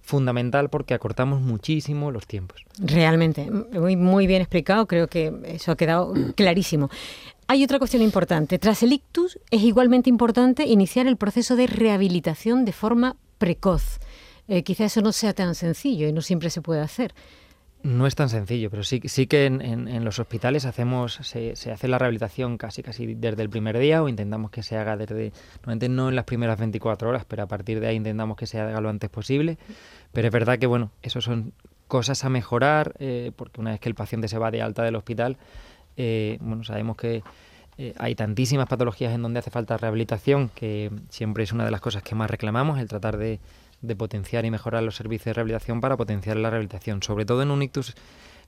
fundamental 0.00 0.68
porque 0.68 0.94
acortamos 0.94 1.40
muchísimo 1.40 2.10
los 2.10 2.26
tiempos. 2.26 2.64
Realmente, 2.78 3.50
muy, 3.50 3.96
muy 3.96 4.26
bien 4.26 4.42
explicado, 4.42 4.86
creo 4.86 5.08
que 5.08 5.32
eso 5.44 5.72
ha 5.72 5.76
quedado 5.76 6.12
clarísimo. 6.36 6.90
Hay 7.46 7.64
otra 7.64 7.78
cuestión 7.78 8.02
importante. 8.02 8.58
Tras 8.58 8.82
el 8.82 8.92
ictus 8.92 9.38
es 9.50 9.62
igualmente 9.62 10.08
importante 10.08 10.66
iniciar 10.66 11.06
el 11.06 11.16
proceso 11.16 11.56
de 11.56 11.66
rehabilitación 11.66 12.64
de 12.64 12.72
forma 12.72 13.16
precoz. 13.38 13.98
Eh, 14.48 14.62
quizá 14.62 14.84
eso 14.84 15.00
no 15.02 15.12
sea 15.12 15.34
tan 15.34 15.54
sencillo 15.54 16.08
y 16.08 16.12
no 16.12 16.20
siempre 16.20 16.50
se 16.50 16.62
puede 16.62 16.80
hacer. 16.80 17.14
No 17.82 18.06
es 18.06 18.14
tan 18.14 18.28
sencillo, 18.28 18.70
pero 18.70 18.84
sí, 18.84 19.00
sí 19.06 19.26
que 19.26 19.46
en, 19.46 20.04
los 20.04 20.20
hospitales 20.20 20.66
hacemos, 20.66 21.14
se, 21.14 21.56
se, 21.56 21.72
hace 21.72 21.88
la 21.88 21.98
rehabilitación 21.98 22.56
casi 22.56 22.82
casi 22.82 23.14
desde 23.14 23.42
el 23.42 23.50
primer 23.50 23.76
día 23.76 24.02
o 24.02 24.08
intentamos 24.08 24.52
que 24.52 24.62
se 24.62 24.76
haga 24.76 24.96
desde, 24.96 25.32
normalmente 25.56 25.88
no 25.88 26.08
en 26.08 26.14
las 26.14 26.24
primeras 26.24 26.60
24 26.60 27.08
horas, 27.08 27.24
pero 27.26 27.42
a 27.42 27.46
partir 27.46 27.80
de 27.80 27.88
ahí 27.88 27.96
intentamos 27.96 28.36
que 28.36 28.46
se 28.46 28.60
haga 28.60 28.80
lo 28.80 28.88
antes 28.88 29.10
posible. 29.10 29.58
Pero 30.12 30.28
es 30.28 30.32
verdad 30.32 30.60
que, 30.60 30.66
bueno, 30.66 30.92
eso 31.02 31.20
son 31.20 31.54
cosas 31.88 32.24
a 32.24 32.28
mejorar, 32.28 32.94
eh, 33.00 33.32
porque 33.34 33.60
una 33.60 33.72
vez 33.72 33.80
que 33.80 33.88
el 33.88 33.96
paciente 33.96 34.28
se 34.28 34.38
va 34.38 34.50
de 34.52 34.62
alta 34.62 34.84
del 34.84 34.94
hospital, 34.94 35.36
eh, 35.96 36.38
bueno, 36.40 36.62
sabemos 36.62 36.96
que 36.96 37.22
eh, 37.78 37.94
hay 37.98 38.14
tantísimas 38.14 38.68
patologías 38.68 39.12
en 39.12 39.22
donde 39.22 39.40
hace 39.40 39.50
falta 39.50 39.76
rehabilitación, 39.76 40.50
que 40.50 40.90
siempre 41.08 41.44
es 41.44 41.52
una 41.52 41.64
de 41.64 41.70
las 41.70 41.80
cosas 41.80 42.02
que 42.02 42.14
más 42.14 42.30
reclamamos, 42.30 42.78
el 42.78 42.88
tratar 42.88 43.16
de 43.16 43.40
de 43.82 43.96
potenciar 43.96 44.44
y 44.44 44.50
mejorar 44.50 44.82
los 44.82 44.96
servicios 44.96 45.26
de 45.26 45.34
rehabilitación 45.34 45.80
para 45.80 45.96
potenciar 45.96 46.36
la 46.36 46.50
rehabilitación, 46.50 47.02
sobre 47.02 47.24
todo 47.24 47.42
en 47.42 47.50
un 47.50 47.62
ictus 47.62 47.94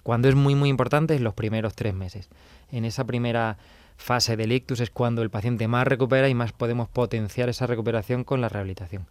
cuando 0.02 0.28
es 0.28 0.34
muy 0.34 0.54
muy 0.54 0.68
importante 0.68 1.14
en 1.14 1.24
los 1.24 1.34
primeros 1.34 1.74
tres 1.74 1.94
meses. 1.94 2.28
En 2.70 2.84
esa 2.84 3.04
primera 3.04 3.58
fase 3.96 4.36
del 4.36 4.52
ictus 4.52 4.80
es 4.80 4.90
cuando 4.90 5.22
el 5.22 5.30
paciente 5.30 5.68
más 5.68 5.86
recupera 5.86 6.28
y 6.28 6.34
más 6.34 6.52
podemos 6.52 6.88
potenciar 6.88 7.48
esa 7.48 7.66
recuperación 7.66 8.24
con 8.24 8.40
la 8.40 8.48
rehabilitación. 8.48 9.06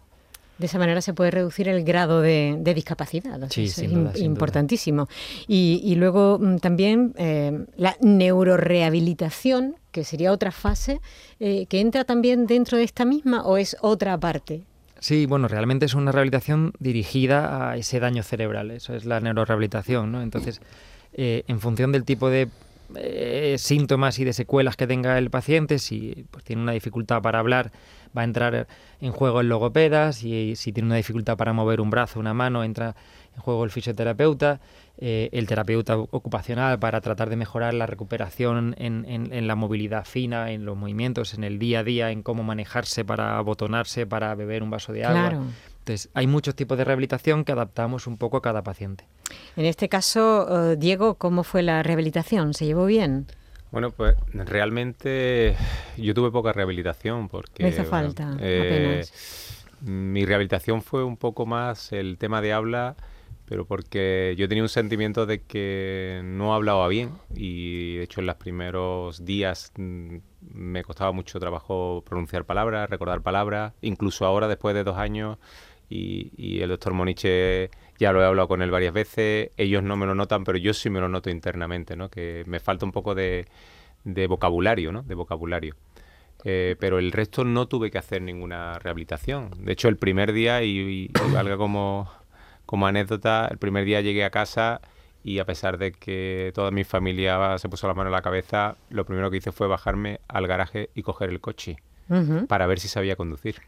De 0.58 0.68
esa 0.68 0.78
manera 0.78 1.02
se 1.02 1.14
puede 1.14 1.32
reducir 1.32 1.68
el 1.68 1.84
grado 1.84 2.22
de, 2.22 2.62
discapacidad. 2.76 3.40
Sí, 3.50 3.64
es 3.64 3.80
importantísimo. 4.18 5.08
Y, 5.48 5.96
luego 5.96 6.38
mm, 6.40 6.58
también 6.58 7.14
eh, 7.18 7.66
la 7.76 7.98
neurorehabilitación, 8.02 9.76
que 9.92 10.04
sería 10.04 10.32
otra 10.32 10.52
fase, 10.52 11.02
eh, 11.40 11.66
que 11.66 11.80
entra 11.80 12.04
también 12.04 12.46
dentro 12.46 12.78
de 12.78 12.84
esta 12.84 13.04
misma 13.04 13.44
o 13.44 13.58
es 13.58 13.76
otra 13.82 14.18
parte. 14.20 14.64
Sí, 15.04 15.26
bueno, 15.26 15.50
realmente 15.50 15.86
es 15.86 15.96
una 15.96 16.14
rehabilitación 16.14 16.72
dirigida 16.80 17.72
a 17.72 17.76
ese 17.76 18.00
daño 18.00 18.24
cerebral, 18.24 18.72
eso 18.72 18.96
es 18.96 19.04
la 19.04 19.20
neurorehabilitación, 19.20 20.14
¿no? 20.14 20.22
Entonces, 20.22 20.62
eh, 21.12 21.44
en 21.50 21.60
función 21.60 21.92
del 21.92 22.06
tipo 22.06 22.30
de 22.30 22.48
eh, 22.96 23.58
síntomas 23.60 24.18
y 24.20 24.24
de 24.24 24.32
secuelas 24.32 24.78
que 24.78 24.88
tenga 24.88 25.18
el 25.18 25.30
paciente, 25.30 25.78
si 25.80 26.26
pues, 26.32 26.46
tiene 26.46 26.62
una 26.62 26.72
dificultad 26.72 27.22
para 27.22 27.40
hablar, 27.40 27.74
va 28.16 28.22
a 28.22 28.26
entrar 28.26 28.68
en 29.02 29.12
juego 29.12 29.42
el 29.42 29.50
logopeda, 29.50 30.14
si, 30.14 30.56
si 30.56 30.72
tiene 30.72 30.88
una 30.88 30.96
dificultad 30.96 31.38
para 31.38 31.54
mover 31.54 31.82
un 31.82 31.90
brazo, 31.90 32.20
una 32.20 32.34
mano, 32.34 32.64
entra 32.64 32.96
en 33.36 33.42
juego 33.42 33.64
el 33.64 33.72
fisioterapeuta, 33.72 34.60
eh, 34.98 35.30
el 35.32 35.48
terapeuta 35.48 35.98
ocupacional 35.98 36.78
para 36.80 37.02
tratar 37.02 37.30
de 37.30 37.36
mejorar 37.36 37.74
la 37.74 37.88
recuperación 37.88 38.76
en, 38.78 39.06
en, 39.06 39.48
la 39.48 39.56
movilidad 39.56 40.06
fina, 40.06 40.52
en 40.52 40.66
los 40.66 40.78
movimientos, 40.78 41.34
en 41.34 41.44
el 41.44 41.58
día 41.58 41.80
a 41.80 41.84
día, 41.84 42.12
en 42.12 42.22
cómo 42.22 42.44
manejarse 42.44 43.04
para 43.04 43.38
abotonarse, 43.38 44.06
para 44.06 44.36
beber 44.36 44.62
un 44.62 44.70
vaso 44.70 44.94
de 44.94 45.06
agua. 45.06 45.42
Entonces, 45.80 46.10
hay 46.14 46.28
muchos 46.28 46.56
tipos 46.56 46.78
de 46.78 46.86
rehabilitación 46.86 47.44
que 47.44 47.52
adaptamos 47.52 48.08
un 48.08 48.18
poco 48.18 48.38
a 48.38 48.42
cada 48.42 48.64
paciente. 48.64 49.06
En 49.58 49.66
este 49.66 49.90
caso, 49.90 50.72
eh, 50.72 50.76
Diego, 50.78 51.16
¿cómo 51.16 51.44
fue 51.44 51.64
la 51.64 51.84
rehabilitación? 51.84 52.54
¿Se 52.54 52.66
llevó 52.66 52.86
bien? 52.86 53.28
Bueno, 53.74 53.92
pues 53.92 54.16
realmente 54.34 55.58
yo 55.98 56.14
tuve 56.14 56.32
poca 56.32 56.54
rehabilitación 56.54 57.28
porque... 57.28 57.64
Me 57.64 57.70
hizo 57.70 57.84
falta, 57.84 58.38
eh, 58.40 59.04
Mi 59.82 60.24
rehabilitación 60.26 60.82
fue 60.82 61.04
un 61.04 61.18
poco 61.18 61.46
más 61.46 61.92
el 61.92 62.18
tema 62.18 62.42
de 62.42 62.54
habla 62.54 62.96
pero 63.46 63.66
porque 63.66 64.36
yo 64.38 64.48
tenía 64.48 64.64
un 64.64 64.70
sentimiento 64.70 65.26
de 65.26 65.42
que 65.42 66.22
no 66.24 66.54
hablaba 66.54 66.88
bien 66.88 67.12
y 67.36 67.98
de 67.98 68.04
hecho 68.04 68.22
en 68.22 68.28
los 68.28 68.36
primeros 68.38 69.26
días 69.26 69.72
mm, 69.78 70.18
me 70.54 70.84
costaba 70.84 71.12
mucho 71.12 71.40
trabajo 71.40 72.04
pronunciar 72.06 72.46
palabras, 72.46 72.90
recordar 72.90 73.22
palabras, 73.22 73.74
incluso 73.82 74.26
ahora 74.26 74.48
después 74.48 74.74
de 74.76 74.84
dos 74.84 74.98
años 74.98 75.38
y, 75.90 76.62
el 76.62 76.70
doctor 76.70 76.94
Moniche 76.94 77.70
ya 78.00 78.12
lo 78.12 78.22
he 78.22 78.26
hablado 78.26 78.48
con 78.48 78.62
él 78.62 78.72
varias 78.72 78.94
veces, 78.94 79.52
ellos 79.58 79.84
no 79.84 79.96
me 79.96 80.06
lo 80.06 80.16
notan, 80.16 80.44
pero 80.44 80.58
yo 80.58 80.74
sí 80.74 80.90
me 80.90 81.00
lo 81.00 81.10
noto 81.10 81.30
internamente, 81.30 81.96
¿no? 81.96 82.10
que 82.10 82.44
me 82.48 82.60
falta 82.60 82.86
un 82.86 82.92
poco 82.92 83.16
de, 83.16 83.48
vocabulario, 84.28 84.92
¿no? 84.92 85.04
de 85.04 85.16
vocabulario. 85.16 85.76
Eh, 86.46 86.76
pero 86.80 87.00
el 87.00 87.14
resto 87.14 87.46
no 87.46 87.68
tuve 87.68 87.90
que 87.90 87.98
hacer 87.98 88.22
ninguna 88.22 88.78
rehabilitación. 88.78 89.52
De 89.64 89.72
hecho, 89.72 89.88
el 89.88 89.96
primer 89.96 90.34
día, 90.34 90.62
y, 90.62 90.78
y 90.78 91.12
valga 91.32 91.56
como 91.56 92.10
como 92.66 92.88
anécdota, 92.88 93.48
el 93.52 93.58
primer 93.58 93.86
día 93.86 94.02
llegué 94.02 94.24
a 94.24 94.30
casa 94.30 94.82
y 95.24 95.40
a 95.40 95.46
pesar 95.46 95.78
de 95.78 95.92
que 95.92 96.52
toda 96.54 96.72
mi 96.72 96.84
familia 96.84 97.58
se 97.58 97.70
puso 97.70 97.88
la 97.88 97.94
mano 97.94 98.10
en 98.10 98.14
la 98.14 98.22
cabeza, 98.22 98.78
lo 98.90 99.06
primero 99.06 99.30
que 99.32 99.38
hice 99.38 99.52
fue 99.52 99.68
bajarme 99.68 100.20
al 100.28 100.48
garaje 100.48 100.90
y 100.96 101.04
coger 101.04 101.30
el 101.30 101.40
coche 101.40 101.78
para 102.48 102.68
ver 102.68 102.80
si 102.80 102.88
sabía 102.88 103.16
conducir. 103.16 103.62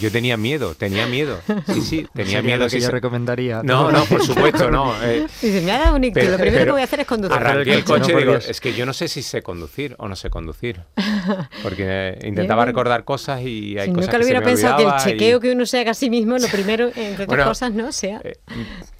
Yo 0.00 0.10
tenía 0.10 0.38
miedo, 0.38 0.74
tenía 0.74 1.06
miedo. 1.06 1.40
Sí, 1.66 1.82
sí, 1.82 2.06
tenía 2.14 2.40
miedo. 2.40 2.66
que 2.68 2.80
yo 2.80 2.90
recomendaría. 2.90 3.62
No, 3.62 3.92
no, 3.92 4.04
por 4.04 4.22
supuesto, 4.24 4.70
no. 4.70 4.90
Eh, 5.02 5.26
Dice, 5.40 5.62
me 5.62 5.72
ha 5.72 5.78
dado 5.78 5.96
un 5.96 6.02
lo 6.02 6.38
primero 6.38 6.64
que 6.64 6.70
voy 6.72 6.80
a 6.80 6.84
hacer 6.84 7.00
es 7.00 7.06
conducir. 7.06 7.36
Arranqué 7.36 7.74
el 7.74 7.84
coche 7.84 8.12
y 8.12 8.16
digo, 8.16 8.34
es 8.34 8.60
que 8.60 8.74
yo 8.74 8.84
no 8.84 8.92
sé 8.92 9.08
si 9.08 9.22
sé 9.22 9.42
conducir 9.42 9.94
o 9.98 10.08
no 10.08 10.16
sé 10.16 10.30
conducir. 10.30 10.82
Porque 11.62 12.18
intentaba 12.22 12.64
recordar 12.64 13.04
cosas 13.04 13.40
y 13.42 13.78
hay 13.78 13.88
cosas 13.88 14.06
nunca 14.06 14.18
lo 14.18 14.24
hubiera 14.24 14.42
pensado 14.42 14.76
que 14.76 14.84
el 14.84 14.96
chequeo 14.96 15.40
que 15.40 15.52
uno 15.52 15.66
se 15.66 15.80
haga 15.80 15.92
a 15.92 15.94
sí 15.94 16.10
mismo, 16.10 16.38
lo 16.38 16.48
primero, 16.52 16.90
entre 16.94 17.24
otras 17.24 17.46
cosas, 17.46 17.72
no 17.72 17.92
sea. 17.92 18.20
Eh, 18.24 18.38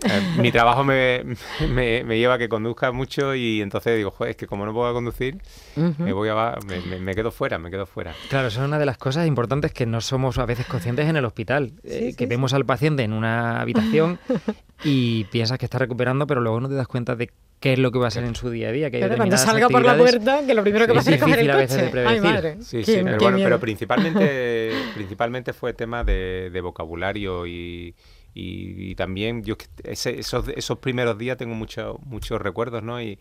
eh, 0.04 0.20
mi 0.38 0.50
trabajo 0.50 0.84
me, 0.84 1.22
me, 1.68 2.18
lleva 2.18 2.34
a 2.34 2.38
que 2.38 2.48
conduzca 2.48 2.92
mucho 2.92 3.34
y 3.34 3.60
entonces 3.60 3.96
digo, 3.96 4.10
joder, 4.10 4.30
es 4.30 4.36
que 4.36 4.46
como 4.46 4.64
no 4.64 4.72
puedo 4.72 4.92
conducir, 4.92 5.38
me, 5.76 6.12
voy 6.12 6.28
a, 6.30 6.56
me, 6.66 6.98
me, 6.98 7.14
quedo 7.14 7.30
fuera, 7.30 7.58
me 7.58 7.70
quedo 7.70 7.86
fuera. 7.86 8.14
Claro, 8.28 8.48
eso 8.48 8.60
es 8.60 8.66
una 8.66 8.78
de 8.78 8.86
las 8.86 8.98
cosas 8.98 9.26
importantes 9.26 9.72
que 9.72 9.86
no 9.86 10.00
somos 10.00 10.38
a 10.42 10.46
veces 10.46 10.66
conscientes 10.66 11.08
en 11.08 11.16
el 11.16 11.24
hospital, 11.24 11.72
eh, 11.84 12.14
que 12.16 12.26
vemos 12.26 12.54
al 12.54 12.64
paciente 12.64 13.02
en 13.02 13.12
una 13.12 13.60
habitación 13.60 14.18
y 14.84 15.24
piensas 15.24 15.58
que 15.58 15.66
está 15.66 15.78
recuperando, 15.78 16.26
pero 16.26 16.40
luego 16.40 16.60
no 16.60 16.68
te 16.68 16.74
das 16.74 16.88
cuenta 16.88 17.16
de 17.16 17.30
qué 17.60 17.74
es 17.74 17.78
lo 17.78 17.92
que 17.92 17.98
va 17.98 18.08
a 18.08 18.10
ser 18.10 18.24
en 18.24 18.34
su 18.34 18.50
día 18.50 18.68
a 18.68 18.72
día. 18.72 18.90
Que 18.90 19.00
cuando 19.16 19.36
salga 19.36 19.68
por 19.68 19.84
la 19.84 19.96
puerta, 19.96 20.44
que 20.46 20.54
lo 20.54 20.62
primero 20.62 20.86
que 20.86 20.92
va 20.92 20.98
a 20.98 21.00
hacer 21.00 21.14
es 21.14 21.22
coger 21.22 21.38
el 21.40 21.50
coche. 21.50 21.92
Ay, 22.06 22.20
madre. 22.20 22.56
Sí, 22.62 22.82
sí, 22.82 23.00
pero, 23.04 23.18
bueno, 23.18 23.38
pero 23.38 23.60
principalmente, 23.60 24.72
principalmente 24.94 25.52
fue 25.52 25.74
tema 25.74 26.02
de, 26.02 26.60
vocabulario 26.62 27.46
y, 27.46 27.94
y, 28.34 28.94
también 28.94 29.42
yo 29.42 29.56
esos, 29.84 30.48
esos 30.48 30.78
primeros 30.78 31.18
días 31.18 31.36
tengo 31.36 31.54
muchos 31.54 31.96
muchos 32.04 32.40
recuerdos, 32.40 32.82
¿no? 32.82 33.00
Y, 33.00 33.18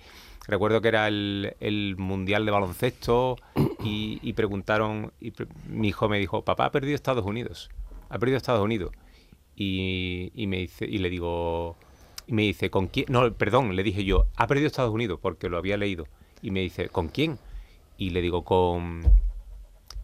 Recuerdo 0.50 0.82
que 0.82 0.88
era 0.88 1.08
el, 1.08 1.95
Mundial 2.00 2.43
de 2.43 2.52
Baloncesto 2.52 3.36
y, 3.84 4.34
preguntaron, 4.34 5.14
y 5.22 5.32
mi 5.68 5.89
hijo 5.89 6.10
me 6.10 6.18
dijo, 6.18 6.43
papá 6.43 6.66
ha 6.66 6.72
perdido 6.72 6.95
Estados 6.95 7.24
Unidos, 7.24 7.70
ha 8.10 8.18
perdido 8.18 8.38
Estados 8.38 8.64
Unidos. 8.64 8.91
Y, 9.56 10.32
me 10.47 10.58
dice, 10.58 10.86
y 10.86 10.97
le 10.97 11.10
digo, 11.12 11.76
y 12.26 12.34
me 12.34 12.43
dice, 12.43 12.72
¿con 12.72 12.88
quién? 12.88 13.06
No, 13.10 13.32
perdón, 13.34 13.76
le 13.76 13.84
dije 13.84 14.04
yo, 14.04 14.26
ha 14.38 14.47
perdido 14.47 14.66
Estados 14.66 14.91
Unidos 14.91 15.20
porque 15.22 15.50
lo 15.50 15.58
había 15.58 15.78
leído. 15.78 16.08
Y 16.41 16.50
me 16.50 16.62
dice, 16.62 16.89
¿con 16.89 17.10
quién? 17.10 17.38
Y 17.97 18.10
le 18.10 18.22
digo, 18.22 18.43
con... 18.43 19.02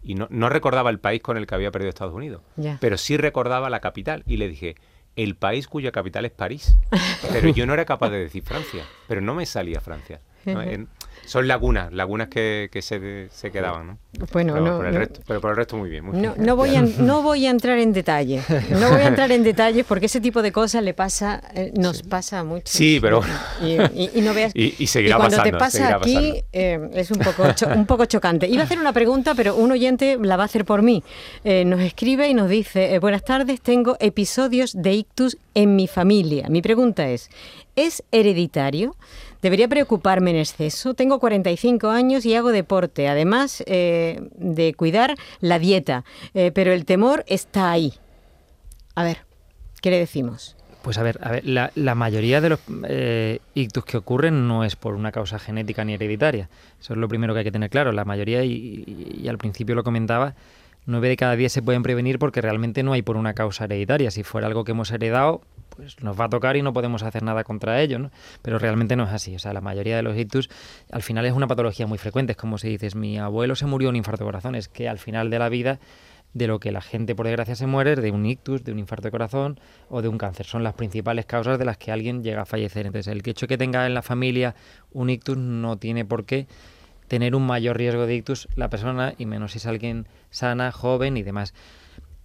Y 0.04 0.14
no, 0.14 0.48
recordaba 0.48 0.90
el 0.90 1.00
país 1.00 1.20
con 1.20 1.36
el 1.36 1.48
que 1.48 1.56
había 1.56 1.72
perdido 1.72 1.88
Estados 1.88 2.14
Unidos, 2.14 2.40
pero 2.78 2.96
sí 2.96 3.16
recordaba 3.16 3.68
la 3.68 3.80
capital. 3.80 4.22
Y 4.28 4.36
le 4.36 4.48
dije, 4.48 4.76
el 5.16 5.34
país 5.34 5.66
cuya 5.66 5.90
capital 5.90 6.26
es 6.26 6.30
París. 6.30 6.76
Pero 7.32 7.48
yo 7.48 7.66
no 7.66 7.74
era 7.74 7.84
capaz 7.84 8.10
de 8.10 8.18
decir 8.18 8.44
Francia, 8.44 8.84
pero 9.08 9.20
no 9.20 9.34
me 9.34 9.46
salía 9.46 9.80
Francia. 9.80 10.20
¿No? 10.54 10.62
En- 10.62 10.88
son 11.24 11.48
lagunas, 11.48 11.92
lagunas 11.92 12.28
que, 12.28 12.68
que 12.70 12.82
se, 12.82 13.28
se 13.32 13.50
quedaban, 13.50 13.86
¿no? 13.88 13.98
Bueno, 14.32 14.52
pero, 14.52 14.64
no, 14.64 14.76
por 14.76 14.86
el 14.86 14.92
no. 14.94 15.00
resto, 15.00 15.20
pero 15.26 15.40
por 15.40 15.50
el 15.50 15.56
resto 15.56 15.76
muy 15.76 15.90
bien. 15.90 16.04
Muy 16.04 16.18
No, 16.20 16.34
bien. 16.34 16.46
no 16.46 16.54
voy 16.54 16.76
a, 16.76 16.82
no 16.98 17.22
voy 17.22 17.46
a 17.46 17.50
entrar 17.50 17.78
en 17.80 17.92
detalle. 17.92 18.42
No 18.70 18.90
voy 18.90 19.00
a 19.00 19.08
entrar 19.08 19.32
en 19.32 19.42
detalles 19.42 19.84
porque 19.86 20.06
ese 20.06 20.20
tipo 20.20 20.40
de 20.40 20.52
cosas 20.52 20.84
le 20.84 20.94
pasa, 20.94 21.42
eh, 21.54 21.72
nos 21.76 22.02
pasa 22.04 22.44
mucho. 22.44 22.66
Sí, 22.66 22.98
pero 23.00 23.20
bueno. 23.22 23.34
Y, 23.60 24.02
y- 24.02 24.10
y 24.14 24.20
no 24.20 24.34
veas. 24.34 24.52
Y- 24.54 24.76
y 24.78 24.86
seguirá 24.86 25.16
cuando 25.16 25.42
te 25.42 25.50
pasando, 25.52 25.58
pasa 25.58 25.70
seguirá 25.78 25.96
aquí 25.96 26.44
eh, 26.52 26.90
es 26.94 27.10
un 27.10 27.18
poco, 27.18 27.50
cho- 27.54 27.68
un 27.74 27.86
poco 27.86 28.04
chocante. 28.04 28.46
Iba 28.46 28.62
a 28.62 28.66
hacer 28.66 28.78
una 28.78 28.92
pregunta, 28.92 29.34
pero 29.34 29.56
un 29.56 29.72
oyente 29.72 30.18
la 30.22 30.36
va 30.36 30.44
a 30.44 30.46
hacer 30.46 30.64
por 30.64 30.82
mí. 30.82 31.02
Eh, 31.42 31.64
nos 31.64 31.80
escribe 31.80 32.28
y 32.28 32.34
nos 32.34 32.48
dice: 32.48 32.96
Buenas 33.00 33.24
tardes, 33.24 33.60
tengo 33.62 33.96
episodios 33.98 34.80
de 34.80 34.92
ictus 34.92 35.38
en 35.54 35.74
mi 35.74 35.88
familia. 35.88 36.46
Mi 36.48 36.62
pregunta 36.62 37.08
es: 37.08 37.30
¿es 37.74 38.04
hereditario? 38.12 38.94
¿Debería 39.42 39.68
preocuparme 39.68 40.30
en 40.30 40.36
exceso? 40.36 40.94
Tengo 40.94 41.18
45 41.20 41.88
años 41.88 42.24
y 42.26 42.34
hago 42.34 42.52
deporte, 42.52 43.08
además 43.08 43.62
eh, 43.66 44.20
de 44.36 44.74
cuidar 44.74 45.14
la 45.40 45.58
dieta, 45.58 46.04
eh, 46.34 46.50
pero 46.54 46.72
el 46.72 46.84
temor 46.84 47.24
está 47.26 47.70
ahí. 47.70 47.94
A 48.94 49.04
ver, 49.04 49.18
¿qué 49.82 49.90
le 49.90 49.98
decimos? 49.98 50.56
Pues 50.82 50.98
a 50.98 51.02
ver, 51.02 51.18
a 51.22 51.32
ver 51.32 51.42
la, 51.44 51.94
mayoría 51.96 52.40
de 52.40 52.48
los 52.50 52.60
eh, 52.88 53.40
ictus 53.54 53.84
que 53.84 53.96
ocurren 53.96 54.46
no 54.46 54.62
es 54.64 54.76
por 54.76 54.94
una 54.94 55.10
causa 55.10 55.38
genética 55.40 55.84
ni 55.84 55.94
hereditaria. 55.94 56.48
Eso 56.80 56.92
es 56.94 56.98
lo 56.98 57.08
primero 57.08 57.34
que 57.34 57.40
hay 57.40 57.44
que 57.44 57.50
tener 57.52 57.70
claro. 57.70 57.90
La 57.92 58.04
mayoría, 58.04 58.44
y, 58.44 58.52
y- 58.52 59.20
y 59.24 59.28
al 59.28 59.36
principio 59.36 59.74
lo 59.74 59.82
comentaba, 59.82 60.34
nueve 60.86 61.08
de 61.08 61.16
cada 61.16 61.34
diez 61.34 61.52
se 61.52 61.60
pueden 61.60 61.82
prevenir 61.82 62.20
porque 62.20 62.40
realmente 62.40 62.84
no 62.84 62.92
hay 62.92 63.02
por 63.02 63.16
una 63.16 63.34
causa 63.34 63.64
hereditaria. 63.64 64.12
Si 64.12 64.22
fuera 64.22 64.46
algo 64.46 64.62
que 64.64 64.70
hemos 64.72 64.90
heredado, 64.92 65.40
pues 65.76 66.02
nos 66.02 66.18
va 66.18 66.24
a 66.24 66.28
tocar 66.28 66.56
y 66.56 66.62
no 66.62 66.72
podemos 66.72 67.02
hacer 67.02 67.22
nada 67.22 67.44
contra 67.44 67.80
ello, 67.80 67.98
¿no? 67.98 68.10
Pero 68.42 68.58
realmente 68.58 68.96
no 68.96 69.04
es 69.04 69.10
así. 69.10 69.36
O 69.36 69.38
sea, 69.38 69.52
la 69.52 69.60
mayoría 69.60 69.96
de 69.96 70.02
los 70.02 70.16
ictus 70.16 70.48
al 70.90 71.02
final 71.02 71.26
es 71.26 71.32
una 71.32 71.46
patología 71.46 71.86
muy 71.86 71.98
frecuente. 71.98 72.32
Es 72.32 72.38
como 72.38 72.58
si 72.58 72.68
dices, 72.68 72.94
mi 72.94 73.18
abuelo 73.18 73.54
se 73.54 73.66
murió 73.66 73.86
de 73.86 73.90
un 73.90 73.96
infarto 73.96 74.24
de 74.24 74.28
corazón. 74.28 74.54
Es 74.54 74.68
que 74.68 74.88
al 74.88 74.98
final 74.98 75.30
de 75.30 75.38
la 75.38 75.48
vida 75.48 75.78
de 76.34 76.46
lo 76.46 76.60
que 76.60 76.70
la 76.70 76.82
gente 76.82 77.14
por 77.14 77.26
desgracia 77.26 77.56
se 77.56 77.66
muere 77.66 77.92
es 77.92 78.02
de 78.02 78.10
un 78.10 78.26
ictus, 78.26 78.62
de 78.62 78.72
un 78.72 78.78
infarto 78.78 79.04
de 79.04 79.10
corazón 79.10 79.58
o 79.88 80.02
de 80.02 80.08
un 80.08 80.18
cáncer. 80.18 80.44
Son 80.44 80.62
las 80.62 80.74
principales 80.74 81.24
causas 81.24 81.58
de 81.58 81.64
las 81.64 81.78
que 81.78 81.92
alguien 81.92 82.22
llega 82.22 82.42
a 82.42 82.46
fallecer. 82.46 82.86
Entonces, 82.86 83.10
el 83.10 83.22
hecho 83.24 83.46
que 83.46 83.56
tenga 83.56 83.86
en 83.86 83.94
la 83.94 84.02
familia 84.02 84.54
un 84.92 85.08
ictus 85.08 85.38
no 85.38 85.78
tiene 85.78 86.04
por 86.04 86.24
qué 86.26 86.46
tener 87.08 87.34
un 87.34 87.46
mayor 87.46 87.76
riesgo 87.76 88.06
de 88.06 88.16
ictus 88.16 88.48
la 88.56 88.68
persona 88.68 89.14
y 89.16 89.26
menos 89.26 89.52
si 89.52 89.58
es 89.58 89.66
alguien 89.66 90.06
sana, 90.30 90.72
joven 90.72 91.16
y 91.16 91.22
demás. 91.22 91.54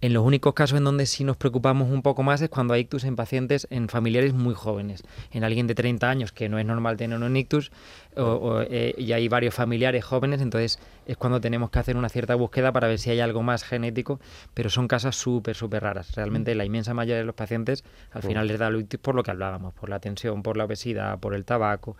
En 0.02 0.12
los 0.14 0.24
únicos 0.24 0.52
casos 0.54 0.78
en 0.78 0.82
donde 0.82 1.06
sí 1.06 1.22
nos 1.22 1.36
preocupamos 1.36 1.88
un 1.88 2.02
poco 2.02 2.24
más 2.24 2.42
es 2.42 2.48
cuando 2.48 2.74
hay 2.74 2.80
ictus 2.80 3.04
en 3.04 3.14
pacientes, 3.14 3.68
en 3.70 3.88
familiares 3.88 4.34
muy 4.34 4.52
jóvenes. 4.52 5.04
En 5.30 5.44
alguien 5.44 5.68
de 5.68 5.76
30 5.76 6.10
años, 6.10 6.32
que 6.32 6.48
no 6.48 6.58
es 6.58 6.66
normal 6.66 6.96
tener 6.96 7.20
un 7.20 7.36
ictus, 7.36 7.70
o, 8.16 8.24
o, 8.24 8.62
eh, 8.62 8.96
y 8.98 9.12
hay 9.12 9.28
varios 9.28 9.54
familiares 9.54 10.04
jóvenes, 10.04 10.40
entonces 10.40 10.80
es 11.06 11.16
cuando 11.16 11.40
tenemos 11.40 11.70
que 11.70 11.78
hacer 11.78 11.96
una 11.96 12.08
cierta 12.08 12.34
búsqueda 12.34 12.72
para 12.72 12.88
ver 12.88 12.98
si 12.98 13.10
hay 13.10 13.20
algo 13.20 13.44
más 13.44 13.62
genético, 13.62 14.18
pero 14.54 14.70
son 14.70 14.88
casos 14.88 15.14
súper, 15.14 15.54
súper 15.54 15.84
raras. 15.84 16.16
Realmente 16.16 16.52
la 16.56 16.64
inmensa 16.64 16.94
mayoría 16.94 17.18
de 17.18 17.24
los 17.24 17.36
pacientes 17.36 17.84
al 18.10 18.24
final 18.24 18.48
les 18.48 18.58
da 18.58 18.66
el 18.66 18.80
ictus 18.80 18.98
por 18.98 19.14
lo 19.14 19.22
que 19.22 19.30
hablábamos, 19.30 19.72
por 19.72 19.88
la 19.88 20.00
tensión, 20.00 20.42
por 20.42 20.56
la 20.56 20.64
obesidad, 20.64 21.20
por 21.20 21.32
el 21.32 21.44
tabaco, 21.44 21.96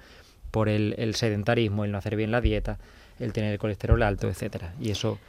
por 0.50 0.68
el, 0.68 0.96
el 0.98 1.14
sedentarismo, 1.14 1.84
el 1.84 1.92
no 1.92 1.98
hacer 1.98 2.16
bien 2.16 2.32
la 2.32 2.40
dieta, 2.40 2.80
el 3.20 3.32
tener 3.32 3.52
el 3.52 3.58
colesterol 3.60 4.02
alto, 4.02 4.28
etcétera. 4.28 4.74
Y 4.80 4.90
eso 4.90 5.20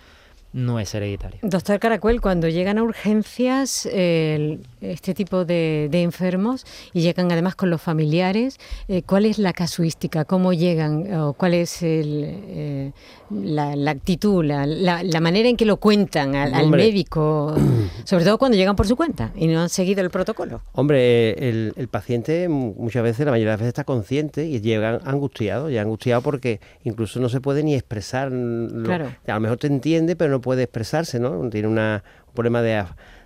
no 0.53 0.79
es 0.79 0.93
hereditario. 0.95 1.39
Doctor 1.41 1.79
Caracuel, 1.79 2.21
cuando 2.21 2.47
llegan 2.47 2.77
a 2.77 2.83
urgencias 2.83 3.87
eh, 3.91 4.59
este 4.81 5.13
tipo 5.13 5.45
de, 5.45 5.87
de 5.91 6.01
enfermos 6.03 6.65
y 6.93 7.01
llegan 7.01 7.31
además 7.31 7.55
con 7.55 7.69
los 7.69 7.81
familiares, 7.81 8.59
eh, 8.87 9.01
¿cuál 9.03 9.25
es 9.25 9.39
la 9.39 9.53
casuística? 9.53 10.25
¿Cómo 10.25 10.53
llegan? 10.53 11.13
¿O 11.15 11.33
¿Cuál 11.33 11.55
es 11.55 11.81
el, 11.81 12.23
eh, 12.25 12.91
la, 13.29 13.75
la 13.75 13.91
actitud, 13.91 14.43
la, 14.43 14.65
la- 14.65 15.03
la 15.03 15.19
manera 15.19 15.49
en 15.49 15.57
que 15.57 15.65
lo 15.65 15.77
cuentan 15.77 16.35
al, 16.35 16.69
médico? 16.69 17.55
Sobre 18.05 18.23
todo 18.25 18.37
cuando 18.37 18.57
llegan 18.57 18.75
por 18.75 18.87
su 18.87 18.95
cuenta 18.95 19.31
y 19.35 19.47
no 19.47 19.61
han 19.61 19.69
seguido 19.69 20.01
el 20.01 20.09
protocolo. 20.09 20.61
Hombre, 20.73 21.31
el, 21.49 21.73
el 21.75 21.87
paciente 21.87 22.47
mu- 22.47 22.73
muchas 22.77 23.01
veces, 23.03 23.25
la 23.25 23.31
mayoría 23.31 23.51
de 23.51 23.53
las 23.53 23.59
veces 23.59 23.69
está 23.69 23.83
consciente 23.85 24.45
y 24.45 24.61
llega 24.61 24.99
angustiado, 25.05 25.69
ya 25.69 25.81
angustiado 25.81 26.21
porque 26.21 26.59
incluso 26.83 27.19
no 27.19 27.29
se 27.29 27.41
puede 27.41 27.63
ni 27.63 27.73
expresar. 27.73 28.31
lo- 28.31 28.83
Claro. 28.83 29.07
A 29.27 29.33
lo 29.33 29.39
mejor 29.39 29.57
te 29.57 29.67
entiende, 29.67 30.15
pero 30.15 30.29
no 30.31 30.41
puede 30.43 30.63
expresarse, 30.63 31.19
¿no? 31.19 31.49
Tiene 31.49 31.67
una, 31.67 32.03
un 32.27 32.33
problema 32.35 32.61
de, 32.61 32.85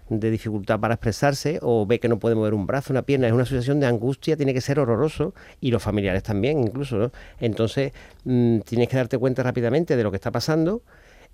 dificultad 0.09 0.80
para 0.80 0.93
expresarse 0.93 1.59
o 1.61 1.86
ve 1.86 1.99
que 1.99 2.07
no 2.07 2.18
puede 2.18 2.36
mover 2.36 2.53
un 2.53 2.65
brazo, 2.65 2.93
una 2.93 3.01
pierna. 3.01 3.28
Es 3.28 3.34
una 3.34 3.43
situación 3.43 3.82
de 3.82 3.88
angustia, 3.88 4.38
tiene 4.38 4.53
que 4.53 4.61
ser 4.61 4.80
horroroso 4.80 5.34
y 5.59 5.72
los 5.72 5.84
familiares 5.84 6.24
también, 6.24 6.61
incluso, 6.61 6.97
¿no? 6.97 7.11
Entonces, 7.41 7.91
mm, 8.24 8.59
tienes 8.59 8.88
que 8.88 8.95
darte 8.95 9.18
cuenta 9.18 9.43
rápidamente 9.43 9.97
de 9.97 10.03
lo 10.03 10.11
que 10.11 10.15
está 10.15 10.32
pasando 10.32 10.84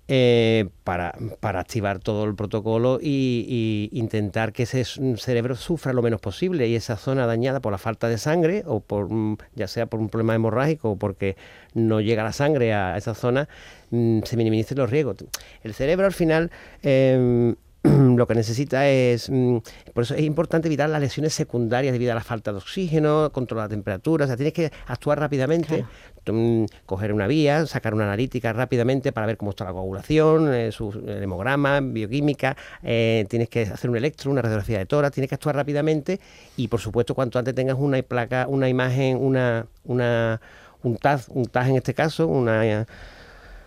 eh, 0.06 0.68
para, 0.84 1.14
para 1.40 1.60
activar 1.60 1.98
todo 1.98 2.24
el 2.24 2.34
protocolo 2.34 2.98
y, 3.00 3.90
y 3.92 3.98
intentar 3.98 4.52
que 4.52 4.64
ese 4.64 4.84
cerebro 4.84 5.56
sufra 5.56 5.94
lo 5.94 6.02
menos 6.02 6.20
posible 6.20 6.68
y 6.68 6.74
esa 6.74 6.96
zona 6.96 7.26
dañada 7.26 7.60
por 7.60 7.72
la 7.72 7.78
falta 7.78 8.08
de 8.08 8.18
sangre 8.18 8.64
o 8.66 8.80
por 8.80 9.10
mm, 9.10 9.38
ya 9.54 9.66
sea 9.66 9.86
por 9.86 10.00
un 10.00 10.10
problema 10.10 10.34
hemorrágico 10.34 10.90
o 10.90 10.96
porque 10.96 11.36
no 11.72 12.00
llega 12.00 12.22
la 12.22 12.32
sangre 12.32 12.74
a 12.74 12.98
esa 12.98 13.14
zona 13.14 13.48
mm, 13.90 14.20
se 14.24 14.36
minimicen 14.36 14.76
los 14.76 14.90
riesgos. 14.90 15.16
El 15.62 15.72
cerebro 15.72 16.04
al 16.04 16.12
final 16.12 16.50
em, 16.82 17.54
lo 18.16 18.26
que 18.26 18.34
necesita 18.34 18.88
es, 18.88 19.28
mm, 19.28 19.58
por 19.92 20.04
eso 20.04 20.14
es 20.14 20.22
importante 20.22 20.68
evitar 20.68 20.88
las 20.88 21.00
lesiones 21.00 21.34
secundarias 21.34 21.92
debido 21.92 22.12
a 22.12 22.14
la 22.14 22.22
falta 22.22 22.50
de 22.50 22.58
oxígeno, 22.58 23.30
controlar 23.30 23.66
la 23.66 23.70
temperatura, 23.70 24.24
o 24.24 24.26
sea, 24.26 24.36
tienes 24.36 24.54
que 24.54 24.72
actuar 24.86 25.20
rápidamente, 25.20 25.84
mm, 26.26 26.64
coger 26.86 27.12
una 27.12 27.26
vía, 27.26 27.66
sacar 27.66 27.92
una 27.92 28.04
analítica 28.04 28.54
rápidamente 28.54 29.12
para 29.12 29.26
ver 29.26 29.36
cómo 29.36 29.50
está 29.50 29.64
la 29.64 29.72
coagulación, 29.72 30.54
eh, 30.54 30.72
su 30.72 30.90
el 31.06 31.22
hemograma, 31.22 31.80
bioquímica, 31.80 32.56
eh, 32.82 33.26
tienes 33.28 33.50
que 33.50 33.62
hacer 33.62 33.90
un 33.90 33.96
electro, 33.98 34.30
una 34.30 34.40
radiografía 34.40 34.78
de 34.78 34.86
tórax, 34.86 35.14
tienes 35.14 35.28
que 35.28 35.34
actuar 35.34 35.56
rápidamente 35.56 36.20
y 36.56 36.68
por 36.68 36.80
supuesto 36.80 37.14
cuanto 37.14 37.38
antes 37.38 37.54
tengas 37.54 37.76
una 37.78 38.00
placa, 38.02 38.46
una 38.48 38.68
imagen, 38.68 39.18
una, 39.18 39.66
una 39.84 40.40
un 40.82 40.96
TAZ, 40.96 41.28
un 41.30 41.46
TAZ 41.46 41.68
en 41.68 41.76
este 41.76 41.94
caso, 41.94 42.26
una 42.28 42.86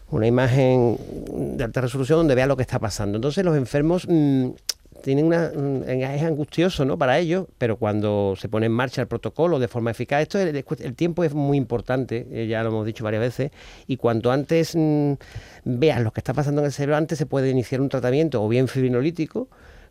una 0.10 0.28
imagen 0.28 0.98
de 1.58 1.64
alta 1.64 1.82
resolución 1.82 2.20
donde 2.20 2.36
vea 2.36 2.48
lo 2.48 2.56
que 2.56 2.62
está 2.62 2.80
pasando. 2.80 3.18
Entonces 3.18 3.44
los 3.44 3.58
enfermos 3.58 4.08
mm, 4.08 4.50
tienen 5.04 5.26
una 5.26 5.52
mm, 5.56 5.84
es 5.88 6.24
angustioso 6.24 6.86
¿no? 6.86 6.98
para 6.98 7.20
ellos, 7.20 7.48
pero 7.58 7.78
cuando 7.78 8.36
se 8.38 8.50
pone 8.50 8.66
en 8.66 8.72
marcha 8.72 9.02
el 9.02 9.08
protocolo 9.08 9.60
de 9.60 9.68
forma 9.68 9.92
eficaz, 9.92 10.22
esto 10.22 10.40
el, 10.40 10.56
el 10.56 10.96
tiempo 10.96 11.24
es 11.24 11.34
muy 11.34 11.58
importante, 11.58 12.28
eh, 12.32 12.48
ya 12.48 12.64
lo 12.64 12.70
hemos 12.70 12.86
dicho 12.86 13.04
varias 13.04 13.22
veces, 13.22 13.52
y 13.88 13.98
cuanto 13.98 14.32
antes 14.32 14.76
mm, 14.76 15.14
veas 15.66 16.02
lo 16.02 16.12
que 16.12 16.20
está 16.20 16.34
pasando 16.34 16.62
en 16.62 16.66
el 16.66 16.72
cerebro, 16.72 16.98
antes 16.98 17.18
se 17.18 17.26
puede 17.26 17.50
iniciar 17.50 17.82
un 17.82 17.90
tratamiento 17.90 18.44
o 18.44 18.48
bien 18.48 18.68
fibrinolítico, 18.68 19.48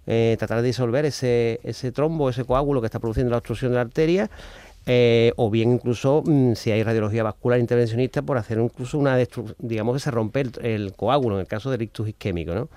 eh, 0.06 0.36
tratar 0.38 0.58
de 0.60 0.68
disolver 0.68 1.04
ese, 1.04 1.60
ese 1.64 1.90
trombo, 1.90 2.30
ese 2.30 2.44
coágulo 2.44 2.80
que 2.80 2.86
está 2.86 3.00
produciendo 3.00 3.32
la 3.32 3.38
obstrucción 3.38 3.72
de 3.72 3.76
la 3.76 3.80
arteria, 3.80 4.30
eh, 4.86 5.32
o 5.36 5.50
bien 5.50 5.72
incluso 5.72 6.22
mm, 6.24 6.54
si 6.54 6.70
hay 6.70 6.82
radiología 6.82 7.22
vascular 7.22 7.58
intervencionista 7.58 8.22
por 8.22 8.38
hacer 8.38 8.58
incluso 8.58 8.98
una 8.98 9.20
destru- 9.20 9.54
digamos 9.58 9.94
que 9.94 10.00
se 10.00 10.10
rompe 10.10 10.44
el, 10.62 10.92
coágulo 10.96 11.36
en 11.36 11.40
el 11.42 11.46
caso 11.48 11.70
del 11.70 11.82
ictus 11.82 12.08
isquémico, 12.08 12.54
¿no? 12.54 12.68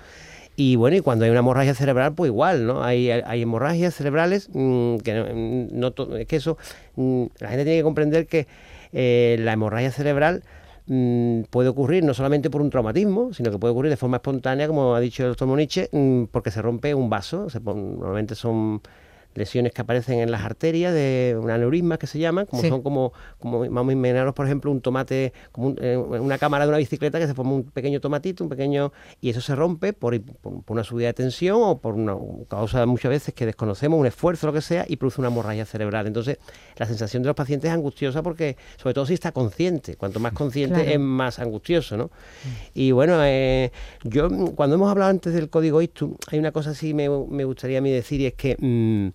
Y 0.55 0.75
bueno, 0.75 0.97
y 0.97 1.01
cuando 1.01 1.23
hay 1.23 1.31
una 1.31 1.39
hemorragia 1.39 1.73
cerebral, 1.73 2.13
pues 2.15 2.29
igual, 2.29 2.65
¿no? 2.65 2.83
Hay, 2.83 3.09
hay 3.11 3.41
hemorragias 3.43 3.95
cerebrales 3.95 4.49
mm, 4.53 4.97
que 4.97 5.13
no, 5.13 5.25
mm, 5.33 5.67
no 5.79 6.17
es 6.17 6.27
que 6.27 6.35
eso, 6.35 6.57
mm, 6.95 7.23
la 7.39 7.49
gente 7.49 7.63
tiene 7.63 7.79
que 7.79 7.83
comprender 7.83 8.27
que 8.27 8.47
eh, 8.91 9.37
la 9.39 9.53
hemorragia 9.53 9.91
cerebral 9.91 10.43
mm, 10.87 11.43
puede 11.49 11.69
ocurrir 11.69 12.03
no 12.03 12.13
solamente 12.13 12.49
por 12.49 12.61
un 12.61 12.69
traumatismo, 12.71 13.33
sino 13.33 13.51
que 13.51 13.57
puede 13.59 13.71
ocurrir 13.71 13.89
de 13.91 13.97
forma 13.97 14.17
espontánea, 14.17 14.67
como 14.67 14.95
ha 14.95 14.99
dicho 14.99 15.23
el 15.23 15.29
doctor 15.29 15.47
Moniche, 15.47 15.89
porque 16.31 16.51
se 16.51 16.61
rompe 16.61 16.93
un 16.93 17.09
vaso. 17.09 17.49
Se 17.49 17.61
pon- 17.61 17.97
normalmente 17.99 18.35
son 18.35 18.81
lesiones 19.35 19.71
que 19.73 19.81
aparecen 19.81 20.19
en 20.19 20.31
las 20.31 20.43
arterias 20.43 20.93
de 20.93 21.37
un 21.39 21.49
aneurisma 21.49 21.97
que 21.97 22.07
se 22.07 22.19
llaman, 22.19 22.45
como 22.45 22.61
Sí. 22.61 22.69
son 22.69 22.81
como, 22.81 23.13
como 23.39 23.59
vamos 23.59 23.89
a 23.89 23.93
imaginaros, 23.93 24.33
por 24.33 24.45
ejemplo, 24.45 24.71
un 24.71 24.81
tomate, 24.81 25.33
como 25.51 25.67
un- 25.67 25.77
eh, 25.81 25.95
una 25.97 26.37
cámara 26.37 26.65
de 26.65 26.69
una 26.69 26.77
bicicleta 26.77 27.19
que 27.19 27.27
se 27.27 27.33
forma 27.33 27.53
un 27.53 27.63
pequeño 27.63 28.01
tomatito, 28.01 28.43
un 28.43 28.49
pequeño, 28.49 28.91
y 29.21 29.29
eso 29.29 29.39
se 29.41 29.55
rompe 29.55 29.93
por, 29.93 30.19
por- 30.21 30.63
por 30.63 30.73
una 30.75 30.83
subida 30.83 31.07
de 31.07 31.13
tensión 31.13 31.59
o 31.61 31.77
por 31.79 31.93
una 31.95 32.15
causa 32.47 32.85
muchas 32.85 33.09
veces 33.11 33.33
que 33.33 33.45
desconocemos, 33.45 33.99
un 33.99 34.07
esfuerzo, 34.07 34.47
lo 34.47 34.53
que 34.53 34.61
sea, 34.61 34.85
y 34.87 34.95
produce 34.97 35.21
una 35.21 35.29
hemorragia 35.29 35.65
cerebral. 35.65 36.07
Entonces, 36.07 36.37
la 36.77 36.85
sensación 36.85 37.23
de 37.23 37.27
los 37.27 37.35
pacientes 37.35 37.69
es 37.69 37.73
angustiosa 37.75 38.21
porque, 38.23 38.57
sobre 38.77 38.93
todo 38.93 39.05
si 39.05 39.13
está 39.13 39.31
consciente, 39.31 39.95
cuanto 39.95 40.19
más 40.19 40.33
consciente 40.33 40.75
Claro. 40.75 40.89
es 40.91 40.99
más 40.99 41.39
angustioso, 41.39 41.95
¿no? 41.97 42.09
Y 42.73 42.91
bueno, 42.91 43.17
eh, 43.23 43.71
yo 44.03 44.29
mm, 44.29 44.47
cuando 44.55 44.75
hemos 44.75 44.89
hablado 44.91 45.11
antes 45.11 45.33
del 45.33 45.49
código 45.49 45.81
ISTU, 45.81 46.17
hay 46.31 46.39
una 46.39 46.51
cosa 46.51 46.73
sí 46.73 46.93
me, 46.93 47.07
me 47.09 47.43
gustaría 47.45 47.77
a 47.77 47.81
mí 47.81 47.91
decir 47.91 48.19
y 48.21 48.25
es 48.25 48.33
que 48.33 48.55
mm, 48.59 49.09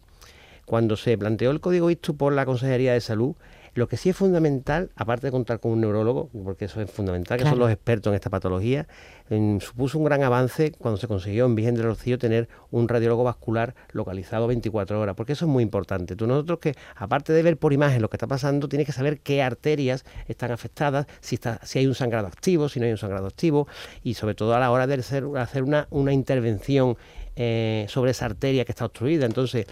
cuando 0.67 0.97
se 0.97 1.17
planteó 1.19 1.51
el 1.51 1.61
código 1.61 1.91
ISTU 1.91 2.17
por 2.17 2.33
la 2.33 2.45
Consejería 2.47 2.93
de 2.93 3.01
Salud, 3.01 3.35
Lo 3.77 3.89
que 3.89 3.97
sí 3.97 4.09
es 4.11 4.17
fundamental, 4.17 4.91
aparte 4.95 5.27
de 5.27 5.31
contar 5.33 5.59
con 5.59 5.73
un 5.73 5.81
neurólogo, 5.81 6.31
porque 6.45 6.67
eso 6.67 6.81
es 6.81 6.89
fundamental, 6.89 7.39
que 7.39 7.43
son 7.43 7.59
los 7.59 7.73
expertos 7.73 8.13
en 8.13 8.15
esta 8.15 8.31
patología, 8.31 8.87
en- 9.31 9.61
supuso 9.61 9.99
un 9.99 10.05
gran 10.05 10.23
avance 10.23 10.71
cuando 10.79 10.97
se 10.97 11.09
consiguió 11.09 11.45
en 11.47 11.57
Virgen 11.57 11.75
del 11.75 11.87
Rocío 11.87 12.17
tener 12.17 12.49
un 12.71 12.87
radiólogo 12.89 13.25
vascular 13.25 13.75
localizado 13.91 14.47
24 14.47 15.01
horas, 15.01 15.17
porque 15.17 15.33
eso 15.33 15.47
es 15.47 15.51
muy 15.51 15.65
importante. 15.65 16.15
Tú 16.15 16.29
nosotros 16.29 16.61
que, 16.61 16.77
aparte 16.95 17.33
de 17.33 17.43
ver 17.43 17.57
por 17.57 17.73
imagen 17.73 18.01
lo 18.01 18.09
que 18.09 18.17
está 18.17 18.29
pasando, 18.29 18.69
tienes 18.69 18.87
que 18.87 18.93
saber 18.93 19.19
qué 19.19 19.43
arterias 19.43 20.05
están 20.29 20.53
afectadas, 20.53 21.07
si, 21.21 21.35
está, 21.35 21.59
si 21.65 21.81
hay 21.81 21.89
un 21.89 21.97
sangrado 21.97 22.29
activo, 22.29 22.69
si 22.69 22.79
no 22.79 22.87
hay 22.87 22.93
un 22.93 22.99
sangrado 22.99 23.27
activo, 23.27 23.67
y 24.05 24.15
sobre 24.15 24.37
todo 24.37 24.55
a 24.55 24.61
la 24.61 24.71
hora 24.71 24.87
de 24.87 24.95
hacer, 24.95 25.25
hacer 25.37 25.65
una, 25.65 25.89
una 25.91 26.13
intervención 26.13 26.97
eh, 27.35 27.87
sobre 27.89 28.13
esa 28.13 28.27
arteria 28.27 28.65
que 28.65 28.71
está 28.71 28.85
obstruida. 28.85 29.27
Entonces, 29.27 29.67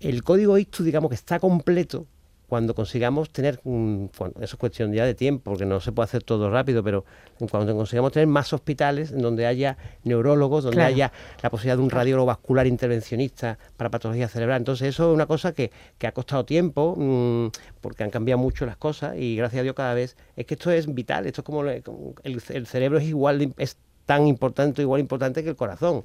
el 0.00 0.22
código 0.22 0.58
ICTU, 0.58 0.84
digamos 0.84 1.08
que 1.10 1.14
está 1.14 1.38
completo 1.38 2.06
cuando 2.50 2.74
consigamos 2.74 3.30
tener, 3.30 3.60
mm, 3.62 4.06
bueno, 4.18 4.34
eso 4.40 4.56
es 4.56 4.56
cuestión 4.56 4.92
ya 4.92 5.04
de 5.06 5.14
tiempo, 5.14 5.44
porque 5.52 5.64
no 5.64 5.78
se 5.78 5.92
puede 5.92 6.06
hacer 6.06 6.24
todo 6.24 6.50
rápido, 6.50 6.82
pero 6.82 7.04
cuando 7.48 7.76
consigamos 7.76 8.10
tener 8.10 8.26
más 8.26 8.52
hospitales 8.52 9.12
en 9.12 9.22
donde 9.22 9.46
haya 9.46 9.76
neurólogos, 10.02 10.64
donde 10.64 10.78
Claro. 10.78 10.92
haya 10.92 11.12
la 11.44 11.48
posibilidad 11.48 11.76
de 11.76 11.82
un 11.84 11.90
radiólogo 11.90 12.26
vascular 12.26 12.66
intervencionista 12.66 13.56
para 13.76 13.88
patología 13.88 14.26
cerebral. 14.26 14.58
Entonces 14.58 14.88
eso 14.88 15.10
es 15.10 15.14
una 15.14 15.26
cosa 15.26 15.52
que, 15.52 15.70
que 15.96 16.08
ha 16.08 16.12
costado 16.12 16.44
tiempo, 16.44 16.96
mm, 16.98 17.50
porque 17.80 18.02
han 18.02 18.10
cambiado 18.10 18.38
mucho 18.40 18.66
las 18.66 18.76
cosas 18.76 19.16
y 19.16 19.36
gracias 19.36 19.60
a 19.60 19.62
Dios 19.62 19.76
cada 19.76 19.94
vez, 19.94 20.16
es 20.34 20.44
que 20.44 20.54
esto 20.54 20.72
es 20.72 20.92
vital, 20.92 21.26
esto 21.26 21.42
es 21.42 21.44
como, 21.44 21.62
el, 21.62 21.82
el 22.24 22.66
cerebro 22.66 22.98
es 22.98 23.04
igual, 23.04 23.54
es 23.58 23.76
tan 24.06 24.26
importante, 24.26 24.82
igual 24.82 25.00
importante 25.00 25.44
que 25.44 25.50
el 25.50 25.56
corazón. 25.56 26.02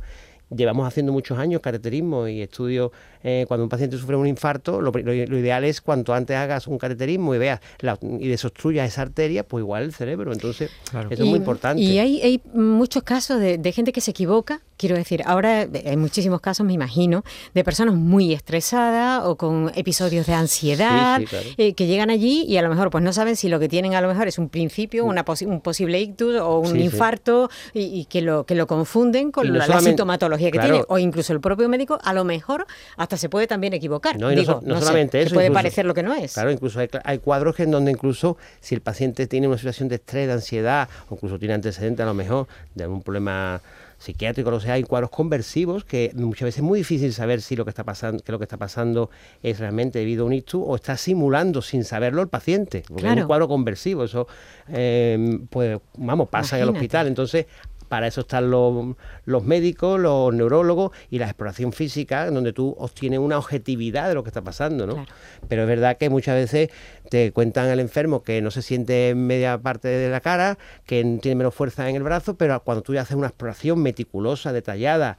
Llevamos 0.49 0.87
haciendo 0.87 1.11
muchos 1.11 1.37
años 1.39 1.61
cateterismo 1.61 2.27
y 2.27 2.41
estudio 2.41 2.91
eh, 3.23 3.45
cuando 3.47 3.63
un 3.63 3.69
paciente 3.69 3.97
sufre 3.97 4.15
un 4.15 4.27
infarto, 4.27 4.79
lo, 4.81 4.91
pri- 4.91 5.03
lo 5.03 5.11
lo 5.13 5.39
ideal 5.39 5.63
es 5.63 5.81
cuanto 5.81 6.13
antes 6.13 6.35
hagas 6.37 6.67
un 6.67 6.77
cateterismo 6.77 7.33
y 7.33 7.37
veas 7.39 7.59
la- 7.79 7.97
y 8.01 8.27
desobstruyas 8.27 8.87
esa 8.87 9.01
arteria, 9.01 9.43
pues 9.47 9.61
igual 9.63 9.83
el 9.83 9.93
cerebro. 9.93 10.31
Entonces, 10.33 10.69
Claro. 10.91 11.09
eso 11.09 11.23
es 11.23 11.29
muy 11.29 11.39
importante. 11.39 11.81
Y 11.81 11.97
hay, 11.97 12.21
hay 12.21 12.41
muchos 12.53 13.01
casos 13.03 13.39
de, 13.39 13.57
de 13.57 13.71
gente 13.71 13.91
que 13.91 14.01
se 14.01 14.11
equivoca. 14.11 14.61
Quiero 14.78 14.95
decir, 14.95 15.21
ahora 15.26 15.67
hay 15.86 15.97
muchísimos 15.97 16.41
casos, 16.41 16.65
me 16.65 16.73
imagino, 16.73 17.23
de 17.53 17.63
personas 17.63 17.95
muy 17.95 18.34
estresadas 18.34 19.23
o 19.26 19.36
con 19.38 19.71
episodios 19.76 20.26
de 20.26 20.34
ansiedad 20.34 21.17
Sí, 21.19 21.23
sí, 21.23 21.30
claro. 21.30 21.49
eh, 21.57 21.73
que 21.73 21.88
llegan 21.88 22.09
allí 22.09 22.43
y 22.47 22.57
a 22.57 22.61
lo 22.61 22.69
mejor 22.69 22.89
pues 22.89 23.03
no 23.03 23.13
saben 23.13 23.36
si 23.36 23.47
lo 23.49 23.59
que 23.59 23.69
tienen 23.69 23.93
a 23.95 24.01
lo 24.01 24.07
mejor 24.07 24.28
es 24.28 24.38
un 24.38 24.49
principio, 24.49 25.05
una 25.05 25.23
posi- 25.26 25.47
un 25.47 25.61
posible 25.61 25.99
ictus 26.01 26.36
o 26.41 26.59
un 26.59 26.73
Mm. 26.73 26.76
Sí, 26.76 26.82
infarto 26.84 27.49
y, 27.73 27.82
y 27.84 28.05
que 28.05 28.21
lo 28.21 28.45
que 28.45 28.55
lo 28.55 28.67
confunden 28.67 29.32
con 29.32 29.47
no 29.47 29.53
la, 29.53 29.80
sintomatología 29.80 30.47
que 30.51 30.57
claro. 30.57 30.73
tiene 30.73 30.86
o 30.89 30.97
incluso 30.97 31.32
el 31.34 31.39
propio 31.39 31.69
médico 31.69 31.99
a 32.03 32.13
lo 32.13 32.23
mejor 32.26 32.65
hasta 32.97 33.17
se 33.17 33.30
puede 33.30 33.47
también 33.47 33.73
equivocar. 33.73 34.19
No, 34.19 34.32
y 34.32 34.36
no 34.36 34.41
Digo, 34.41 34.53
so- 34.53 34.61
no 34.65 34.76
sé, 34.76 34.82
solamente 34.82 35.19
que 35.19 35.23
eso, 35.26 35.34
puede 35.36 35.47
incluso- 35.47 35.57
parecer 35.59 35.86
lo 35.86 35.93
que 35.93 36.03
no 36.03 36.13
es. 36.13 36.34
Claro, 36.34 36.51
incluso 36.51 36.80
hay, 36.80 36.89
hay 37.03 37.19
cuadros 37.19 37.55
que 37.55 37.63
en 37.63 37.71
donde 37.71 37.91
incluso 37.91 38.38
si 38.59 38.76
el 38.76 38.82
paciente 38.82 39.26
tiene 39.28 39.47
una 39.47 39.57
situación 39.57 39.88
de 39.89 39.95
estrés, 39.95 40.28
de 40.28 40.34
ansiedad, 40.34 40.89
o 41.09 41.15
incluso 41.15 41.39
tiene 41.39 41.53
antecedentes 41.53 42.03
a 42.03 42.07
lo 42.07 42.13
mejor 42.13 42.47
de 42.73 42.84
algún 42.84 43.01
problema 43.01 43.61
psiquiátrico, 44.06 44.49
o 44.49 44.51
lo 44.51 44.60
sea, 44.60 44.74
hay 44.74 44.84
cuadros 44.84 45.10
conversivos 45.10 45.84
que 45.86 46.12
muchas 46.16 46.45
veces 46.45 46.58
es 46.60 46.64
muy 46.64 46.80
difícil 46.80 47.14
saber 47.14 47.41
si 47.41 47.56
lo 47.56 47.66
que 47.66 47.70
está 47.70 47.84
pasando, 47.84 48.24
que 48.24 48.32
lo 48.32 48.38
que 48.38 48.45
está 48.45 48.58
pasando 48.58 49.10
es 49.43 49.60
realmente 49.60 49.99
debido 49.99 50.24
a 50.24 50.28
un 50.28 50.34
ictus 50.34 50.62
o 50.66 50.76
está 50.76 50.97
simulando 50.97 51.62
sin 51.62 51.84
saberlo 51.84 52.22
el 52.22 52.30
paciente, 52.30 52.84
porque 52.88 53.08
es 53.08 53.18
un 53.18 53.24
cuadro 53.24 53.47
conversivo, 53.47 54.03
eso 54.06 54.28
eh, 54.70 55.39
pues 55.49 55.80
vamos, 55.97 56.30
pasa 56.30 56.56
en 56.58 56.64
el 56.64 56.70
Imagínate. 56.70 56.86
hospital, 56.86 57.08
entonces 57.08 57.45
para 57.88 58.07
eso 58.07 58.21
están 58.21 58.49
los, 58.49 58.95
los 59.25 59.43
médicos, 59.43 59.99
los 59.99 60.33
neurólogos 60.33 60.91
y 61.09 61.19
la 61.19 61.25
exploración 61.25 61.73
física, 61.73 62.27
en 62.27 62.33
donde 62.33 62.53
tú 62.53 62.75
obtienes 62.77 63.19
una 63.19 63.38
objetividad 63.38 64.07
de 64.07 64.15
lo 64.15 64.23
que 64.23 64.29
está 64.29 64.43
pasando, 64.43 64.86
¿no? 64.88 64.93
Claro. 64.93 65.11
Pero 65.47 65.61
es 65.63 65.67
verdad 65.67 65.97
que 65.97 66.09
muchas 66.09 66.36
veces 66.36 66.69
te 67.09 67.31
cuentan 67.31 67.69
al 67.69 67.79
enfermo 67.79 68.23
que 68.23 68.41
no 68.41 68.51
se 68.51 68.61
siente 68.61 69.09
en 69.09 69.27
media 69.27 69.57
parte 69.57 69.88
de 69.88 70.09
la 70.09 70.21
cara, 70.21 70.57
que 70.86 71.03
tiene 71.21 71.36
menos 71.36 71.53
fuerza 71.53 71.89
en 71.89 71.95
el 71.95 72.03
brazo, 72.03 72.36
pero 72.36 72.61
cuando 72.63 72.81
tú 72.81 72.97
haces 72.97 73.15
una 73.15 73.27
exploración 73.27 73.79
meticulosa, 73.81 74.53
detallada, 74.53 75.17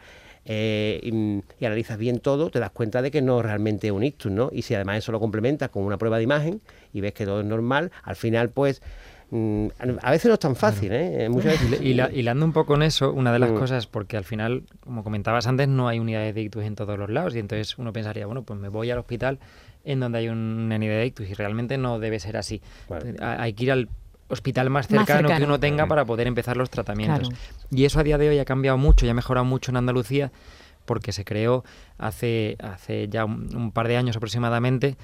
eh, 0.48 1.00
y, 1.02 1.42
y 1.58 1.66
analizas 1.66 1.98
bien 1.98 2.20
todo, 2.20 2.50
te 2.50 2.60
das 2.60 2.70
cuenta 2.70 3.02
de 3.02 3.10
que 3.10 3.20
no 3.20 3.42
realmente 3.42 3.88
es 3.88 3.92
un 3.92 4.04
ictus, 4.04 4.30
¿no? 4.30 4.48
Y 4.52 4.62
si 4.62 4.74
además 4.74 4.98
eso 4.98 5.10
lo 5.10 5.18
complementas 5.18 5.70
con 5.70 5.82
una 5.82 5.98
prueba 5.98 6.18
de 6.18 6.22
imagen 6.22 6.60
y 6.92 7.00
ves 7.00 7.14
que 7.14 7.24
todo 7.24 7.40
es 7.40 7.46
normal, 7.46 7.90
al 8.04 8.14
final 8.14 8.50
pues 8.50 8.80
a 10.02 10.10
veces 10.10 10.26
no 10.28 10.34
es 10.34 10.40
tan 10.40 10.54
fácil, 10.56 10.90
¿eh? 10.92 11.28
Muchas 11.28 11.60
veces 11.60 11.80
Y 11.82 11.94
la- 11.94 12.10
hilando 12.12 12.44
un 12.44 12.52
poco 12.52 12.74
en 12.76 12.82
eso, 12.82 13.12
una 13.12 13.32
de 13.32 13.38
las 13.40 13.50
Mm. 13.50 13.54
cosas, 13.58 13.86
porque 13.86 14.16
al 14.16 14.24
final, 14.24 14.62
como 14.80 15.02
comentabas 15.02 15.46
antes, 15.46 15.66
no 15.68 15.88
hay 15.88 15.98
unidades 15.98 16.34
de 16.34 16.42
ictus 16.42 16.64
en 16.64 16.74
todos 16.76 16.98
los 16.98 17.10
lados, 17.10 17.34
y 17.34 17.40
entonces 17.40 17.76
uno 17.78 17.92
pensaría, 17.92 18.26
bueno, 18.26 18.42
pues 18.42 18.58
me 18.60 18.68
voy 18.68 18.90
al 18.90 18.98
hospital 18.98 19.38
en 19.84 20.00
donde 20.00 20.18
hay 20.18 20.28
una 20.28 20.76
unidad 20.76 20.94
de 20.96 21.06
ictus, 21.06 21.28
y 21.28 21.34
realmente 21.34 21.76
no 21.78 21.98
debe 21.98 22.20
ser 22.20 22.36
así. 22.36 22.60
Vale. 22.88 23.14
Hay 23.20 23.52
que 23.52 23.64
ir 23.64 23.72
al 23.72 23.88
hospital 24.28 24.70
más 24.70 24.90
Más 24.90 25.06
cercano, 25.06 25.28
que 25.36 25.44
uno 25.44 25.60
tenga 25.60 25.86
para 25.86 26.04
poder 26.04 26.26
empezar 26.26 26.56
los 26.56 26.70
tratamientos. 26.70 27.28
Claro. 27.28 27.42
Y 27.70 27.84
eso 27.84 28.00
a 28.00 28.02
día 28.04 28.18
de 28.18 28.28
hoy 28.28 28.38
ha 28.38 28.44
cambiado 28.44 28.78
mucho 28.78 29.06
y 29.06 29.08
ha 29.08 29.14
mejorado 29.14 29.44
mucho 29.44 29.70
en 29.70 29.76
Andalucía, 29.76 30.32
porque 30.84 31.12
se 31.12 31.24
creó 31.24 31.64
hace, 31.98 32.56
hace 32.60 33.08
ya 33.08 33.24
un, 33.24 33.54
un 33.56 33.72
par 33.72 33.88
de 33.88 33.96
años 33.96 34.16
aproximadamente 34.16 34.96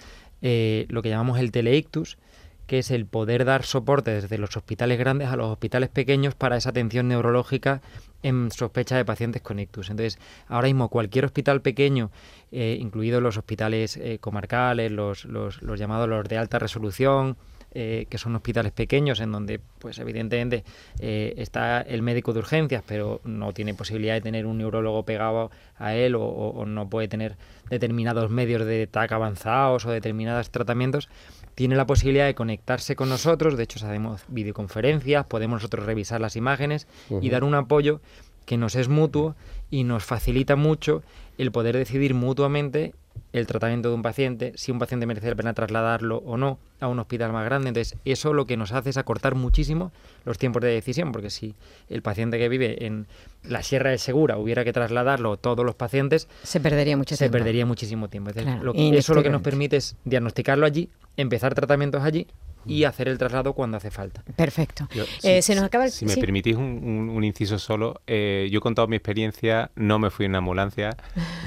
eh, 0.42 0.86
lo 0.88 1.02
que 1.02 1.08
llamamos 1.08 1.38
el 1.38 1.50
teleictus, 1.52 2.18
que 2.72 2.78
es 2.78 2.90
el 2.90 3.04
poder 3.04 3.44
dar 3.44 3.64
soporte 3.64 4.12
desde 4.12 4.38
los 4.38 4.56
hospitales 4.56 4.98
grandes 4.98 5.28
a 5.28 5.36
los 5.36 5.48
hospitales 5.48 5.90
pequeños 5.90 6.34
para 6.34 6.56
esa 6.56 6.70
atención 6.70 7.06
neurológica 7.06 7.82
en 8.22 8.50
sospecha 8.50 8.96
de 8.96 9.04
pacientes 9.04 9.42
con 9.42 9.58
ictus. 9.58 9.90
Entonces, 9.90 10.18
ahora 10.48 10.68
mismo 10.68 10.88
cualquier 10.88 11.26
hospital 11.26 11.60
pequeño, 11.60 12.10
eh, 12.50 12.78
incluidos 12.80 13.22
los 13.22 13.36
hospitales 13.36 13.98
eh, 13.98 14.16
comarcales, 14.22 14.90
los, 14.90 15.26
los, 15.26 15.60
llamados 15.78 16.08
los 16.08 16.26
de 16.26 16.38
alta 16.38 16.58
resolución, 16.58 17.36
eh, 17.74 18.06
que 18.08 18.16
son 18.16 18.34
hospitales 18.36 18.72
pequeños 18.72 19.20
en 19.20 19.32
donde, 19.32 19.60
pues 19.78 19.98
evidentemente, 19.98 20.64
está 20.98 21.82
el 21.82 22.00
médico 22.00 22.32
de 22.32 22.38
urgencias, 22.38 22.82
pero 22.86 23.20
no 23.24 23.52
tiene 23.52 23.74
posibilidad 23.74 24.14
de 24.14 24.20
tener 24.22 24.46
un 24.46 24.56
neurólogo 24.56 25.04
pegado 25.04 25.50
a 25.76 25.94
él 25.94 26.14
o- 26.14 26.22
o 26.22 26.64
no 26.66 26.88
puede 26.88 27.08
tener 27.08 27.36
determinados 27.68 28.30
medios 28.30 28.64
de 28.66 28.86
TAC 28.86 29.12
avanzados 29.12 29.84
o 29.86 29.90
determinados 29.90 30.50
tratamientos, 30.50 31.08
tiene 31.54 31.76
la 31.76 31.86
posibilidad 31.86 32.26
de 32.26 32.34
conectarse 32.34 32.96
con 32.96 33.08
nosotros, 33.08 33.56
de 33.56 33.64
hecho 33.64 33.84
hacemos 33.84 34.22
videoconferencias, 34.28 35.26
podemos 35.26 35.56
nosotros 35.56 35.86
revisar 35.86 36.20
las 36.20 36.36
imágenes 36.36 36.86
y 37.20 37.30
dar 37.30 37.44
un 37.44 37.54
apoyo 37.54 38.00
que 38.46 38.56
nos 38.56 38.74
es 38.74 38.88
mutuo 38.88 39.36
y 39.70 39.84
nos 39.84 40.04
facilita 40.04 40.56
mucho 40.56 41.02
el 41.38 41.52
poder 41.52 41.76
decidir 41.76 42.14
mutuamente 42.14 42.94
el 43.32 43.46
tratamiento 43.46 43.88
de 43.88 43.94
un 43.94 44.02
paciente, 44.02 44.52
si 44.56 44.72
un 44.72 44.78
paciente 44.78 45.06
merece 45.06 45.28
la 45.30 45.34
pena 45.36 45.54
trasladarlo 45.54 46.18
o 46.18 46.36
no 46.36 46.58
a 46.80 46.88
un 46.88 46.98
hospital 46.98 47.32
más 47.32 47.44
grande. 47.44 47.68
Entonces, 47.68 47.96
eso 48.04 48.34
lo 48.34 48.44
que 48.46 48.56
nos 48.56 48.72
hace 48.72 48.90
es 48.90 48.96
acortar 48.96 49.34
muchísimo 49.34 49.90
los 50.24 50.36
tiempos 50.38 50.60
de 50.62 50.68
decisión, 50.68 51.12
porque 51.12 51.30
si 51.30 51.54
el 51.88 52.02
paciente 52.02 52.38
que 52.38 52.48
vive 52.48 52.84
en 52.86 53.06
la 53.42 53.62
Sierra 53.62 53.90
de 53.90 53.98
Segura 53.98 54.36
hubiera 54.36 54.64
que 54.64 54.72
trasladarlo 54.72 55.36
todos 55.38 55.64
los 55.64 55.74
pacientes, 55.74 56.28
Se 56.42 56.60
perdería 56.60 56.96
mucho 56.96 57.14
se 57.16 57.24
tiempo. 57.24 57.38
perdería 57.38 57.64
muchísimo 57.66 58.08
tiempo. 58.08 58.30
Entonces, 58.30 58.52
Claro, 58.52 58.64
lo 58.64 58.72
que- 58.74 58.96
eso 58.98 59.14
lo 59.14 59.22
que 59.22 59.30
nos 59.30 59.42
permite 59.42 59.76
es 59.76 59.96
diagnosticarlo 60.04 60.66
allí, 60.66 60.90
empezar 61.16 61.54
tratamientos 61.54 62.02
allí 62.02 62.26
y 62.66 62.84
hacer 62.84 63.08
el 63.08 63.18
traslado 63.18 63.52
cuando 63.52 63.76
hace 63.76 63.90
falta. 63.90 64.22
Perfecto. 64.36 64.88
Yo, 64.94 65.04
Eh, 65.22 65.42
si- 65.42 65.52
se 65.52 65.54
nos 65.54 65.64
acaba 65.64 65.84
el 65.84 65.90
Si 65.90 66.04
me 66.06 66.12
sí. 66.14 66.20
permitís 66.20 66.56
un, 66.56 66.64
un- 66.82 67.08
un 67.10 67.24
inciso 67.24 67.58
solo, 67.58 68.00
eh, 68.06 68.48
yo 68.50 68.58
he 68.58 68.60
contado 68.60 68.88
mi 68.88 68.96
experiencia, 68.96 69.70
no 69.76 69.98
me 69.98 70.10
fui 70.10 70.26
en 70.26 70.34
ambulancia, 70.34 70.96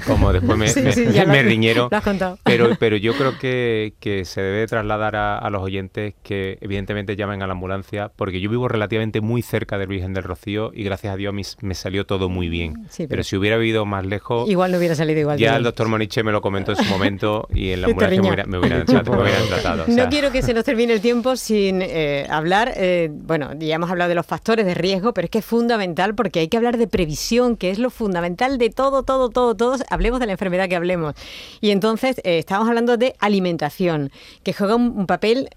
como 0.06 0.32
después 0.32 0.58
me, 0.58 0.68
Sí, 0.76 0.82
me- 0.82 0.92
sí, 0.92 1.04
lo 1.06 1.26
me 1.26 1.38
has- 1.40 1.44
riñeron, 1.44 1.88
lo 1.90 1.96
has 1.96 2.04
contado. 2.04 2.38
pero, 2.44 2.70
pero 2.78 2.96
yo 2.96 3.14
creo 3.14 3.38
que, 3.38 3.94
que 4.00 4.24
se 4.24 4.40
debe 4.42 4.66
trasladar 4.66 5.16
a, 5.16 5.38
a 5.38 5.50
los 5.50 5.62
oyentes 5.62 6.14
que 6.22 6.58
evidentemente 6.60 7.16
llamen 7.16 7.42
a 7.42 7.46
la 7.46 7.52
ambulancia, 7.52 8.10
porque 8.16 8.40
yo 8.40 8.50
vivo 8.50 8.68
relativamente 8.68 9.20
muy 9.20 9.42
cerca 9.42 9.78
del 9.78 9.88
Virgen 9.88 10.14
del 10.14 10.24
Rocío 10.24 10.70
y 10.74 10.84
gracias 10.84 11.14
a 11.14 11.16
Dios 11.16 11.32
mis- 11.34 11.56
me 11.60 11.74
salió 11.74 12.06
todo 12.06 12.28
muy 12.28 12.48
bien. 12.48 12.84
Sí, 12.88 13.04
pero- 13.04 13.08
pero, 13.08 13.24
si 13.24 13.36
hubiera 13.36 13.56
vivido 13.56 13.86
más 13.86 14.04
lejos, 14.04 14.48
Igual 14.48 14.72
no 14.72 14.78
hubiera 14.78 14.94
salido 14.94 15.20
igual. 15.20 15.38
ya 15.38 15.56
el 15.56 15.62
doctor 15.62 15.88
Moniche 15.88 16.22
me 16.22 16.32
lo 16.32 16.40
comentó 16.40 16.72
en 16.72 16.78
su 16.78 16.84
momento 16.84 17.46
y 17.52 17.70
en 17.70 17.80
la 17.82 17.86
ambulancia 17.88 18.20
me 18.20 18.28
hubiera- 18.28 18.44
me 18.44 18.50
me 18.56 18.58
hubieran 18.58 18.84
tratado. 18.86 19.82
o 19.82 19.86
sea. 19.86 20.04
No 20.04 20.10
quiero 20.10 20.30
que 20.30 20.42
se 20.42 20.52
nos 20.54 20.64
termine 20.64 20.92
el 20.92 21.00
tiempo 21.06 21.36
sin 21.36 21.82
eh, 21.82 22.26
hablar, 22.28 22.72
eh, 22.74 23.08
bueno, 23.12 23.50
ya 23.60 23.76
hemos 23.76 23.88
hablado 23.92 24.08
de 24.08 24.16
los 24.16 24.26
factores 24.26 24.66
de 24.66 24.74
riesgo, 24.74 25.14
pero 25.14 25.26
es 25.26 25.30
que 25.30 25.38
es 25.38 25.44
fundamental 25.44 26.16
porque 26.16 26.40
hay 26.40 26.48
que 26.48 26.56
hablar 26.56 26.78
de 26.78 26.88
previsión, 26.88 27.56
que 27.56 27.70
es 27.70 27.78
lo 27.78 27.90
fundamental 27.90 28.58
de 28.58 28.70
todo, 28.70 29.04
todo, 29.04 29.28
todo, 29.30 29.54
todos. 29.54 29.84
Hablemos 29.88 30.18
de 30.18 30.26
la 30.26 30.32
enfermedad 30.32 30.68
que 30.68 30.74
hablemos. 30.74 31.14
Y 31.60 31.70
entonces 31.70 32.18
eh, 32.24 32.38
estamos 32.38 32.66
hablando 32.68 32.96
de 32.96 33.14
alimentación, 33.20 34.10
que 34.42 34.52
juega 34.52 34.74
un, 34.74 34.98
un 34.98 35.06
papel 35.06 35.48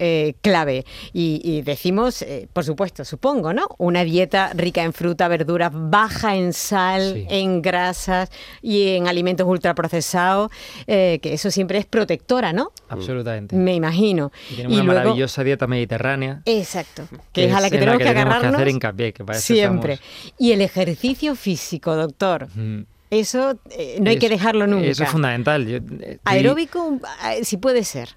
clave. 0.41 0.86
Y, 1.14 1.41
y 1.43 1.64
decimos, 1.64 2.24
por 2.54 2.64
supuesto, 2.64 3.04
supongo, 3.04 3.52
¿no? 3.52 3.70
Una 3.80 4.04
dieta 4.04 4.52
rica 4.54 4.84
en 4.84 4.93
fruta, 4.93 5.28
verduras, 5.28 5.72
baja 5.74 6.36
en 6.36 6.54
sal, 6.54 7.14
Sí. 7.16 7.26
en 7.30 7.64
grasas 7.64 8.30
y 8.62 8.89
en 8.89 9.08
alimentos 9.08 9.47
ultraprocesados, 9.47 10.52
que 10.86 11.20
eso 11.24 11.50
siempre 11.50 11.80
es 11.80 11.86
protectora, 11.88 12.54
¿no? 12.54 12.72
Absolutamente. 12.88 13.56
Me 13.56 13.74
imagino. 13.74 14.32
Y 14.52 14.56
tenemos 14.58 14.76
una 14.78 14.84
luego- 14.84 15.00
maravillosa 15.00 15.39
dieta 15.44 15.68
mediterránea. 15.68 16.42
Exacto. 16.46 17.08
Que 17.34 17.46
es 17.46 17.54
a 17.54 17.60
la 17.62 17.70
que 17.70 17.76
en 17.76 17.80
tenemos 17.82 17.98
que, 18.00 18.04
tenemos 18.06 18.34
agarrarnos 18.34 18.56
hacer 18.56 18.68
hincapié, 18.70 19.14
que 19.14 19.24
para 19.26 19.40
siempre. 19.40 19.94
estamos- 19.94 20.34
Y 20.38 20.52
el 20.52 20.62
ejercicio 20.62 21.36
físico, 21.36 21.96
doctor. 21.96 22.48
Mm. 22.56 22.82
Eso 23.12 23.60
eh, 23.72 23.98
no 24.02 24.10
hay 24.10 24.20
que 24.20 24.30
dejarlo 24.30 24.68
nunca. 24.68 24.86
Eso 24.88 25.04
es 25.04 25.10
fundamental. 25.10 25.66
Yo, 25.68 25.78
eh, 26.02 26.20
Aeróbico, 26.26 27.00
eh, 27.32 27.44
si 27.44 27.58
puede 27.58 27.84
ser. 27.84 28.10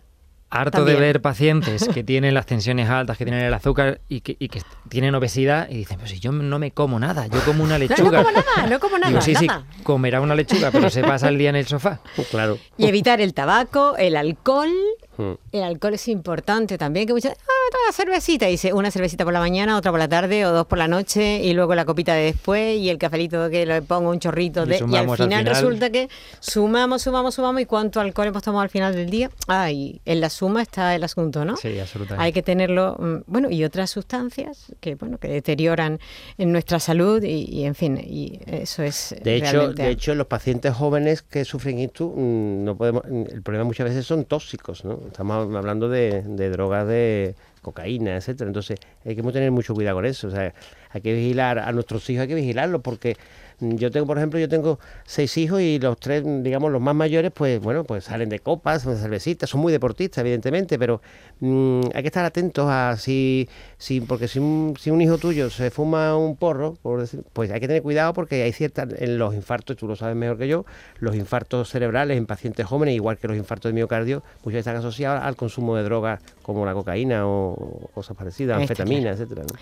Harto 0.52 0.78
También. 0.78 0.98
de 0.98 1.02
ver 1.06 1.22
pacientes 1.22 1.88
que 1.88 2.04
tienen 2.04 2.34
las 2.34 2.46
tensiones 2.46 2.88
altas, 2.88 3.16
que 3.16 3.24
tienen 3.24 3.42
el 3.44 3.54
azúcar 3.54 4.00
y 4.08 4.20
que, 4.20 4.36
y 4.38 4.48
que 4.48 4.62
tienen 4.88 5.14
obesidad 5.14 5.68
y 5.70 5.76
dicen, 5.78 5.98
pues 5.98 6.10
si 6.10 6.20
yo 6.20 6.30
no 6.30 6.58
me 6.58 6.70
como 6.70 7.00
nada, 7.00 7.26
yo 7.26 7.40
como 7.44 7.64
una 7.64 7.78
lechuga. 7.78 8.22
no 8.22 8.24
como 8.28 8.36
nada, 8.56 8.66
no 8.68 8.80
como 8.80 8.98
nada, 8.98 9.08
Digo, 9.08 9.20
sí, 9.22 9.32
nada. 9.46 9.64
sí, 9.76 9.82
comerá 9.82 10.20
una 10.20 10.34
lechuga, 10.34 10.70
pero 10.70 10.90
se 10.90 11.02
pasa 11.02 11.28
el 11.28 11.38
día 11.38 11.50
en 11.50 11.56
el 11.56 11.66
sofá. 11.66 12.00
Claro. 12.30 12.58
Y 12.78 12.86
evitar 12.86 13.20
el 13.20 13.34
tabaco, 13.34 13.96
el 13.96 14.16
alcohol. 14.16 14.70
Mm. 15.18 15.32
El 15.52 15.62
alcohol 15.64 15.94
es 15.94 16.08
importante 16.08 16.78
también, 16.78 17.06
que 17.06 17.12
muchas 17.12 17.34
ah, 17.38 17.61
cervecita, 17.92 18.46
dice 18.46 18.72
una 18.72 18.90
cervecita 18.90 19.24
por 19.24 19.32
la 19.32 19.40
mañana, 19.40 19.76
otra 19.76 19.90
por 19.90 19.98
la 19.98 20.08
tarde 20.08 20.46
o 20.46 20.52
dos 20.52 20.66
por 20.66 20.78
la 20.78 20.88
noche 20.88 21.40
y 21.42 21.52
luego 21.52 21.74
la 21.74 21.84
copita 21.84 22.14
de 22.14 22.24
después 22.24 22.78
y 22.78 22.88
el 22.88 22.98
cafelito 22.98 23.50
que 23.50 23.66
le 23.66 23.82
pongo 23.82 24.10
un 24.10 24.18
chorrito 24.18 24.64
de 24.66 24.76
y 24.78 24.96
al 24.96 25.10
final, 25.16 25.44
resulta 25.46 25.90
que 25.90 26.08
sumamos, 26.40 27.02
sumamos, 27.02 27.34
sumamos 27.34 27.62
y 27.62 27.66
cuánto 27.66 28.00
alcohol 28.00 28.28
hemos 28.28 28.42
tomado 28.42 28.62
al 28.62 28.70
final 28.70 28.94
del 28.94 29.10
día. 29.10 29.30
Ah, 29.48 29.70
y 29.70 30.00
en 30.04 30.20
la 30.20 30.30
suma 30.30 30.62
está 30.62 30.94
el 30.94 31.04
asunto, 31.04 31.44
¿no? 31.44 31.56
Sí, 31.56 31.78
absolutamente. 31.78 32.24
Hay 32.24 32.32
que 32.32 32.42
tenerlo, 32.42 32.96
mm, 32.98 33.16
bueno, 33.26 33.50
y 33.50 33.64
otras 33.64 33.90
sustancias 33.90 34.72
que, 34.80 34.94
bueno, 34.94 35.18
que 35.18 35.28
deterioran 35.28 36.00
en 36.38 36.52
nuestra 36.52 36.78
salud 36.80 37.22
y, 37.22 37.44
y, 37.44 37.64
en 37.64 37.74
fin, 37.74 37.98
y 37.98 38.40
eso 38.46 38.82
es 38.82 39.14
De 39.22 39.36
hecho, 39.36 39.52
realmente- 39.52 39.82
de 39.82 39.90
hecho, 39.90 40.14
los 40.14 40.26
pacientes 40.26 40.74
jóvenes 40.74 41.22
que 41.22 41.44
sufren 41.44 41.78
ictus, 41.78 42.10
mm, 42.14 42.64
no 42.64 42.76
podemos, 42.76 43.02
mm, 43.08 43.24
el 43.32 43.42
problema 43.42 43.64
muchas 43.64 43.88
veces 43.88 44.06
son 44.06 44.24
tóxicos, 44.24 44.84
¿no? 44.84 45.00
Estamos 45.06 45.54
hablando 45.54 45.88
de, 45.88 46.22
de 46.22 46.50
drogas 46.50 46.86
de 46.86 47.34
cocaína, 47.62 48.16
etcétera. 48.16 48.48
Entonces, 48.48 48.78
hay 49.04 49.16
que 49.16 49.22
tener 49.22 49.50
mucho 49.50 49.74
cuidado 49.74 49.96
con 49.96 50.04
eso. 50.04 50.28
O 50.28 50.30
sea, 50.30 50.52
hay 50.92 51.00
que 51.00 51.14
vigilar 51.14 51.58
a 51.58 51.72
nuestros 51.72 52.08
hijos, 52.10 52.22
hay 52.22 52.28
que 52.28 52.34
vigilarlos 52.34 52.82
porque 52.82 53.16
mm, 53.60 53.76
yo 53.76 53.90
tengo, 53.90 54.06
por 54.06 54.18
ejemplo, 54.18 54.38
yo 54.38 54.48
tengo 54.48 54.78
seis 55.04 55.36
hijos 55.38 55.60
y 55.60 55.78
los 55.78 55.98
tres, 55.98 56.22
digamos, 56.42 56.70
los 56.70 56.82
más 56.82 56.94
mayores, 56.94 57.32
pues 57.34 57.60
bueno, 57.60 57.84
pues 57.84 58.04
salen 58.04 58.28
de 58.28 58.40
copas, 58.40 58.84
de 58.84 58.96
cervecitas, 58.96 59.48
son 59.48 59.60
muy 59.60 59.72
deportistas, 59.72 60.18
evidentemente, 60.18 60.78
pero 60.78 61.00
mm, 61.40 61.80
hay 61.94 62.02
que 62.02 62.08
estar 62.08 62.24
atentos 62.24 62.66
a 62.68 62.96
si, 62.98 63.48
si 63.78 64.00
porque 64.00 64.28
si 64.28 64.38
un, 64.38 64.74
si 64.78 64.90
un 64.90 65.00
hijo 65.00 65.16
tuyo 65.18 65.48
se 65.48 65.70
fuma 65.70 66.16
un 66.16 66.36
porro, 66.36 66.74
por 66.82 67.00
decir, 67.00 67.22
pues 67.32 67.50
hay 67.50 67.60
que 67.60 67.68
tener 67.68 67.82
cuidado 67.82 68.12
porque 68.12 68.42
hay 68.42 68.52
ciertas, 68.52 68.88
en 68.98 69.18
los 69.18 69.34
infartos, 69.34 69.76
tú 69.76 69.86
lo 69.88 69.96
sabes 69.96 70.16
mejor 70.16 70.38
que 70.38 70.48
yo, 70.48 70.66
los 70.98 71.16
infartos 71.16 71.70
cerebrales 71.70 72.18
en 72.18 72.26
pacientes 72.26 72.66
jóvenes, 72.66 72.94
igual 72.94 73.16
que 73.18 73.28
los 73.28 73.36
infartos 73.36 73.70
de 73.70 73.74
miocardio, 73.74 74.22
muchas 74.38 74.44
veces 74.44 74.58
están 74.58 74.76
asociados 74.76 75.22
al 75.22 75.36
consumo 75.36 75.76
de 75.76 75.84
drogas 75.84 76.20
como 76.42 76.66
la 76.66 76.74
cocaína 76.74 77.26
o, 77.26 77.88
cosas 77.94 78.16
parecidas, 78.16 78.60
Está 78.60 78.72
anfetamina, 78.72 79.10
etcétera. 79.10 79.42
¿no? 79.42 79.58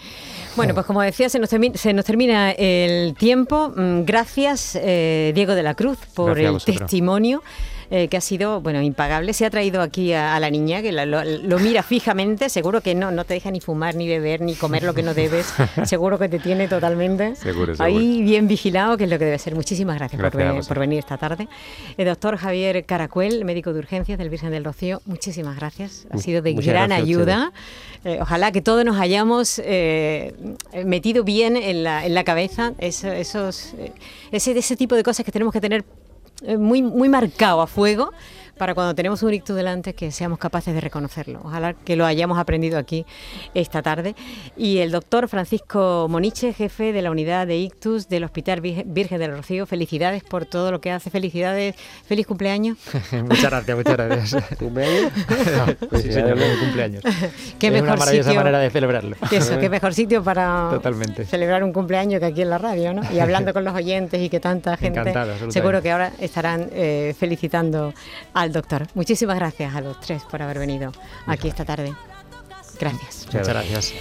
Bueno, 0.57 0.75
pues 0.75 0.87
como 0.87 1.01
decía, 1.03 1.29
se 1.29 1.39
nos, 1.39 1.53
termi- 1.53 1.75
se 1.77 1.93
nos 1.93 2.05
termina 2.05 2.53
el 2.53 3.15
tiempo. 3.15 3.73
Mm, 3.77 4.05
Gracias, 4.05 4.77
eh, 4.81 5.33
Diego 5.35 5.55
de 5.55 5.63
la 5.63 5.75
Cruz, 5.75 5.99
por 6.15 6.35
Gracias 6.39 6.69
el 6.69 6.79
testimonio. 6.79 7.43
Eh, 7.91 8.09
que 8.09 8.17
ha 8.17 8.21
sido 8.21 8.61
bueno 8.61 8.81
impagable. 8.83 9.33
Se 9.33 9.45
ha 9.45 9.51
traído 9.51 9.83
aquí 9.83 10.13
a, 10.13 10.35
a 10.37 10.41
la 10.41 10.51
niña, 10.51 10.81
que 10.83 10.93
la- 10.93 11.07
lo, 11.07 11.23
lo 11.25 11.59
mira 11.59 11.83
fijamente. 11.83 12.49
Seguro 12.49 12.81
que 12.81 12.95
no, 12.95 13.11
no 13.11 13.25
te 13.25 13.35
deja 13.35 13.51
ni 13.51 13.61
fumar, 13.61 13.95
ni 13.97 14.09
beber, 14.09 14.41
ni 14.41 14.55
comer 14.55 14.83
lo 14.83 14.95
que 14.95 15.03
no 15.03 15.15
debes. 15.15 15.53
seguro 15.85 16.19
que 16.19 16.29
te 16.29 16.39
tiene 16.39 16.69
totalmente 16.69 17.35
Seguro, 17.37 17.75
seguro. 17.75 17.85
ahí 17.85 18.23
bien 18.23 18.47
vigilado, 18.49 18.97
que 18.97 19.05
es 19.05 19.11
lo 19.11 19.19
que 19.19 19.25
debe 19.25 19.39
ser. 19.39 19.55
Muchísimas 19.55 19.97
gracias, 19.99 20.21
por, 20.21 20.31
Gracias 20.31 20.47
vosotros. 20.49 20.69
por 20.69 20.79
venir 20.79 20.99
esta 21.01 21.17
tarde. 21.19 21.49
El 21.97 22.07
doctor 22.07 22.37
Javier 22.37 22.85
Caracuel, 22.85 23.45
médico 23.45 23.73
de 23.73 23.81
urgencias 23.81 24.19
del 24.19 24.31
Virgen 24.31 24.51
del 24.51 24.65
Rocío, 24.65 25.03
muchísimas 25.07 25.57
gracias. 25.57 26.07
Ha 26.11 26.19
sido 26.19 26.43
de 26.43 26.53
muchas 26.55 26.69
gran 26.69 26.89
gracias 26.89 27.07
ayuda. 27.09 27.53
Eh, 28.05 28.19
ojalá 28.21 28.51
que 28.53 28.63
todos 28.63 28.85
nos 28.85 28.99
hayamos 28.99 29.61
eh, 29.65 30.33
metido 30.85 31.25
bien 31.25 31.57
en 31.57 31.83
la, 31.85 32.07
en 32.07 32.15
la 32.15 32.25
cabeza 32.25 32.73
eso- 32.79 33.13
esos, 33.13 33.75
eh, 33.79 33.93
ese, 34.33 34.57
ese 34.59 34.77
tipo 34.77 34.95
de 34.95 35.03
cosas 35.03 35.25
que 35.27 35.33
tenemos 35.33 35.53
que 35.53 35.61
tener 35.61 35.81
eh, 35.81 35.85
muy, 36.59 36.83
muy 36.83 37.09
marcado 37.09 37.61
a 37.61 37.67
fuego 37.67 38.13
para 38.61 38.75
cuando 38.75 38.95
tenemos 38.95 39.23
un 39.23 39.33
ictus 39.33 39.57
delante 39.57 39.95
que 39.95 40.13
seamos 40.13 40.39
capaces 40.39 40.75
de 40.75 40.83
reconocerlo. 40.83 41.41
Ojalá 41.43 41.73
que 41.73 41.97
lo 41.97 42.05
hayamos 42.05 42.39
aprendido 42.39 42.77
aquí 42.79 43.07
esta 43.55 43.81
tarde. 43.81 44.15
Y 44.55 44.79
el 44.81 44.91
doctor 44.91 45.31
Francisco 45.31 46.09
Moniche, 46.11 46.53
jefe 46.53 46.93
de 46.93 47.01
la 47.01 47.11
unidad 47.11 47.47
de 47.47 47.57
ictus 47.57 48.11
del 48.11 48.23
Hospital 48.25 48.61
Virgen 48.61 49.19
del 49.19 49.35
Rocío, 49.35 49.65
felicidades 49.65 50.23
por 50.25 50.45
todo 50.45 50.71
lo 50.73 50.79
que 50.83 50.91
hace. 50.91 51.09
Felicidades, 51.09 51.75
feliz 52.07 52.27
cumpleaños. 52.27 52.77
muchas 53.25 53.45
gracias, 53.51 53.77
muchas 53.79 53.97
gracias. 53.97 54.45
¿Cumpleaños? 54.59 55.13
sí, 56.03 56.13
señor, 56.13 56.39
cumpleaños. 56.61 57.03
Qué 57.59 57.69
es 57.69 57.73
mejor 57.73 57.89
una 57.89 57.97
maravillosa 57.97 58.29
sitio- 58.29 58.41
manera 58.41 58.59
de 58.59 58.69
celebrarlo. 58.69 59.17
Eso, 59.31 59.59
qué 59.59 59.71
mejor 59.71 59.95
sitio 59.95 60.23
para 60.23 60.69
Totalmente. 60.71 61.25
celebrar 61.25 61.65
un 61.65 61.73
cumpleaños 61.73 62.21
que 62.21 62.27
aquí 62.27 62.43
en 62.43 62.51
la 62.51 62.59
radio, 62.59 62.93
¿no? 62.93 63.11
Y 63.11 63.21
hablando 63.21 63.55
con 63.55 63.65
los 63.65 63.75
oyentes 63.75 64.21
y 64.21 64.29
que 64.29 64.39
tanta 64.39 64.77
gente, 64.77 65.01
Encantado, 65.01 65.31
absolutamente. 65.33 65.59
seguro 65.59 65.81
que 65.81 65.91
ahora 65.93 66.13
estarán 66.21 66.69
eh, 66.75 67.15
felicitando 67.19 67.95
al 68.35 68.50
doctor. 68.53 68.87
Muchísimas 68.95 69.37
gracias 69.37 69.75
a 69.75 69.81
los 69.81 69.99
tres 70.01 70.23
por 70.31 70.43
haber 70.43 70.59
venido 70.59 70.93
aquí 71.27 71.49
esta 71.49 71.65
tarde. 71.65 71.95
Gracias. 72.79 73.27
Muchas 73.27 73.49
gracias. 73.49 73.95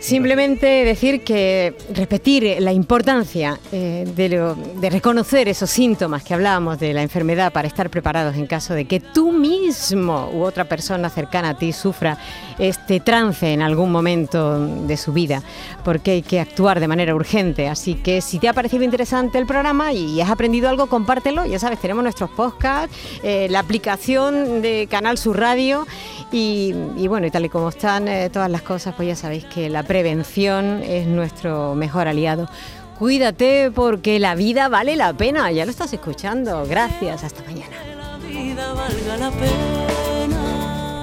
Simplemente 0.00 0.66
decir 0.66 1.22
que 1.22 1.74
repetir 1.94 2.56
la 2.60 2.72
importancia 2.72 3.60
eh, 3.70 4.08
de, 4.16 4.28
lo- 4.30 4.54
de 4.54 4.88
reconocer 4.88 5.46
esos 5.46 5.68
síntomas 5.68 6.22
que 6.24 6.32
hablábamos 6.32 6.80
de 6.80 6.94
la 6.94 7.02
enfermedad 7.02 7.52
para 7.52 7.68
estar 7.68 7.90
preparados 7.90 8.34
en 8.36 8.46
caso 8.46 8.72
de 8.72 8.86
que 8.86 8.98
tú 8.98 9.30
mismo 9.30 10.30
u 10.32 10.40
otra 10.42 10.64
persona 10.64 11.10
cercana 11.10 11.50
a 11.50 11.54
ti 11.58 11.74
sufra 11.74 12.16
este 12.58 13.00
trance 13.00 13.52
en 13.52 13.60
algún 13.60 13.92
momento 13.92 14.58
de 14.86 14.96
su 14.96 15.12
vida, 15.12 15.42
porque 15.84 16.12
hay 16.12 16.22
que 16.22 16.40
actuar 16.40 16.80
de 16.80 16.88
manera 16.88 17.14
urgente. 17.14 17.68
Así 17.68 17.94
que 17.94 18.22
si 18.22 18.38
te 18.38 18.48
ha 18.48 18.54
parecido 18.54 18.82
interesante 18.82 19.36
el 19.36 19.44
programa 19.46 19.92
y 19.92 20.18
has 20.22 20.30
aprendido 20.30 20.70
algo, 20.70 20.86
compártelo. 20.86 21.44
Ya 21.44 21.58
sabes, 21.58 21.78
tenemos 21.78 22.02
nuestros 22.02 22.30
podcasts, 22.30 22.96
eh, 23.22 23.48
la 23.50 23.58
aplicación 23.58 24.62
de 24.62 24.88
Canal 24.90 25.18
Sur 25.18 25.38
Radio 25.38 25.86
y, 26.32 26.72
bueno, 27.08 27.26
y 27.26 27.30
tal 27.30 27.44
y 27.44 27.48
como 27.50 27.68
están 27.68 28.08
eh, 28.08 28.30
todas 28.30 28.50
las 28.50 28.62
cosas, 28.62 28.94
pues 28.96 29.08
ya 29.08 29.16
sabéis 29.16 29.44
que 29.44 29.68
la 29.68 29.82
prevención 29.90 30.84
es 30.84 31.08
nuestro 31.08 31.74
mejor 31.74 32.06
aliado. 32.06 32.48
Cuídate 32.96 33.72
porque 33.74 34.20
la 34.20 34.36
vida 34.36 34.68
vale 34.68 34.94
la 34.94 35.12
pena, 35.14 35.50
ya 35.50 35.64
lo 35.64 35.72
estás 35.72 35.92
escuchando. 35.92 36.64
Gracias, 36.64 37.24
hasta 37.24 37.42
mañana. 37.42 37.74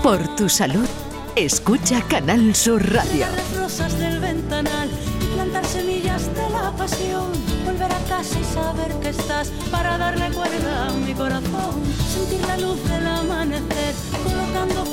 Por 0.02 0.34
tu 0.38 0.48
salud, 0.48 0.88
escucha 1.36 2.02
Canal 2.04 2.56
Sur 2.56 2.82
Radio. 2.94 3.26
Las 3.36 3.58
rosas 3.58 4.00
del 4.00 4.20
ventanal 4.22 4.90
y 5.22 5.36
plantar 5.36 5.66
semillas 5.66 6.34
de 6.34 6.50
la 6.50 6.72
pasión. 6.72 7.34
Volver 7.66 7.92
a 7.92 8.00
casa 8.08 8.40
y 8.40 8.44
saber 8.46 8.94
que 9.02 9.10
estás 9.10 9.50
para 9.70 9.98
darle 9.98 10.30
cuerda 10.30 10.88
a 10.88 10.94
mi 10.94 11.14
corazón. 11.14 11.84
Sentir 12.14 12.40
la 12.48 12.58
luz 12.58 12.82
del 12.90 13.06
amanecer 13.06 13.94
colocando 14.24 14.86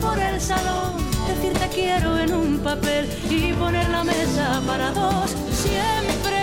por 0.00 0.18
el 0.18 0.40
salón. 0.40 0.94
Decir 1.28 1.52
te 1.58 1.68
quiero 1.68 2.18
en 2.18 2.34
un 2.34 2.58
papel 2.58 3.08
y 3.30 3.52
poner 3.52 3.88
la 3.90 4.04
mesa 4.04 4.62
para 4.66 4.90
dos. 4.90 5.30
Siempre 5.52 6.35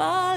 Cosas 0.00 0.29